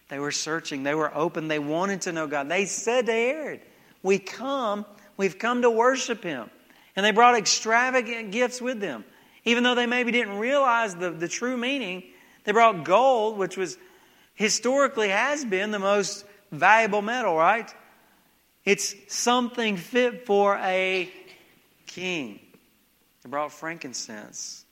They 0.10 0.20
were 0.20 0.32
searching. 0.32 0.84
They 0.84 0.95
were 0.95 1.16
open. 1.16 1.48
They 1.48 1.60
wanted 1.60 2.02
to 2.02 2.12
know 2.12 2.28
God. 2.28 2.50
They 2.50 2.66
said 2.66 3.06
to 3.06 3.12
Herod, 3.12 3.62
We 4.04 4.20
come, 4.20 4.86
we've 5.18 5.39
come 5.39 5.62
to 5.64 5.70
worship 5.70 6.24
Him. 6.24 6.50
And 6.95 7.06
they 7.06 7.12
brought 7.12 7.38
extravagant 7.38 8.32
gifts 8.32 8.62
with 8.62 8.80
them. 8.80 9.06
Even 9.45 9.64
though 9.64 9.76
they 9.76 9.86
maybe 9.86 10.12
didn't 10.12 10.39
realize 10.39 10.95
the, 10.95 11.12
the 11.12 11.28
true 11.28 11.56
meaning, 11.56 12.04
they 12.43 12.52
brought 12.52 12.84
gold, 12.84 13.38
which 13.38 13.56
was 13.56 13.78
historically 14.34 15.10
has 15.10 15.45
been 15.45 15.72
the 15.72 15.80
most 15.80 16.26
valuable 16.52 17.02
metal, 17.02 17.36
right? 17.36 17.74
It's 18.66 18.95
something 19.08 19.78
fit 19.78 20.26
for 20.26 20.58
a 20.58 21.12
king. 21.86 22.39
They 23.24 23.30
brought 23.30 23.52
frankincense, 23.52 24.66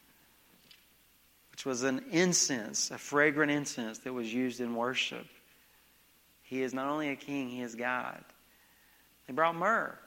which 1.51 1.65
was 1.65 1.83
an 1.83 2.03
incense, 2.11 2.91
a 2.91 2.97
fragrant 2.97 3.51
incense 3.51 3.99
that 3.99 4.13
was 4.13 4.33
used 4.33 4.59
in 4.59 4.75
worship. 4.75 5.25
He 6.43 6.61
is 6.61 6.73
not 6.73 6.87
only 6.87 7.09
a 7.09 7.15
king, 7.15 7.49
he 7.49 7.61
is 7.61 7.75
God. 7.75 8.23
They 9.27 9.33
brought 9.33 9.55
myrrh 9.55 9.97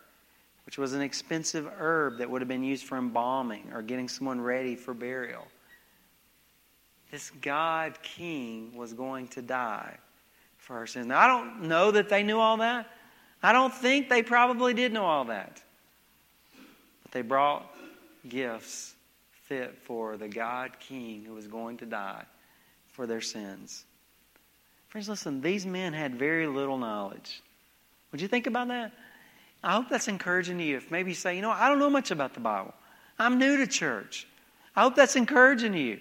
which 0.69 0.77
was 0.77 0.93
an 0.93 1.01
expensive 1.01 1.67
herb 1.79 2.19
that 2.19 2.29
would 2.29 2.43
have 2.43 2.49
been 2.49 2.63
used 2.63 2.85
for 2.85 2.99
embalming 2.99 3.71
or 3.73 3.81
getting 3.81 4.07
someone 4.07 4.39
ready 4.39 4.77
for 4.77 4.93
burial. 4.93 5.47
This 7.11 7.31
God 7.41 7.95
King 8.03 8.77
was 8.77 8.93
going 8.93 9.29
to 9.29 9.41
die 9.41 9.97
for 10.59 10.77
our 10.77 10.87
sins. 10.87 11.07
Now, 11.07 11.21
I 11.21 11.27
don't 11.27 11.63
know 11.63 11.91
that 11.93 12.11
they 12.11 12.23
knew 12.23 12.39
all 12.39 12.59
that. 12.59 12.91
I 13.43 13.55
don't 13.55 13.73
think 13.73 14.11
they 14.11 14.23
probably 14.23 14.75
did 14.75 14.93
know 14.93 15.07
all 15.07 15.25
that. 15.25 15.63
But 17.03 17.13
they 17.13 17.23
brought 17.23 17.75
gifts 18.29 18.95
fit 19.45 19.75
for 19.85 20.19
the 20.19 20.29
God 20.29 20.73
King 20.81 21.25
who 21.25 21.33
was 21.33 21.47
going 21.47 21.79
to 21.79 21.87
die 21.87 22.25
for 22.89 23.07
their 23.07 23.23
sins. 23.23 23.87
Friends, 24.89 25.09
listen, 25.09 25.41
these 25.41 25.65
men 25.65 25.95
had 25.95 26.15
very 26.15 26.47
little 26.47 26.77
knowledge. 26.77 27.41
Would 28.13 28.21
you 28.21 28.29
think 28.29 28.47
about 28.47 28.69
that? 28.69 28.93
I 29.63 29.73
hope 29.73 29.89
that's 29.89 30.09
encouraging 30.09 30.59
to 30.59 30.65
you. 30.65 30.77
If 30.77 30.91
maybe 30.91 31.11
you 31.11 31.15
say, 31.15 31.37
you 31.37 31.43
know, 31.43 31.51
I 31.51 31.69
don't 31.69 31.79
know 31.79 31.91
much 31.91 32.11
about 32.11 32.35
the 32.35 32.41
Bible, 32.41 32.75
I'm 33.19 33.39
new 33.39 33.57
to 33.59 33.67
church. 33.67 34.27
I 34.77 34.83
hope 34.83 34.95
that's 34.95 35.17
encouraging 35.17 35.73
to 35.73 35.79
you. 35.79 36.01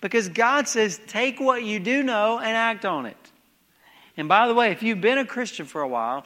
Because 0.00 0.28
God 0.28 0.68
says, 0.68 1.00
take 1.06 1.40
what 1.40 1.62
you 1.62 1.80
do 1.80 2.02
know 2.02 2.38
and 2.38 2.56
act 2.56 2.84
on 2.84 3.06
it. 3.06 3.16
And 4.16 4.28
by 4.28 4.48
the 4.48 4.54
way, 4.54 4.70
if 4.70 4.82
you've 4.82 5.00
been 5.00 5.18
a 5.18 5.24
Christian 5.24 5.66
for 5.66 5.82
a 5.82 5.88
while, 5.88 6.24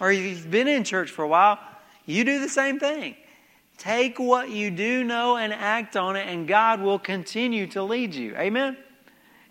or 0.00 0.12
you've 0.12 0.50
been 0.50 0.68
in 0.68 0.84
church 0.84 1.10
for 1.10 1.22
a 1.22 1.28
while, 1.28 1.58
you 2.06 2.24
do 2.24 2.40
the 2.40 2.48
same 2.48 2.78
thing. 2.78 3.16
Take 3.78 4.18
what 4.18 4.50
you 4.50 4.70
do 4.70 5.04
know 5.04 5.36
and 5.36 5.52
act 5.52 5.96
on 5.96 6.16
it, 6.16 6.28
and 6.28 6.46
God 6.46 6.80
will 6.80 6.98
continue 6.98 7.66
to 7.68 7.82
lead 7.82 8.14
you. 8.14 8.36
Amen? 8.36 8.76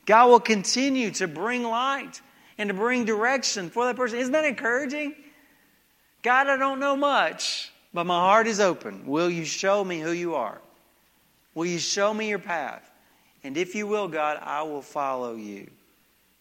God 0.05 0.29
will 0.29 0.39
continue 0.39 1.11
to 1.11 1.27
bring 1.27 1.63
light 1.63 2.21
and 2.57 2.67
to 2.69 2.73
bring 2.73 3.05
direction 3.05 3.69
for 3.69 3.85
that 3.85 3.95
person. 3.95 4.19
Isn't 4.19 4.33
that 4.33 4.45
encouraging? 4.45 5.15
God, 6.21 6.47
I 6.47 6.57
don't 6.57 6.79
know 6.79 6.95
much, 6.95 7.71
but 7.93 8.05
my 8.05 8.19
heart 8.19 8.47
is 8.47 8.59
open. 8.59 9.05
Will 9.05 9.29
you 9.29 9.45
show 9.45 9.83
me 9.83 9.99
who 9.99 10.11
you 10.11 10.35
are? 10.35 10.59
Will 11.55 11.65
you 11.65 11.79
show 11.79 12.13
me 12.13 12.29
your 12.29 12.39
path? 12.39 12.89
And 13.43 13.55
if 13.57 13.73
you 13.73 13.87
will, 13.87 14.07
God, 14.07 14.37
I 14.41 14.63
will 14.63 14.81
follow 14.81 15.35
you. 15.35 15.69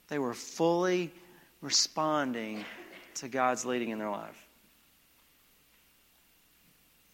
They 0.08 0.18
were 0.18 0.34
fully 0.34 1.12
responding 1.60 2.64
to 3.16 3.28
God's 3.28 3.64
leading 3.64 3.90
in 3.90 3.98
their 3.98 4.10
life. 4.10 4.46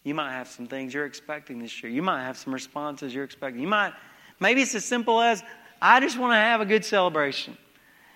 You 0.03 0.13
might 0.13 0.31
have 0.31 0.47
some 0.47 0.67
things 0.67 0.93
you're 0.93 1.05
expecting 1.05 1.59
this 1.59 1.81
year. 1.81 1.91
You 1.91 2.03
might 2.03 2.23
have 2.23 2.37
some 2.37 2.53
responses 2.53 3.13
you're 3.13 3.23
expecting. 3.23 3.61
You 3.61 3.67
might, 3.67 3.93
maybe 4.39 4.61
it's 4.61 4.75
as 4.75 4.85
simple 4.85 5.19
as, 5.19 5.43
I 5.81 5.99
just 5.99 6.17
want 6.17 6.31
to 6.33 6.37
have 6.37 6.61
a 6.61 6.65
good 6.65 6.85
celebration. 6.85 7.57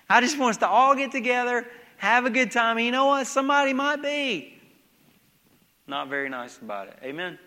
I 0.08 0.20
just 0.20 0.38
want 0.38 0.50
us 0.50 0.56
to 0.58 0.68
all 0.68 0.94
get 0.94 1.12
together 1.12 1.66
have 2.00 2.24
a 2.24 2.30
good 2.30 2.50
time. 2.50 2.78
And 2.78 2.86
you 2.86 2.92
know 2.92 3.06
what? 3.06 3.26
Somebody 3.26 3.74
might 3.74 4.02
be 4.02 4.58
not 5.86 6.08
very 6.08 6.30
nice 6.30 6.56
about 6.56 6.88
it. 6.88 6.96
Amen. 7.02 7.38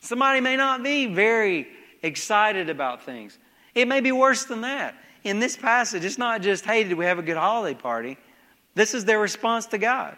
Somebody 0.00 0.40
may 0.40 0.56
not 0.56 0.82
be 0.82 1.06
very 1.06 1.66
excited 2.02 2.68
about 2.68 3.04
things. 3.04 3.38
It 3.74 3.88
may 3.88 4.00
be 4.00 4.12
worse 4.12 4.44
than 4.44 4.60
that. 4.62 4.94
in 5.24 5.40
this 5.40 5.56
passage, 5.56 6.04
it's 6.04 6.18
not 6.18 6.42
just, 6.42 6.64
hey, 6.64 6.84
did 6.84 6.94
we 6.94 7.06
have 7.06 7.18
a 7.18 7.22
good 7.22 7.36
holiday 7.36 7.76
party? 7.76 8.18
This 8.74 8.94
is 8.94 9.04
their 9.06 9.18
response 9.18 9.66
to 9.66 9.78
God. 9.78 10.16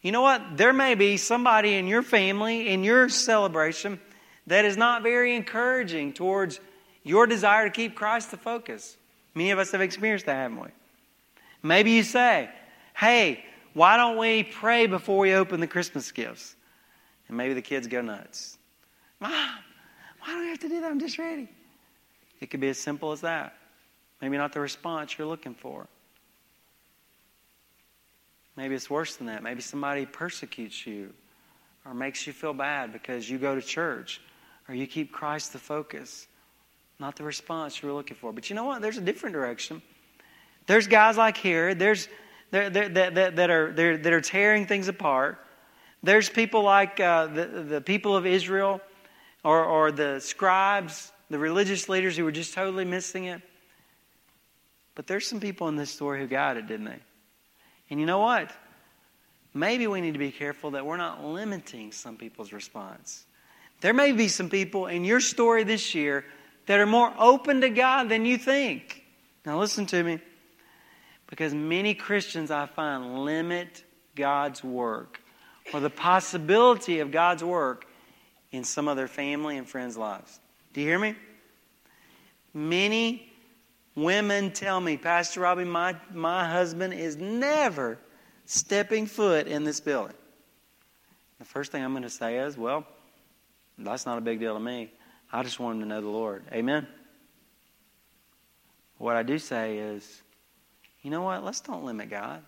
You 0.00 0.12
know 0.12 0.22
what? 0.22 0.56
There 0.56 0.72
may 0.72 0.94
be 0.94 1.16
somebody 1.16 1.74
in 1.74 1.86
your 1.86 2.02
family, 2.02 2.68
in 2.68 2.84
your 2.84 3.08
celebration, 3.08 4.00
that 4.46 4.64
is 4.64 4.76
not 4.76 5.02
very 5.02 5.36
encouraging 5.36 6.14
towards 6.14 6.58
your 7.04 7.26
desire 7.26 7.66
to 7.66 7.70
keep 7.70 7.94
Christ 7.94 8.30
the 8.30 8.36
focus. 8.36 8.96
Many 9.34 9.50
of 9.50 9.58
us 9.58 9.72
have 9.72 9.80
experienced 9.80 10.26
that, 10.26 10.36
haven't 10.36 10.60
we? 10.60 10.68
Maybe 11.62 11.92
you 11.92 12.02
say, 12.02 12.48
hey, 12.98 13.44
why 13.74 13.96
don't 13.96 14.18
we 14.18 14.42
pray 14.42 14.86
before 14.86 15.18
we 15.18 15.32
open 15.32 15.60
the 15.60 15.66
Christmas 15.66 16.10
gifts? 16.10 16.56
And 17.28 17.36
maybe 17.36 17.54
the 17.54 17.62
kids 17.62 17.86
go 17.86 18.00
nuts. 18.00 18.58
Mom, 19.20 19.32
why 20.20 20.34
do 20.34 20.40
we 20.40 20.48
have 20.48 20.58
to 20.60 20.68
do 20.68 20.80
that? 20.80 20.90
I'm 20.90 20.98
just 20.98 21.18
ready. 21.18 21.48
It 22.40 22.50
could 22.50 22.60
be 22.60 22.68
as 22.68 22.78
simple 22.78 23.12
as 23.12 23.20
that. 23.20 23.56
Maybe 24.20 24.36
not 24.36 24.52
the 24.52 24.60
response 24.60 25.16
you're 25.16 25.28
looking 25.28 25.54
for. 25.54 25.86
Maybe 28.56 28.74
it's 28.74 28.90
worse 28.90 29.14
than 29.14 29.28
that. 29.28 29.44
Maybe 29.44 29.60
somebody 29.60 30.04
persecutes 30.04 30.84
you 30.84 31.12
or 31.84 31.94
makes 31.94 32.26
you 32.26 32.32
feel 32.32 32.52
bad 32.52 32.92
because 32.92 33.30
you 33.30 33.38
go 33.38 33.54
to 33.54 33.62
church 33.62 34.20
or 34.68 34.74
you 34.74 34.88
keep 34.88 35.12
Christ 35.12 35.52
the 35.52 35.58
focus. 35.58 36.26
Not 36.98 37.14
the 37.14 37.22
response 37.22 37.80
you 37.80 37.88
were 37.88 37.94
looking 37.94 38.16
for. 38.16 38.32
But 38.32 38.50
you 38.50 38.56
know 38.56 38.64
what? 38.64 38.82
There's 38.82 38.98
a 38.98 39.02
different 39.02 39.34
direction. 39.34 39.82
There's 40.66 40.88
guys 40.88 41.16
like 41.16 41.36
here. 41.36 41.76
There's 41.76 42.08
that, 42.50 42.72
that, 42.72 43.14
that, 43.14 43.50
are 43.50 43.72
that 43.72 44.12
are 44.12 44.20
tearing 44.20 44.66
things 44.66 44.88
apart. 44.88 45.38
There's 46.02 46.28
people 46.28 46.62
like 46.62 47.00
uh, 47.00 47.26
the, 47.26 47.46
the 47.46 47.80
people 47.80 48.16
of 48.16 48.26
Israel 48.26 48.80
or, 49.44 49.64
or 49.64 49.92
the 49.92 50.20
scribes, 50.20 51.12
the 51.28 51.38
religious 51.38 51.88
leaders 51.88 52.16
who 52.16 52.24
were 52.24 52.32
just 52.32 52.54
totally 52.54 52.84
missing 52.84 53.24
it. 53.24 53.42
But 54.94 55.06
there's 55.06 55.26
some 55.26 55.40
people 55.40 55.68
in 55.68 55.76
this 55.76 55.90
story 55.90 56.20
who 56.20 56.26
got 56.26 56.56
it, 56.56 56.66
didn't 56.66 56.86
they? 56.86 57.00
And 57.90 58.00
you 58.00 58.06
know 58.06 58.18
what? 58.18 58.50
Maybe 59.54 59.86
we 59.86 60.00
need 60.00 60.12
to 60.12 60.18
be 60.18 60.30
careful 60.30 60.72
that 60.72 60.84
we're 60.84 60.96
not 60.96 61.24
limiting 61.24 61.92
some 61.92 62.16
people's 62.16 62.52
response. 62.52 63.24
There 63.80 63.94
may 63.94 64.12
be 64.12 64.28
some 64.28 64.50
people 64.50 64.86
in 64.86 65.04
your 65.04 65.20
story 65.20 65.64
this 65.64 65.94
year 65.94 66.24
that 66.66 66.80
are 66.80 66.86
more 66.86 67.12
open 67.18 67.60
to 67.62 67.70
God 67.70 68.08
than 68.08 68.24
you 68.24 68.38
think. 68.38 69.04
Now, 69.46 69.58
listen 69.58 69.86
to 69.86 70.02
me. 70.02 70.20
Because 71.28 71.54
many 71.54 71.94
Christians, 71.94 72.50
I 72.50 72.66
find, 72.66 73.24
limit 73.24 73.84
God's 74.16 74.64
work 74.64 75.20
or 75.72 75.80
the 75.80 75.90
possibility 75.90 77.00
of 77.00 77.10
God's 77.10 77.44
work 77.44 77.86
in 78.50 78.64
some 78.64 78.88
of 78.88 78.96
their 78.96 79.08
family 79.08 79.56
and 79.58 79.68
friends' 79.68 79.96
lives. 79.96 80.40
Do 80.72 80.80
you 80.80 80.86
hear 80.86 80.98
me? 80.98 81.14
Many 82.54 83.30
women 83.94 84.52
tell 84.52 84.80
me, 84.80 84.96
Pastor 84.96 85.40
Robbie, 85.40 85.64
my, 85.64 85.96
my 86.12 86.48
husband 86.48 86.94
is 86.94 87.16
never 87.16 87.98
stepping 88.46 89.06
foot 89.06 89.46
in 89.46 89.64
this 89.64 89.80
building. 89.80 90.16
The 91.38 91.44
first 91.44 91.70
thing 91.70 91.84
I'm 91.84 91.92
going 91.92 92.02
to 92.02 92.10
say 92.10 92.38
is, 92.38 92.56
well, 92.56 92.86
that's 93.76 94.06
not 94.06 94.18
a 94.18 94.22
big 94.22 94.40
deal 94.40 94.54
to 94.54 94.60
me. 94.60 94.90
I 95.30 95.42
just 95.42 95.60
want 95.60 95.76
him 95.76 95.82
to 95.82 95.88
know 95.88 96.00
the 96.00 96.08
Lord. 96.08 96.42
Amen? 96.52 96.86
What 98.96 99.14
I 99.14 99.22
do 99.22 99.38
say 99.38 99.78
is, 99.78 100.22
you 101.02 101.10
know 101.10 101.22
what? 101.22 101.44
Let's 101.44 101.60
don't 101.60 101.84
limit 101.84 102.10
God. 102.10 102.42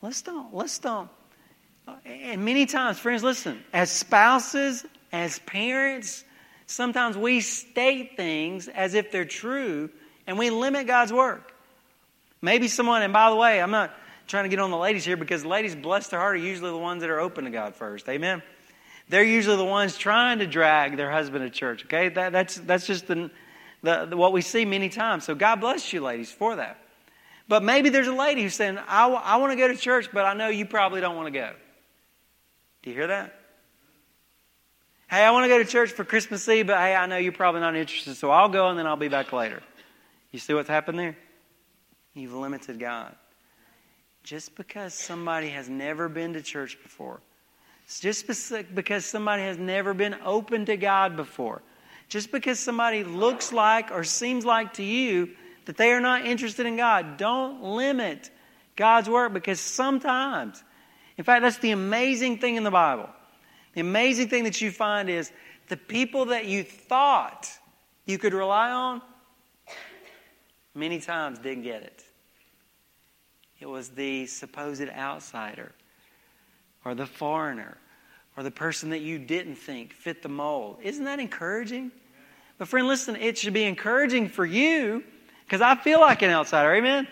Let's 0.00 0.22
don't. 0.22 0.54
Let's 0.54 0.78
don't. 0.78 1.08
And 2.04 2.44
many 2.44 2.66
times, 2.66 2.98
friends, 2.98 3.22
listen, 3.22 3.62
as 3.72 3.90
spouses, 3.90 4.84
as 5.12 5.38
parents, 5.40 6.24
sometimes 6.66 7.16
we 7.16 7.40
state 7.40 8.16
things 8.16 8.68
as 8.68 8.94
if 8.94 9.10
they're 9.10 9.24
true 9.24 9.90
and 10.26 10.38
we 10.38 10.50
limit 10.50 10.86
God's 10.86 11.12
work. 11.12 11.52
Maybe 12.40 12.68
someone, 12.68 13.02
and 13.02 13.12
by 13.12 13.30
the 13.30 13.36
way, 13.36 13.60
I'm 13.60 13.70
not 13.70 13.92
trying 14.26 14.44
to 14.44 14.48
get 14.48 14.58
on 14.58 14.70
the 14.70 14.76
ladies 14.76 15.04
here 15.04 15.16
because 15.16 15.44
ladies, 15.44 15.74
bless 15.74 16.08
their 16.08 16.20
heart, 16.20 16.36
are 16.36 16.38
usually 16.38 16.70
the 16.70 16.78
ones 16.78 17.02
that 17.02 17.10
are 17.10 17.20
open 17.20 17.44
to 17.44 17.50
God 17.50 17.74
first. 17.74 18.08
Amen. 18.08 18.42
They're 19.08 19.24
usually 19.24 19.56
the 19.56 19.64
ones 19.64 19.96
trying 19.96 20.38
to 20.38 20.46
drag 20.46 20.96
their 20.96 21.10
husband 21.10 21.44
to 21.44 21.50
church. 21.50 21.84
Okay, 21.84 22.08
that, 22.10 22.32
that's 22.32 22.56
that's 22.56 22.86
just 22.86 23.06
the, 23.06 23.30
the, 23.82 24.06
the, 24.06 24.16
what 24.16 24.32
we 24.32 24.40
see 24.40 24.64
many 24.64 24.88
times. 24.88 25.24
So 25.24 25.34
God 25.34 25.60
bless 25.60 25.92
you, 25.92 26.00
ladies, 26.00 26.32
for 26.32 26.56
that. 26.56 26.81
But 27.48 27.62
maybe 27.62 27.88
there's 27.88 28.06
a 28.06 28.14
lady 28.14 28.42
who's 28.42 28.54
saying, 28.54 28.78
I, 28.88 29.08
I 29.08 29.36
want 29.36 29.52
to 29.52 29.56
go 29.56 29.68
to 29.68 29.76
church, 29.76 30.08
but 30.12 30.24
I 30.24 30.34
know 30.34 30.48
you 30.48 30.66
probably 30.66 31.00
don't 31.00 31.16
want 31.16 31.26
to 31.26 31.38
go. 31.38 31.52
Do 32.82 32.90
you 32.90 32.96
hear 32.96 33.08
that? 33.08 33.38
Hey, 35.10 35.24
I 35.24 35.30
want 35.30 35.44
to 35.44 35.48
go 35.48 35.58
to 35.58 35.64
church 35.64 35.90
for 35.90 36.04
Christmas 36.04 36.48
Eve, 36.48 36.68
but 36.68 36.78
hey, 36.78 36.94
I 36.94 37.06
know 37.06 37.18
you're 37.18 37.32
probably 37.32 37.60
not 37.60 37.76
interested, 37.76 38.16
so 38.16 38.30
I'll 38.30 38.48
go 38.48 38.68
and 38.68 38.78
then 38.78 38.86
I'll 38.86 38.96
be 38.96 39.08
back 39.08 39.32
later. 39.32 39.62
You 40.30 40.38
see 40.38 40.54
what's 40.54 40.70
happened 40.70 40.98
there? 40.98 41.16
You've 42.14 42.32
limited 42.32 42.78
God. 42.78 43.14
Just 44.22 44.54
because 44.54 44.94
somebody 44.94 45.50
has 45.50 45.68
never 45.68 46.08
been 46.08 46.32
to 46.32 46.42
church 46.42 46.78
before, 46.82 47.20
just 48.00 48.26
because 48.74 49.04
somebody 49.04 49.42
has 49.42 49.58
never 49.58 49.92
been 49.92 50.16
open 50.24 50.64
to 50.66 50.76
God 50.76 51.16
before, 51.16 51.60
just 52.08 52.32
because 52.32 52.58
somebody 52.58 53.04
looks 53.04 53.52
like 53.52 53.90
or 53.90 54.04
seems 54.04 54.44
like 54.44 54.74
to 54.74 54.82
you 54.82 55.30
that 55.66 55.76
they 55.76 55.92
are 55.92 56.00
not 56.00 56.26
interested 56.26 56.66
in 56.66 56.76
God. 56.76 57.16
Don't 57.16 57.62
limit 57.62 58.30
God's 58.76 59.08
work 59.08 59.32
because 59.32 59.60
sometimes, 59.60 60.62
in 61.16 61.24
fact, 61.24 61.42
that's 61.42 61.58
the 61.58 61.70
amazing 61.70 62.38
thing 62.38 62.56
in 62.56 62.64
the 62.64 62.70
Bible. 62.70 63.08
The 63.74 63.80
amazing 63.80 64.28
thing 64.28 64.44
that 64.44 64.60
you 64.60 64.70
find 64.70 65.08
is 65.08 65.32
the 65.68 65.76
people 65.76 66.26
that 66.26 66.46
you 66.46 66.64
thought 66.64 67.48
you 68.06 68.18
could 68.18 68.34
rely 68.34 68.70
on 68.70 69.02
many 70.74 71.00
times 71.00 71.38
didn't 71.38 71.62
get 71.64 71.82
it. 71.82 72.04
It 73.60 73.66
was 73.66 73.90
the 73.90 74.26
supposed 74.26 74.88
outsider 74.88 75.72
or 76.84 76.94
the 76.94 77.06
foreigner 77.06 77.78
or 78.36 78.42
the 78.42 78.50
person 78.50 78.90
that 78.90 79.00
you 79.00 79.18
didn't 79.18 79.56
think 79.56 79.92
fit 79.92 80.22
the 80.22 80.28
mold. 80.28 80.78
Isn't 80.82 81.04
that 81.04 81.20
encouraging? 81.20 81.92
But, 82.58 82.68
friend, 82.68 82.86
listen, 82.86 83.16
it 83.16 83.38
should 83.38 83.52
be 83.52 83.64
encouraging 83.64 84.28
for 84.28 84.44
you 84.44 85.04
because 85.52 85.60
I 85.60 85.74
feel 85.74 86.00
like 86.00 86.22
an 86.22 86.30
outsider. 86.30 86.74
Amen? 86.74 87.06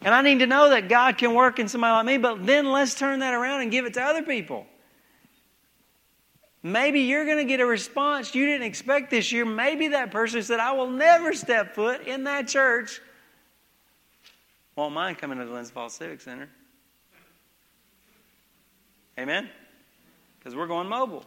And 0.00 0.12
I 0.12 0.20
need 0.20 0.40
to 0.40 0.48
know 0.48 0.70
that 0.70 0.88
God 0.88 1.18
can 1.18 1.34
work 1.34 1.60
in 1.60 1.68
somebody 1.68 1.92
like 1.92 2.04
me, 2.04 2.18
but 2.18 2.44
then 2.44 2.72
let's 2.72 2.96
turn 2.96 3.20
that 3.20 3.32
around 3.32 3.60
and 3.60 3.70
give 3.70 3.84
it 3.86 3.94
to 3.94 4.02
other 4.02 4.24
people. 4.24 4.66
Maybe 6.64 7.02
you're 7.02 7.24
going 7.24 7.38
to 7.38 7.44
get 7.44 7.60
a 7.60 7.64
response 7.64 8.34
you 8.34 8.44
didn't 8.44 8.66
expect 8.66 9.12
this 9.12 9.30
year. 9.30 9.44
Maybe 9.44 9.86
that 9.88 10.10
person 10.10 10.42
said, 10.42 10.58
I 10.58 10.72
will 10.72 10.90
never 10.90 11.32
step 11.32 11.76
foot 11.76 12.08
in 12.08 12.24
that 12.24 12.48
church. 12.48 13.00
Won't 14.74 14.92
mind 14.92 15.18
coming 15.18 15.38
to 15.38 15.44
the 15.44 15.50
Glens 15.52 15.70
Falls 15.70 15.94
Civic 15.94 16.20
Center. 16.20 16.48
Amen? 19.16 19.48
Because 20.40 20.56
we're 20.56 20.66
going 20.66 20.88
mobile. 20.88 21.24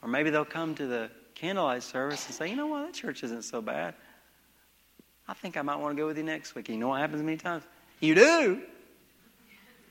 Or 0.00 0.08
maybe 0.08 0.30
they'll 0.30 0.44
come 0.44 0.76
to 0.76 0.86
the 0.86 1.10
candlelight 1.34 1.82
service 1.82 2.24
and 2.26 2.36
say, 2.36 2.48
you 2.48 2.54
know 2.54 2.68
what, 2.68 2.86
that 2.86 2.94
church 2.94 3.24
isn't 3.24 3.42
so 3.42 3.60
bad. 3.60 3.94
I 5.28 5.34
think 5.34 5.56
I 5.56 5.62
might 5.62 5.76
want 5.76 5.96
to 5.96 6.00
go 6.00 6.06
with 6.06 6.16
you 6.16 6.24
next 6.24 6.54
week. 6.54 6.68
You 6.68 6.76
know 6.76 6.88
what 6.88 7.00
happens 7.00 7.22
many 7.22 7.36
times? 7.36 7.64
You 8.00 8.14
do. 8.14 8.62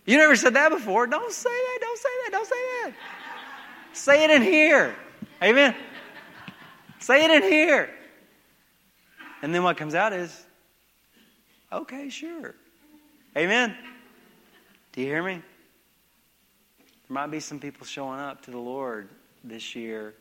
You 0.05 0.17
never 0.17 0.35
said 0.35 0.53
that 0.55 0.69
before. 0.69 1.07
Don't 1.07 1.31
say 1.31 1.49
that. 1.49 1.77
Don't 1.81 1.97
say 1.97 2.09
that. 2.23 2.31
Don't 2.31 2.47
say 2.47 2.55
that. 2.55 2.93
say 3.93 4.23
it 4.23 4.29
in 4.29 4.41
here. 4.41 4.95
Amen. 5.41 5.75
Say 6.99 7.23
it 7.23 7.31
in 7.31 7.49
here. 7.49 7.89
And 9.41 9.53
then 9.53 9.63
what 9.63 9.77
comes 9.77 9.95
out 9.95 10.13
is, 10.13 10.45
okay, 11.71 12.09
sure. 12.09 12.55
Amen. 13.35 13.75
Do 14.91 15.01
you 15.01 15.07
hear 15.07 15.23
me? 15.23 15.41
There 16.77 16.93
might 17.09 17.27
be 17.27 17.39
some 17.39 17.59
people 17.59 17.85
showing 17.85 18.19
up 18.19 18.43
to 18.43 18.51
the 18.51 18.59
Lord 18.59 19.09
this 19.43 19.75
year 19.75 20.13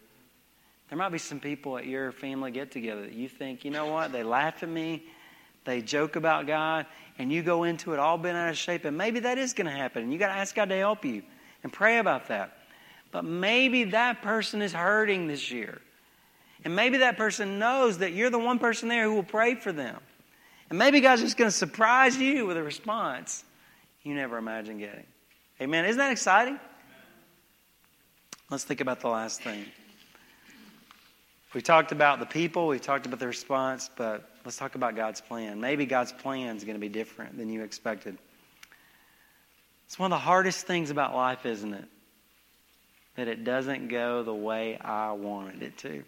there 0.91 0.99
might 0.99 1.11
be 1.11 1.19
some 1.19 1.39
people 1.39 1.79
at 1.79 1.87
your 1.87 2.11
family 2.11 2.51
get 2.51 2.73
together 2.73 3.03
that 3.03 3.13
you 3.13 3.29
think, 3.29 3.65
you 3.65 3.71
know 3.71 3.87
what, 3.87 4.11
they 4.11 4.25
laugh 4.25 4.63
at 4.65 4.69
me, 4.69 5.05
they 5.65 5.83
joke 5.83 6.17
about 6.17 6.49
God, 6.49 6.85
and 7.17 7.33
you 7.33 7.45
go 7.45 7.63
into 7.63 7.93
it 7.93 8.01
all 8.01 8.19
bent 8.19 8.37
out 8.37 8.51
of 8.51 8.59
shape, 8.59 8.85
and 8.85 8.99
maybe 8.99 9.21
that 9.21 9.39
is 9.39 9.53
going 9.53 9.67
to 9.67 9.73
happen. 9.73 10.03
And 10.03 10.13
you 10.13 10.19
got 10.19 10.29
to 10.29 10.41
ask 10.41 10.55
God 10.55 10.69
to 10.71 10.77
help 10.77 11.05
you 11.05 11.23
and 11.63 11.73
pray 11.73 11.99
about 11.99 12.29
that. 12.29 12.59
But 13.13 13.25
maybe 13.25 13.85
that 13.85 14.21
person 14.23 14.63
is 14.63 14.73
hurting 14.73 15.29
this 15.29 15.51
year. 15.51 15.81
And 16.65 16.75
maybe 16.75 16.99
that 16.99 17.17
person 17.17 17.61
knows 17.61 17.99
that 17.99 18.13
you're 18.13 18.31
the 18.31 18.39
one 18.39 18.59
person 18.59 18.89
there 18.89 19.05
who 19.05 19.15
will 19.15 19.23
pray 19.23 19.55
for 19.55 19.73
them. 19.73 19.99
And 20.71 20.79
maybe 20.79 21.01
God's 21.01 21.23
just 21.23 21.37
going 21.37 21.51
to 21.51 21.57
surprise 21.57 22.17
you 22.17 22.47
with 22.47 22.57
a 22.57 22.63
response 22.63 23.45
you 24.03 24.15
never 24.15 24.39
imagined 24.39 24.81
getting. 24.81 25.07
Amen. 25.61 25.85
Isn't 25.85 25.99
that 25.99 26.13
exciting? 26.13 26.59
Let's 28.51 28.65
think 28.65 28.81
about 28.81 29.01
the 29.01 29.09
last 29.09 29.41
thing. 29.43 29.67
We 31.53 31.61
talked 31.61 31.91
about 31.91 32.21
the 32.21 32.27
people, 32.27 32.69
we 32.69 32.79
talked 32.79 33.07
about 33.07 33.19
the 33.19 33.27
response, 33.27 33.91
but 33.97 34.31
let's 34.45 34.57
talk 34.57 34.77
about 34.77 34.95
God's 34.95 35.21
plan. 35.21 35.61
Maybe 35.61 35.85
God's 35.85 36.13
plan 36.13 36.57
is 36.57 36.63
going 36.63 36.77
to 36.77 36.81
be 36.81 36.89
different 36.89 37.37
than 37.37 37.49
you 37.49 37.63
expected. 37.63 38.17
It's 39.87 39.99
one 39.99 40.13
of 40.13 40.17
the 40.17 40.23
hardest 40.23 40.67
things 40.67 40.91
about 40.91 41.13
life, 41.13 41.45
isn't 41.45 41.75
it? 41.75 41.85
That 43.17 43.27
it 43.27 43.43
doesn't 43.43 43.89
go 43.89 44.23
the 44.23 44.35
way 44.35 44.79
I 44.79 45.11
wanted 45.13 45.65
it 45.65 45.79
to. 45.79 46.05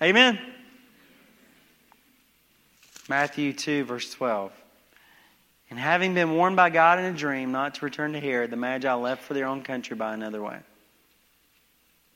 Amen? 0.00 0.38
Matthew 3.06 3.52
2, 3.52 3.84
verse 3.84 4.10
12. 4.14 4.50
And 5.68 5.78
having 5.78 6.14
been 6.14 6.34
warned 6.34 6.56
by 6.56 6.70
God 6.70 6.98
in 6.98 7.04
a 7.04 7.12
dream 7.12 7.52
not 7.52 7.74
to 7.74 7.84
return 7.84 8.14
to 8.14 8.20
Herod, 8.20 8.50
the 8.50 8.56
Magi 8.56 8.92
left 8.94 9.22
for 9.22 9.34
their 9.34 9.46
own 9.46 9.62
country 9.62 9.94
by 9.94 10.14
another 10.14 10.42
way. 10.42 10.58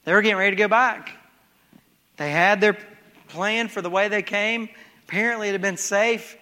They 0.08 0.14
were 0.14 0.22
getting 0.22 0.38
ready 0.38 0.56
to 0.56 0.62
go 0.62 0.68
back. 0.68 1.10
They 2.16 2.30
had 2.30 2.62
their 2.62 2.78
plan 3.28 3.68
for 3.68 3.82
the 3.82 3.90
way 3.90 4.08
they 4.08 4.22
came. 4.22 4.70
Apparently, 5.06 5.50
it 5.50 5.52
had 5.52 5.60
been 5.60 5.76
safe. 5.76 6.34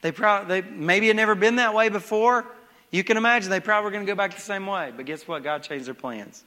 They 0.00 0.10
probably 0.10 0.62
they 0.62 0.68
maybe 0.68 1.06
had 1.06 1.14
never 1.14 1.36
been 1.36 1.56
that 1.56 1.74
way 1.74 1.90
before. 1.90 2.44
You 2.90 3.04
can 3.04 3.16
imagine 3.16 3.50
they 3.50 3.60
probably 3.60 3.84
were 3.84 3.90
going 3.92 4.04
to 4.04 4.10
go 4.10 4.16
back 4.16 4.34
the 4.34 4.40
same 4.40 4.66
way. 4.66 4.92
But 4.96 5.06
guess 5.06 5.28
what? 5.28 5.44
God 5.44 5.62
changed 5.62 5.86
their 5.86 5.94
plans. 5.94 6.42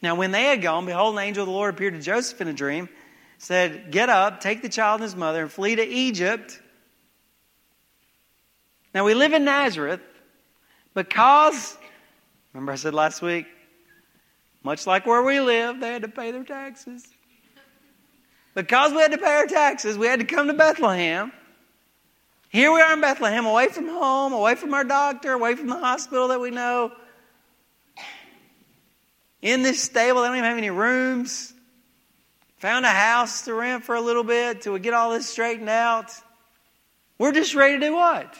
Now, 0.00 0.14
when 0.14 0.30
they 0.30 0.44
had 0.44 0.62
gone, 0.62 0.86
behold, 0.86 1.16
an 1.16 1.24
angel 1.24 1.42
of 1.42 1.48
the 1.48 1.52
Lord 1.52 1.74
appeared 1.74 1.94
to 1.94 2.00
Joseph 2.00 2.40
in 2.40 2.46
a 2.46 2.52
dream, 2.52 2.88
said, 3.38 3.90
Get 3.90 4.08
up, 4.08 4.40
take 4.40 4.62
the 4.62 4.68
child 4.68 5.00
and 5.00 5.02
his 5.02 5.16
mother, 5.16 5.42
and 5.42 5.50
flee 5.50 5.74
to 5.74 5.84
Egypt. 5.84 6.60
Now, 8.94 9.04
we 9.04 9.14
live 9.14 9.32
in 9.32 9.44
Nazareth 9.44 10.02
because, 10.94 11.76
remember 12.52 12.70
I 12.70 12.76
said 12.76 12.94
last 12.94 13.22
week, 13.22 13.48
much 14.64 14.86
like 14.86 15.06
where 15.06 15.22
we 15.22 15.38
live, 15.38 15.78
they 15.78 15.92
had 15.92 16.02
to 16.02 16.08
pay 16.08 16.32
their 16.32 16.42
taxes. 16.42 17.06
Because 18.54 18.92
we 18.92 18.98
had 18.98 19.12
to 19.12 19.18
pay 19.18 19.36
our 19.36 19.46
taxes, 19.46 19.98
we 19.98 20.06
had 20.06 20.20
to 20.20 20.26
come 20.26 20.48
to 20.48 20.54
Bethlehem. 20.54 21.32
Here 22.48 22.72
we 22.72 22.80
are 22.80 22.92
in 22.94 23.00
Bethlehem, 23.00 23.46
away 23.46 23.68
from 23.68 23.88
home, 23.88 24.32
away 24.32 24.54
from 24.54 24.72
our 24.74 24.84
doctor, 24.84 25.32
away 25.32 25.54
from 25.54 25.66
the 25.68 25.78
hospital 25.78 26.28
that 26.28 26.40
we 26.40 26.50
know. 26.50 26.92
In 29.42 29.62
this 29.62 29.82
stable, 29.82 30.22
they 30.22 30.28
don't 30.28 30.36
even 30.36 30.48
have 30.48 30.56
any 30.56 30.70
rooms. 30.70 31.52
Found 32.58 32.86
a 32.86 32.90
house 32.90 33.42
to 33.42 33.54
rent 33.54 33.84
for 33.84 33.94
a 33.94 34.00
little 34.00 34.24
bit 34.24 34.62
till 34.62 34.72
we 34.72 34.80
get 34.80 34.94
all 34.94 35.10
this 35.10 35.28
straightened 35.28 35.68
out. 35.68 36.10
We're 37.18 37.32
just 37.32 37.54
ready 37.54 37.78
to 37.78 37.86
do 37.86 37.94
what? 37.94 38.34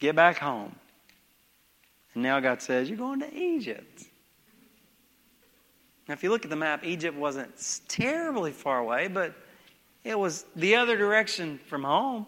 Get 0.00 0.14
back 0.14 0.36
home. 0.36 0.74
And 2.12 2.22
now 2.22 2.40
God 2.40 2.60
says, 2.60 2.88
You're 2.90 2.98
going 2.98 3.20
to 3.20 3.34
Egypt. 3.34 4.04
Now, 6.12 6.16
if 6.16 6.22
you 6.22 6.28
look 6.28 6.44
at 6.44 6.50
the 6.50 6.56
map, 6.56 6.84
Egypt 6.84 7.16
wasn't 7.16 7.50
terribly 7.88 8.52
far 8.52 8.80
away, 8.80 9.08
but 9.08 9.34
it 10.04 10.18
was 10.18 10.44
the 10.54 10.76
other 10.76 10.94
direction 10.94 11.58
from 11.68 11.84
home. 11.84 12.26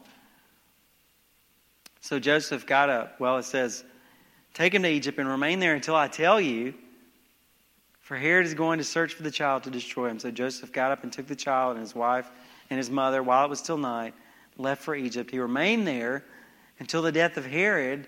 So 2.01 2.19
Joseph 2.19 2.65
got 2.65 2.89
up. 2.89 3.21
Well, 3.21 3.37
it 3.37 3.43
says, 3.43 3.85
Take 4.55 4.73
him 4.73 4.85
to 4.85 4.89
Egypt 4.89 5.19
and 5.19 5.29
remain 5.29 5.59
there 5.59 5.75
until 5.75 5.97
I 5.97 6.09
tell 6.09 6.41
you, 6.41 6.73
for 8.01 8.17
Herod 8.17 8.47
is 8.47 8.55
going 8.55 8.79
to 8.79 8.85
search 8.85 9.13
for 9.13 9.23
the 9.23 9.31
child 9.31 9.65
to 9.65 9.71
destroy 9.71 10.09
him. 10.09 10.19
So 10.19 10.31
Joseph 10.31 10.73
got 10.73 10.91
up 10.91 11.03
and 11.03 11.13
took 11.13 11.27
the 11.27 11.37
child 11.37 11.73
and 11.73 11.81
his 11.81 11.95
wife 11.95 12.31
and 12.71 12.79
his 12.79 12.89
mother 12.89 13.23
while 13.23 13.45
it 13.45 13.51
was 13.51 13.59
still 13.59 13.77
night, 13.77 14.15
left 14.57 14.81
for 14.81 14.95
Egypt. 14.95 15.31
He 15.31 15.39
remained 15.39 15.87
there 15.87 16.25
until 16.79 17.03
the 17.03 17.13
death 17.13 17.37
of 17.37 17.45
Herod. 17.45 18.07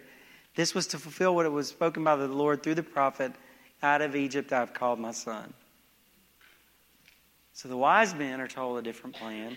This 0.54 0.74
was 0.74 0.86
to 0.86 0.98
fulfill 0.98 1.34
what 1.34 1.44
it 1.44 1.52
was 1.52 1.68
spoken 1.68 2.02
by 2.02 2.16
the 2.16 2.28
Lord 2.28 2.62
through 2.62 2.76
the 2.76 2.82
prophet 2.82 3.32
Out 3.82 4.00
of 4.00 4.16
Egypt 4.16 4.54
I've 4.54 4.72
called 4.72 4.98
my 4.98 5.10
son. 5.10 5.52
So 7.56 7.70
the 7.70 7.76
wise 7.76 8.14
men 8.14 8.42
are 8.42 8.46
told 8.46 8.78
a 8.78 8.82
different 8.82 9.16
plan. 9.16 9.56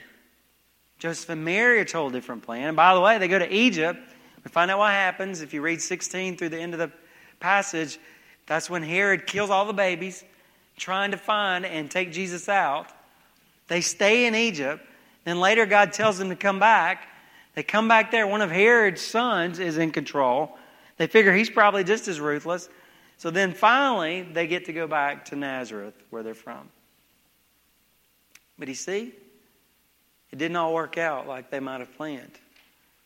Joseph 0.99 1.31
and 1.31 1.43
Mary 1.43 1.81
are 1.81 1.85
told 1.85 2.13
a 2.13 2.15
different 2.15 2.43
plan. 2.43 2.69
And 2.69 2.77
by 2.77 2.93
the 2.93 3.01
way, 3.01 3.17
they 3.17 3.27
go 3.27 3.37
to 3.37 3.53
Egypt. 3.53 3.99
We 4.41 4.49
find 4.49 4.71
out 4.71 4.79
what 4.79 4.91
happens 4.91 5.41
if 5.41 5.53
you 5.53 5.61
read 5.61 5.81
16 5.81 6.37
through 6.37 6.47
the 6.47 6.59
end 6.59 6.71
of 6.73 6.79
the 6.79 6.93
passage. 7.41 7.99
That's 8.45 8.69
when 8.69 8.83
Herod 8.83 9.27
kills 9.27 9.49
all 9.49 9.65
the 9.65 9.73
babies, 9.73 10.23
trying 10.77 11.11
to 11.11 11.17
find 11.17 11.65
and 11.65 11.91
take 11.91 12.13
Jesus 12.13 12.47
out. 12.47 12.87
They 13.67 13.81
stay 13.81 14.27
in 14.27 14.33
Egypt. 14.33 14.81
Then 15.25 15.41
later, 15.41 15.65
God 15.65 15.91
tells 15.91 16.17
them 16.17 16.29
to 16.29 16.37
come 16.37 16.57
back. 16.57 17.05
They 17.55 17.63
come 17.63 17.89
back 17.89 18.11
there. 18.11 18.25
One 18.25 18.41
of 18.41 18.49
Herod's 18.49 19.01
sons 19.01 19.59
is 19.59 19.77
in 19.77 19.91
control. 19.91 20.57
They 20.95 21.07
figure 21.07 21.33
he's 21.33 21.49
probably 21.49 21.83
just 21.83 22.07
as 22.07 22.21
ruthless. 22.21 22.69
So 23.17 23.29
then 23.29 23.51
finally, 23.53 24.21
they 24.21 24.47
get 24.47 24.63
to 24.67 24.73
go 24.73 24.87
back 24.87 25.25
to 25.25 25.35
Nazareth, 25.35 25.95
where 26.11 26.23
they're 26.23 26.33
from. 26.33 26.69
But 28.59 28.67
you 28.67 28.75
see, 28.75 29.13
it 30.31 30.37
didn't 30.37 30.57
all 30.57 30.73
work 30.73 30.97
out 30.97 31.27
like 31.27 31.49
they 31.49 31.61
might 31.61 31.79
have 31.79 31.95
planned. 31.95 32.37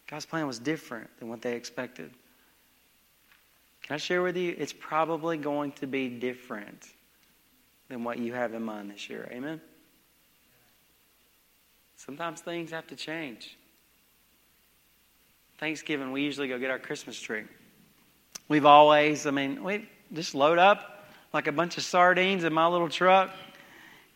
God's 0.07 0.25
plan 0.25 0.47
was 0.47 0.59
different 0.59 1.07
than 1.19 1.29
what 1.29 1.41
they 1.41 1.55
expected. 1.55 2.11
Can 3.83 3.93
I 3.93 3.97
share 3.97 4.23
with 4.23 4.35
you? 4.35 4.55
It's 4.57 4.73
probably 4.73 5.37
going 5.37 5.73
to 5.73 5.87
be 5.87 6.09
different 6.09 6.87
than 7.87 8.03
what 8.03 8.17
you 8.17 8.33
have 8.33 8.53
in 8.53 8.63
mind 8.63 8.89
this 8.89 9.09
year. 9.09 9.29
Amen? 9.31 9.61
Sometimes 11.97 12.41
things 12.41 12.71
have 12.71 12.87
to 12.87 12.95
change. 12.95 13.55
Thanksgiving, 15.59 16.11
we 16.11 16.23
usually 16.23 16.47
go 16.47 16.57
get 16.57 16.71
our 16.71 16.79
Christmas 16.79 17.19
tree. 17.19 17.43
We've 18.49 18.65
always, 18.65 19.25
I 19.25 19.31
mean, 19.31 19.63
we 19.63 19.87
just 20.13 20.35
load 20.35 20.57
up 20.57 21.07
like 21.31 21.47
a 21.47 21.51
bunch 21.51 21.77
of 21.77 21.83
sardines 21.83 22.43
in 22.43 22.51
my 22.53 22.67
little 22.67 22.89
truck 22.89 23.29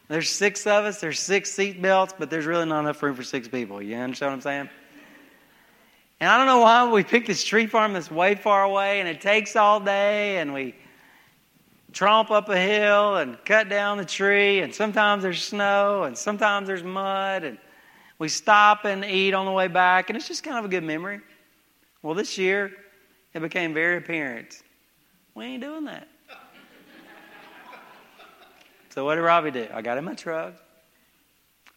there's 0.08 0.30
six 0.30 0.66
of 0.66 0.86
us, 0.86 1.02
there's 1.02 1.20
six 1.20 1.52
seat 1.52 1.82
belts, 1.82 2.14
but 2.18 2.30
there's 2.30 2.46
really 2.46 2.66
not 2.66 2.82
enough 2.82 3.02
room 3.04 3.16
for 3.16 3.24
six 3.24 3.48
people. 3.48 3.82
You 3.82 3.96
understand 3.96 4.32
what 4.32 4.36
I'm 4.36 4.42
saying? 4.42 4.70
And 6.20 6.30
I 6.30 6.38
don't 6.38 6.48
know 6.48 6.62
why 6.62 6.90
we 6.92 7.04
picked 7.04 7.28
this 7.28 7.44
tree 7.44 7.68
farm 7.68 7.94
that's 7.94 8.10
way 8.10 8.36
far 8.36 8.64
away 8.64 9.00
and 9.00 9.08
it 9.08 9.22
takes 9.22 9.56
all 9.56 9.80
day 9.80 10.40
and 10.40 10.54
we 10.54 10.76
tromp 11.94 12.32
up 12.32 12.50
a 12.50 12.58
hill 12.58 13.18
and 13.18 13.38
cut 13.46 13.70
down 13.70 13.98
the 13.98 14.06
tree 14.06 14.62
and 14.62 14.74
sometimes 14.74 15.22
there's 15.24 15.44
snow 15.44 16.04
and 16.04 16.18
sometimes 16.18 16.68
there's 16.68 16.84
mud 16.84 17.44
and 17.44 17.58
we 18.18 18.30
stop 18.30 18.86
and 18.86 19.06
eat 19.06 19.34
on 19.34 19.46
the 19.46 19.52
way 19.52 19.68
back 19.68 20.10
and 20.10 20.18
it's 20.18 20.28
just 20.28 20.44
kind 20.44 20.58
of 20.58 20.66
a 20.66 20.70
good 20.70 20.84
memory. 20.84 21.20
Well, 22.02 22.16
this 22.16 22.38
year 22.38 22.72
it 23.34 23.42
became 23.42 23.74
very 23.74 23.98
apparent 23.98 24.64
we 25.38 25.46
ain't 25.46 25.62
doing 25.62 25.86
that. 25.86 26.08
So 28.98 29.06
what 29.06 29.14
did 29.14 29.22
Robbie 29.22 29.52
do? 29.52 29.68
I 29.72 29.84
got 29.84 30.00
in 30.00 30.06
my 30.06 30.16
truck. 30.16 30.56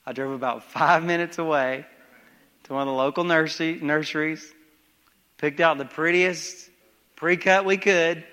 I 0.07 0.15
drove 0.15 0.33
about 0.33 0.65
five 0.65 1.05
minutes 1.05 1.37
away 1.37 1.85
to 2.63 2.73
one 2.73 2.81
of 2.81 2.87
the 2.87 2.95
local 2.95 3.25
nursery, 3.25 3.79
nurseries, 3.79 4.51
picked 5.37 5.61
out 5.61 5.77
the 5.77 5.85
prettiest 5.85 6.71
pre-cut 7.17 7.67
we 7.67 7.77
could. 7.77 8.25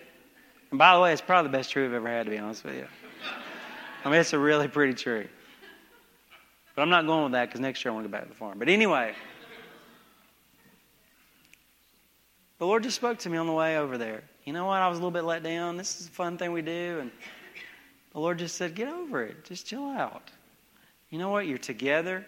And 0.72 0.80
by 0.80 0.96
the 0.96 1.02
way, 1.02 1.12
it's 1.12 1.20
probably 1.20 1.52
the 1.52 1.58
best 1.58 1.72
tree 1.72 1.84
I've 1.84 1.92
ever 1.92 2.08
had, 2.08 2.28
to 2.28 2.30
be 2.32 2.38
honest 2.38 2.64
with 2.64 2.76
you. 2.76 2.88
I 4.06 4.10
mean, 4.10 4.22
it's 4.22 4.32
a 4.32 4.40
really 4.40 4.70
pretty 4.70 4.94
tree. 4.94 5.28
But 6.74 6.82
I'm 6.82 6.90
not 6.90 7.06
going 7.06 7.24
with 7.24 7.34
that 7.34 7.50
because 7.50 7.60
next 7.60 7.84
year 7.84 7.92
I 7.92 7.94
want 7.94 8.06
to 8.06 8.10
go 8.10 8.14
back 8.14 8.24
to 8.24 8.30
the 8.30 8.36
farm. 8.36 8.58
But 8.58 8.70
anyway, 8.70 9.16
the 12.60 12.66
Lord 12.66 12.84
just 12.84 12.96
spoke 12.96 13.18
to 13.20 13.30
me 13.30 13.38
on 13.38 13.48
the 13.48 13.54
way 13.54 13.78
over 13.78 13.98
there. 13.98 14.24
You 14.46 14.54
know 14.54 14.66
what? 14.66 14.82
I 14.82 14.88
was 14.88 14.98
a 14.98 15.02
little 15.02 15.12
bit 15.12 15.26
let 15.26 15.44
down. 15.44 15.76
This 15.76 16.00
is 16.00 16.08
a 16.08 16.12
fun 16.12 16.38
thing 16.38 16.54
we 16.54 16.62
do, 16.62 17.00
and 17.02 17.12
the 18.18 18.22
Lord 18.22 18.40
just 18.40 18.56
said, 18.56 18.74
Get 18.74 18.88
over 18.88 19.22
it. 19.22 19.44
Just 19.44 19.68
chill 19.68 19.86
out. 19.86 20.32
You 21.12 21.20
know 21.20 21.30
what? 21.30 21.46
You're 21.46 21.60
together. 21.60 22.26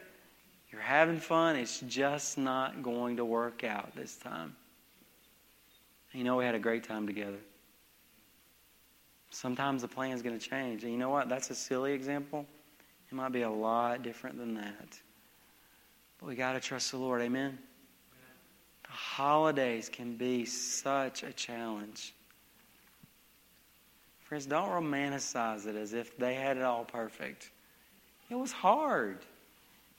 You're 0.72 0.82
having 0.82 1.20
fun. 1.20 1.56
It's 1.56 1.80
just 1.80 2.38
not 2.38 2.84
going 2.84 3.18
to 3.18 3.26
work 3.26 3.64
out 3.64 3.96
this 3.96 4.16
time. 4.18 4.56
And 6.12 6.20
you 6.20 6.24
know, 6.24 6.36
we 6.36 6.46
had 6.46 6.54
a 6.54 6.60
great 6.60 6.84
time 6.84 7.08
together. 7.08 7.40
Sometimes 9.32 9.82
the 9.82 9.88
plan 9.88 10.12
is 10.12 10.22
going 10.22 10.38
to 10.38 10.50
change. 10.50 10.84
And 10.84 10.92
you 10.92 11.00
know 11.00 11.10
what? 11.10 11.28
That's 11.28 11.50
a 11.50 11.56
silly 11.56 11.94
example. 11.94 12.46
It 13.12 13.16
might 13.16 13.32
be 13.32 13.42
a 13.42 13.50
lot 13.50 14.04
different 14.04 14.38
than 14.38 14.54
that. 14.54 15.00
But 16.20 16.28
we 16.28 16.36
got 16.36 16.54
to 16.54 16.60
trust 16.60 16.92
the 16.92 16.98
Lord. 16.98 17.20
Amen? 17.24 17.58
The 18.84 18.92
holidays 18.92 19.90
can 19.90 20.18
be 20.18 20.46
such 20.46 21.24
a 21.24 21.34
challenge. 21.34 22.14
Friends, 24.30 24.46
don't 24.46 24.70
romanticize 24.70 25.66
it 25.66 25.76
as 25.76 25.94
if 25.94 26.16
they 26.20 26.36
had 26.36 26.58
it 26.58 26.64
all 26.64 26.86
perfect. 26.86 27.50
It 28.30 28.36
was 28.36 28.52
hard. 28.52 29.18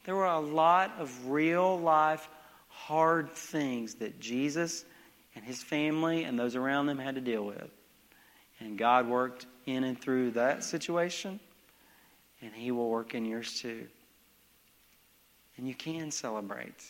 There 0.04 0.14
were 0.14 0.26
a 0.26 0.38
lot 0.38 0.92
of 1.00 1.28
real 1.28 1.80
life 1.80 2.28
hard 2.68 3.32
things 3.32 3.94
that 3.96 4.20
Jesus 4.20 4.84
and 5.34 5.44
his 5.44 5.60
family 5.60 6.22
and 6.22 6.38
those 6.38 6.54
around 6.54 6.86
them 6.86 6.96
had 6.96 7.16
to 7.16 7.20
deal 7.20 7.44
with. 7.44 7.70
And 8.60 8.78
God 8.78 9.08
worked 9.08 9.46
in 9.66 9.82
and 9.82 10.00
through 10.00 10.30
that 10.32 10.62
situation, 10.62 11.40
and 12.40 12.54
he 12.54 12.70
will 12.70 12.88
work 12.88 13.16
in 13.16 13.24
yours 13.24 13.60
too. 13.60 13.88
And 15.56 15.66
you 15.66 15.74
can 15.74 16.12
celebrate. 16.12 16.84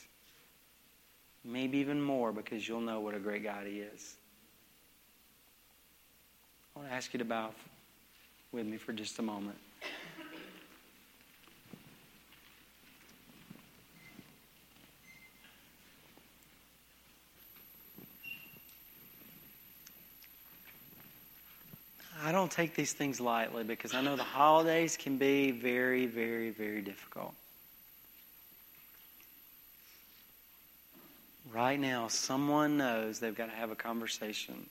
Maybe 1.42 1.78
even 1.78 2.02
more 2.02 2.32
because 2.32 2.68
you'll 2.68 2.82
know 2.82 3.00
what 3.00 3.14
a 3.14 3.18
great 3.18 3.44
God 3.44 3.66
he 3.66 3.80
is. 3.80 4.16
I 6.80 6.82
want 6.82 6.92
to 6.92 6.96
ask 6.96 7.12
you 7.12 7.18
to 7.18 7.26
bow 7.26 7.50
with 8.52 8.64
me 8.64 8.78
for 8.78 8.94
just 8.94 9.18
a 9.18 9.22
moment. 9.22 9.58
I 22.24 22.32
don't 22.32 22.50
take 22.50 22.74
these 22.74 22.94
things 22.94 23.20
lightly 23.20 23.62
because 23.62 23.92
I 23.92 24.00
know 24.00 24.16
the 24.16 24.22
holidays 24.22 24.96
can 24.96 25.18
be 25.18 25.50
very, 25.50 26.06
very, 26.06 26.48
very 26.48 26.80
difficult. 26.80 27.34
Right 31.52 31.78
now, 31.78 32.08
someone 32.08 32.78
knows 32.78 33.18
they've 33.18 33.36
got 33.36 33.50
to 33.50 33.56
have 33.56 33.70
a 33.70 33.76
conversation 33.76 34.64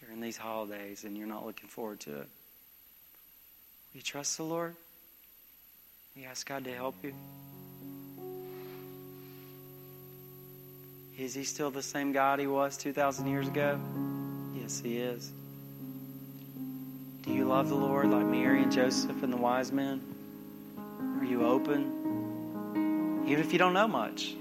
during 0.00 0.20
these 0.20 0.36
holidays 0.36 1.04
and 1.04 1.16
you're 1.16 1.26
not 1.26 1.44
looking 1.44 1.68
forward 1.68 2.00
to 2.00 2.10
it. 2.10 2.28
Will 3.92 3.94
you 3.94 4.02
trust 4.02 4.36
the 4.36 4.44
Lord? 4.44 4.74
Will 6.14 6.22
you 6.22 6.28
ask 6.28 6.46
God 6.46 6.64
to 6.64 6.74
help 6.74 6.94
you? 7.02 7.14
Is 11.18 11.34
he 11.34 11.42
still 11.44 11.70
the 11.70 11.82
same 11.82 12.12
God 12.12 12.38
he 12.38 12.46
was 12.46 12.76
2,000 12.76 13.26
years 13.26 13.48
ago? 13.48 13.80
Yes, 14.54 14.80
he 14.80 14.98
is. 14.98 15.32
Do 17.22 17.32
you 17.32 17.44
love 17.44 17.68
the 17.68 17.74
Lord 17.74 18.06
like 18.10 18.24
Mary 18.24 18.62
and 18.62 18.70
Joseph 18.70 19.22
and 19.22 19.32
the 19.32 19.36
wise 19.36 19.72
men? 19.72 20.00
Are 21.20 21.24
you 21.24 21.44
open? 21.44 23.24
Even 23.26 23.44
if 23.44 23.52
you 23.52 23.58
don't 23.58 23.74
know 23.74 23.88
much. 23.88 24.34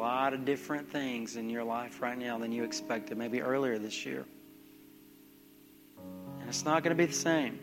Lot 0.00 0.32
of 0.32 0.46
different 0.46 0.90
things 0.90 1.36
in 1.36 1.50
your 1.50 1.62
life 1.62 2.00
right 2.00 2.16
now 2.16 2.38
than 2.38 2.52
you 2.52 2.64
expected, 2.64 3.18
maybe 3.18 3.42
earlier 3.42 3.78
this 3.78 4.06
year. 4.06 4.24
And 6.40 6.48
it's 6.48 6.64
not 6.64 6.82
going 6.82 6.96
to 6.96 7.00
be 7.00 7.04
the 7.04 7.12
same. 7.12 7.58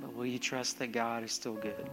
But 0.00 0.14
will 0.14 0.26
you 0.26 0.38
trust 0.38 0.78
that 0.80 0.92
God 0.92 1.24
is 1.24 1.32
still 1.32 1.54
good? 1.54 1.88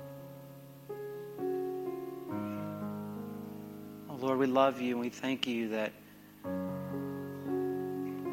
Oh, 4.10 4.16
Lord, 4.20 4.38
we 4.38 4.48
love 4.48 4.82
you 4.82 4.92
and 4.92 5.00
we 5.00 5.10
thank 5.10 5.48
you 5.48 5.70
that 5.70 5.94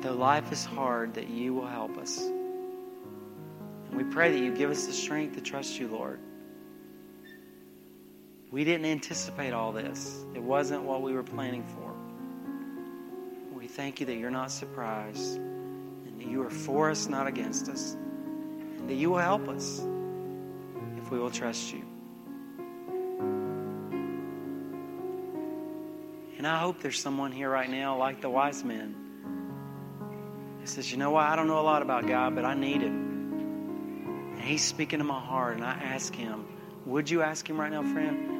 though 0.02 0.14
life 0.14 0.50
is 0.50 0.64
hard, 0.64 1.14
that 1.14 1.28
you 1.28 1.54
will 1.54 1.68
help 1.68 1.96
us. 1.96 2.18
And 2.18 3.94
we 3.94 4.02
pray 4.02 4.32
that 4.32 4.38
you 4.38 4.52
give 4.52 4.70
us 4.72 4.86
the 4.86 4.92
strength 4.92 5.36
to 5.36 5.40
trust 5.40 5.78
you, 5.78 5.86
Lord. 5.86 6.18
We 8.52 8.64
didn't 8.64 8.84
anticipate 8.84 9.54
all 9.54 9.72
this. 9.72 10.26
It 10.34 10.42
wasn't 10.42 10.82
what 10.82 11.00
we 11.00 11.14
were 11.14 11.22
planning 11.22 11.64
for. 11.64 11.94
We 13.56 13.66
thank 13.66 13.98
you 13.98 14.06
that 14.06 14.16
you're 14.16 14.30
not 14.30 14.50
surprised 14.50 15.36
and 15.38 16.20
that 16.20 16.26
you 16.26 16.42
are 16.42 16.50
for 16.50 16.90
us, 16.90 17.08
not 17.08 17.26
against 17.26 17.70
us, 17.70 17.94
and 17.94 18.90
that 18.90 18.94
you 18.94 19.08
will 19.08 19.20
help 19.20 19.48
us 19.48 19.80
if 20.98 21.10
we 21.10 21.18
will 21.18 21.30
trust 21.30 21.72
you. 21.72 21.82
And 26.36 26.46
I 26.46 26.58
hope 26.58 26.80
there's 26.80 27.00
someone 27.00 27.32
here 27.32 27.48
right 27.48 27.70
now, 27.70 27.96
like 27.96 28.20
the 28.20 28.28
wise 28.28 28.62
men, 28.62 28.94
that 30.60 30.68
says, 30.68 30.90
You 30.90 30.98
know 30.98 31.12
what? 31.12 31.24
I 31.24 31.36
don't 31.36 31.46
know 31.46 31.60
a 31.60 31.62
lot 31.62 31.80
about 31.80 32.06
God, 32.06 32.34
but 32.34 32.44
I 32.44 32.52
need 32.52 32.82
Him. 32.82 34.32
And 34.32 34.42
He's 34.42 34.62
speaking 34.62 34.98
to 34.98 35.04
my 35.06 35.20
heart, 35.20 35.54
and 35.54 35.64
I 35.64 35.72
ask 35.72 36.14
Him, 36.14 36.44
Would 36.84 37.08
you 37.08 37.22
ask 37.22 37.48
Him 37.48 37.58
right 37.58 37.70
now, 37.70 37.82
friend? 37.82 38.31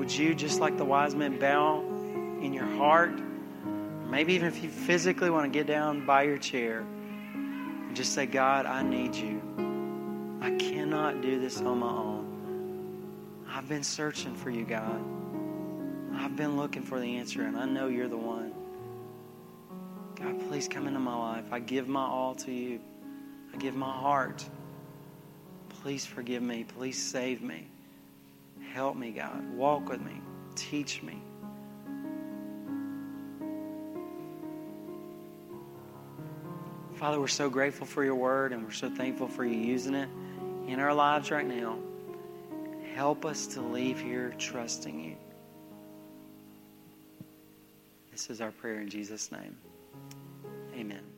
Would 0.00 0.16
you, 0.16 0.34
just 0.34 0.60
like 0.60 0.78
the 0.78 0.84
wise 0.86 1.14
men, 1.14 1.38
bow 1.38 1.80
in 2.40 2.54
your 2.54 2.64
heart? 2.64 3.12
Maybe 4.08 4.32
even 4.32 4.48
if 4.48 4.62
you 4.62 4.70
physically 4.70 5.28
want 5.28 5.44
to 5.44 5.50
get 5.50 5.66
down 5.66 6.06
by 6.06 6.22
your 6.22 6.38
chair 6.38 6.86
and 7.34 7.94
just 7.94 8.14
say, 8.14 8.24
God, 8.24 8.64
I 8.64 8.82
need 8.82 9.14
you. 9.14 9.42
I 10.40 10.52
cannot 10.52 11.20
do 11.20 11.38
this 11.38 11.60
on 11.60 11.80
my 11.80 11.90
own. 11.90 13.44
I've 13.46 13.68
been 13.68 13.82
searching 13.82 14.34
for 14.34 14.48
you, 14.48 14.64
God. 14.64 15.04
I've 16.14 16.34
been 16.34 16.56
looking 16.56 16.82
for 16.82 16.98
the 16.98 17.18
answer, 17.18 17.42
and 17.42 17.58
I 17.58 17.66
know 17.66 17.88
you're 17.88 18.08
the 18.08 18.16
one. 18.16 18.54
God, 20.14 20.48
please 20.48 20.66
come 20.66 20.86
into 20.86 20.98
my 20.98 21.14
life. 21.14 21.44
I 21.52 21.58
give 21.58 21.88
my 21.88 22.06
all 22.06 22.34
to 22.36 22.50
you. 22.50 22.80
I 23.52 23.58
give 23.58 23.76
my 23.76 23.92
heart. 23.92 24.48
Please 25.68 26.06
forgive 26.06 26.42
me. 26.42 26.64
Please 26.64 26.96
save 26.96 27.42
me. 27.42 27.66
Help 28.72 28.96
me, 28.96 29.10
God. 29.10 29.52
Walk 29.54 29.88
with 29.88 30.00
me. 30.00 30.20
Teach 30.54 31.02
me. 31.02 31.20
Father, 36.94 37.18
we're 37.18 37.28
so 37.28 37.48
grateful 37.48 37.86
for 37.86 38.04
your 38.04 38.14
word 38.14 38.52
and 38.52 38.62
we're 38.62 38.72
so 38.72 38.90
thankful 38.90 39.26
for 39.26 39.42
you 39.42 39.56
using 39.56 39.94
it 39.94 40.08
in 40.66 40.78
our 40.80 40.92
lives 40.92 41.30
right 41.30 41.46
now. 41.46 41.78
Help 42.94 43.24
us 43.24 43.46
to 43.46 43.62
leave 43.62 43.98
here 43.98 44.34
trusting 44.36 45.02
you. 45.02 45.16
This 48.10 48.28
is 48.28 48.42
our 48.42 48.50
prayer 48.50 48.80
in 48.80 48.90
Jesus' 48.90 49.32
name. 49.32 49.56
Amen. 50.74 51.09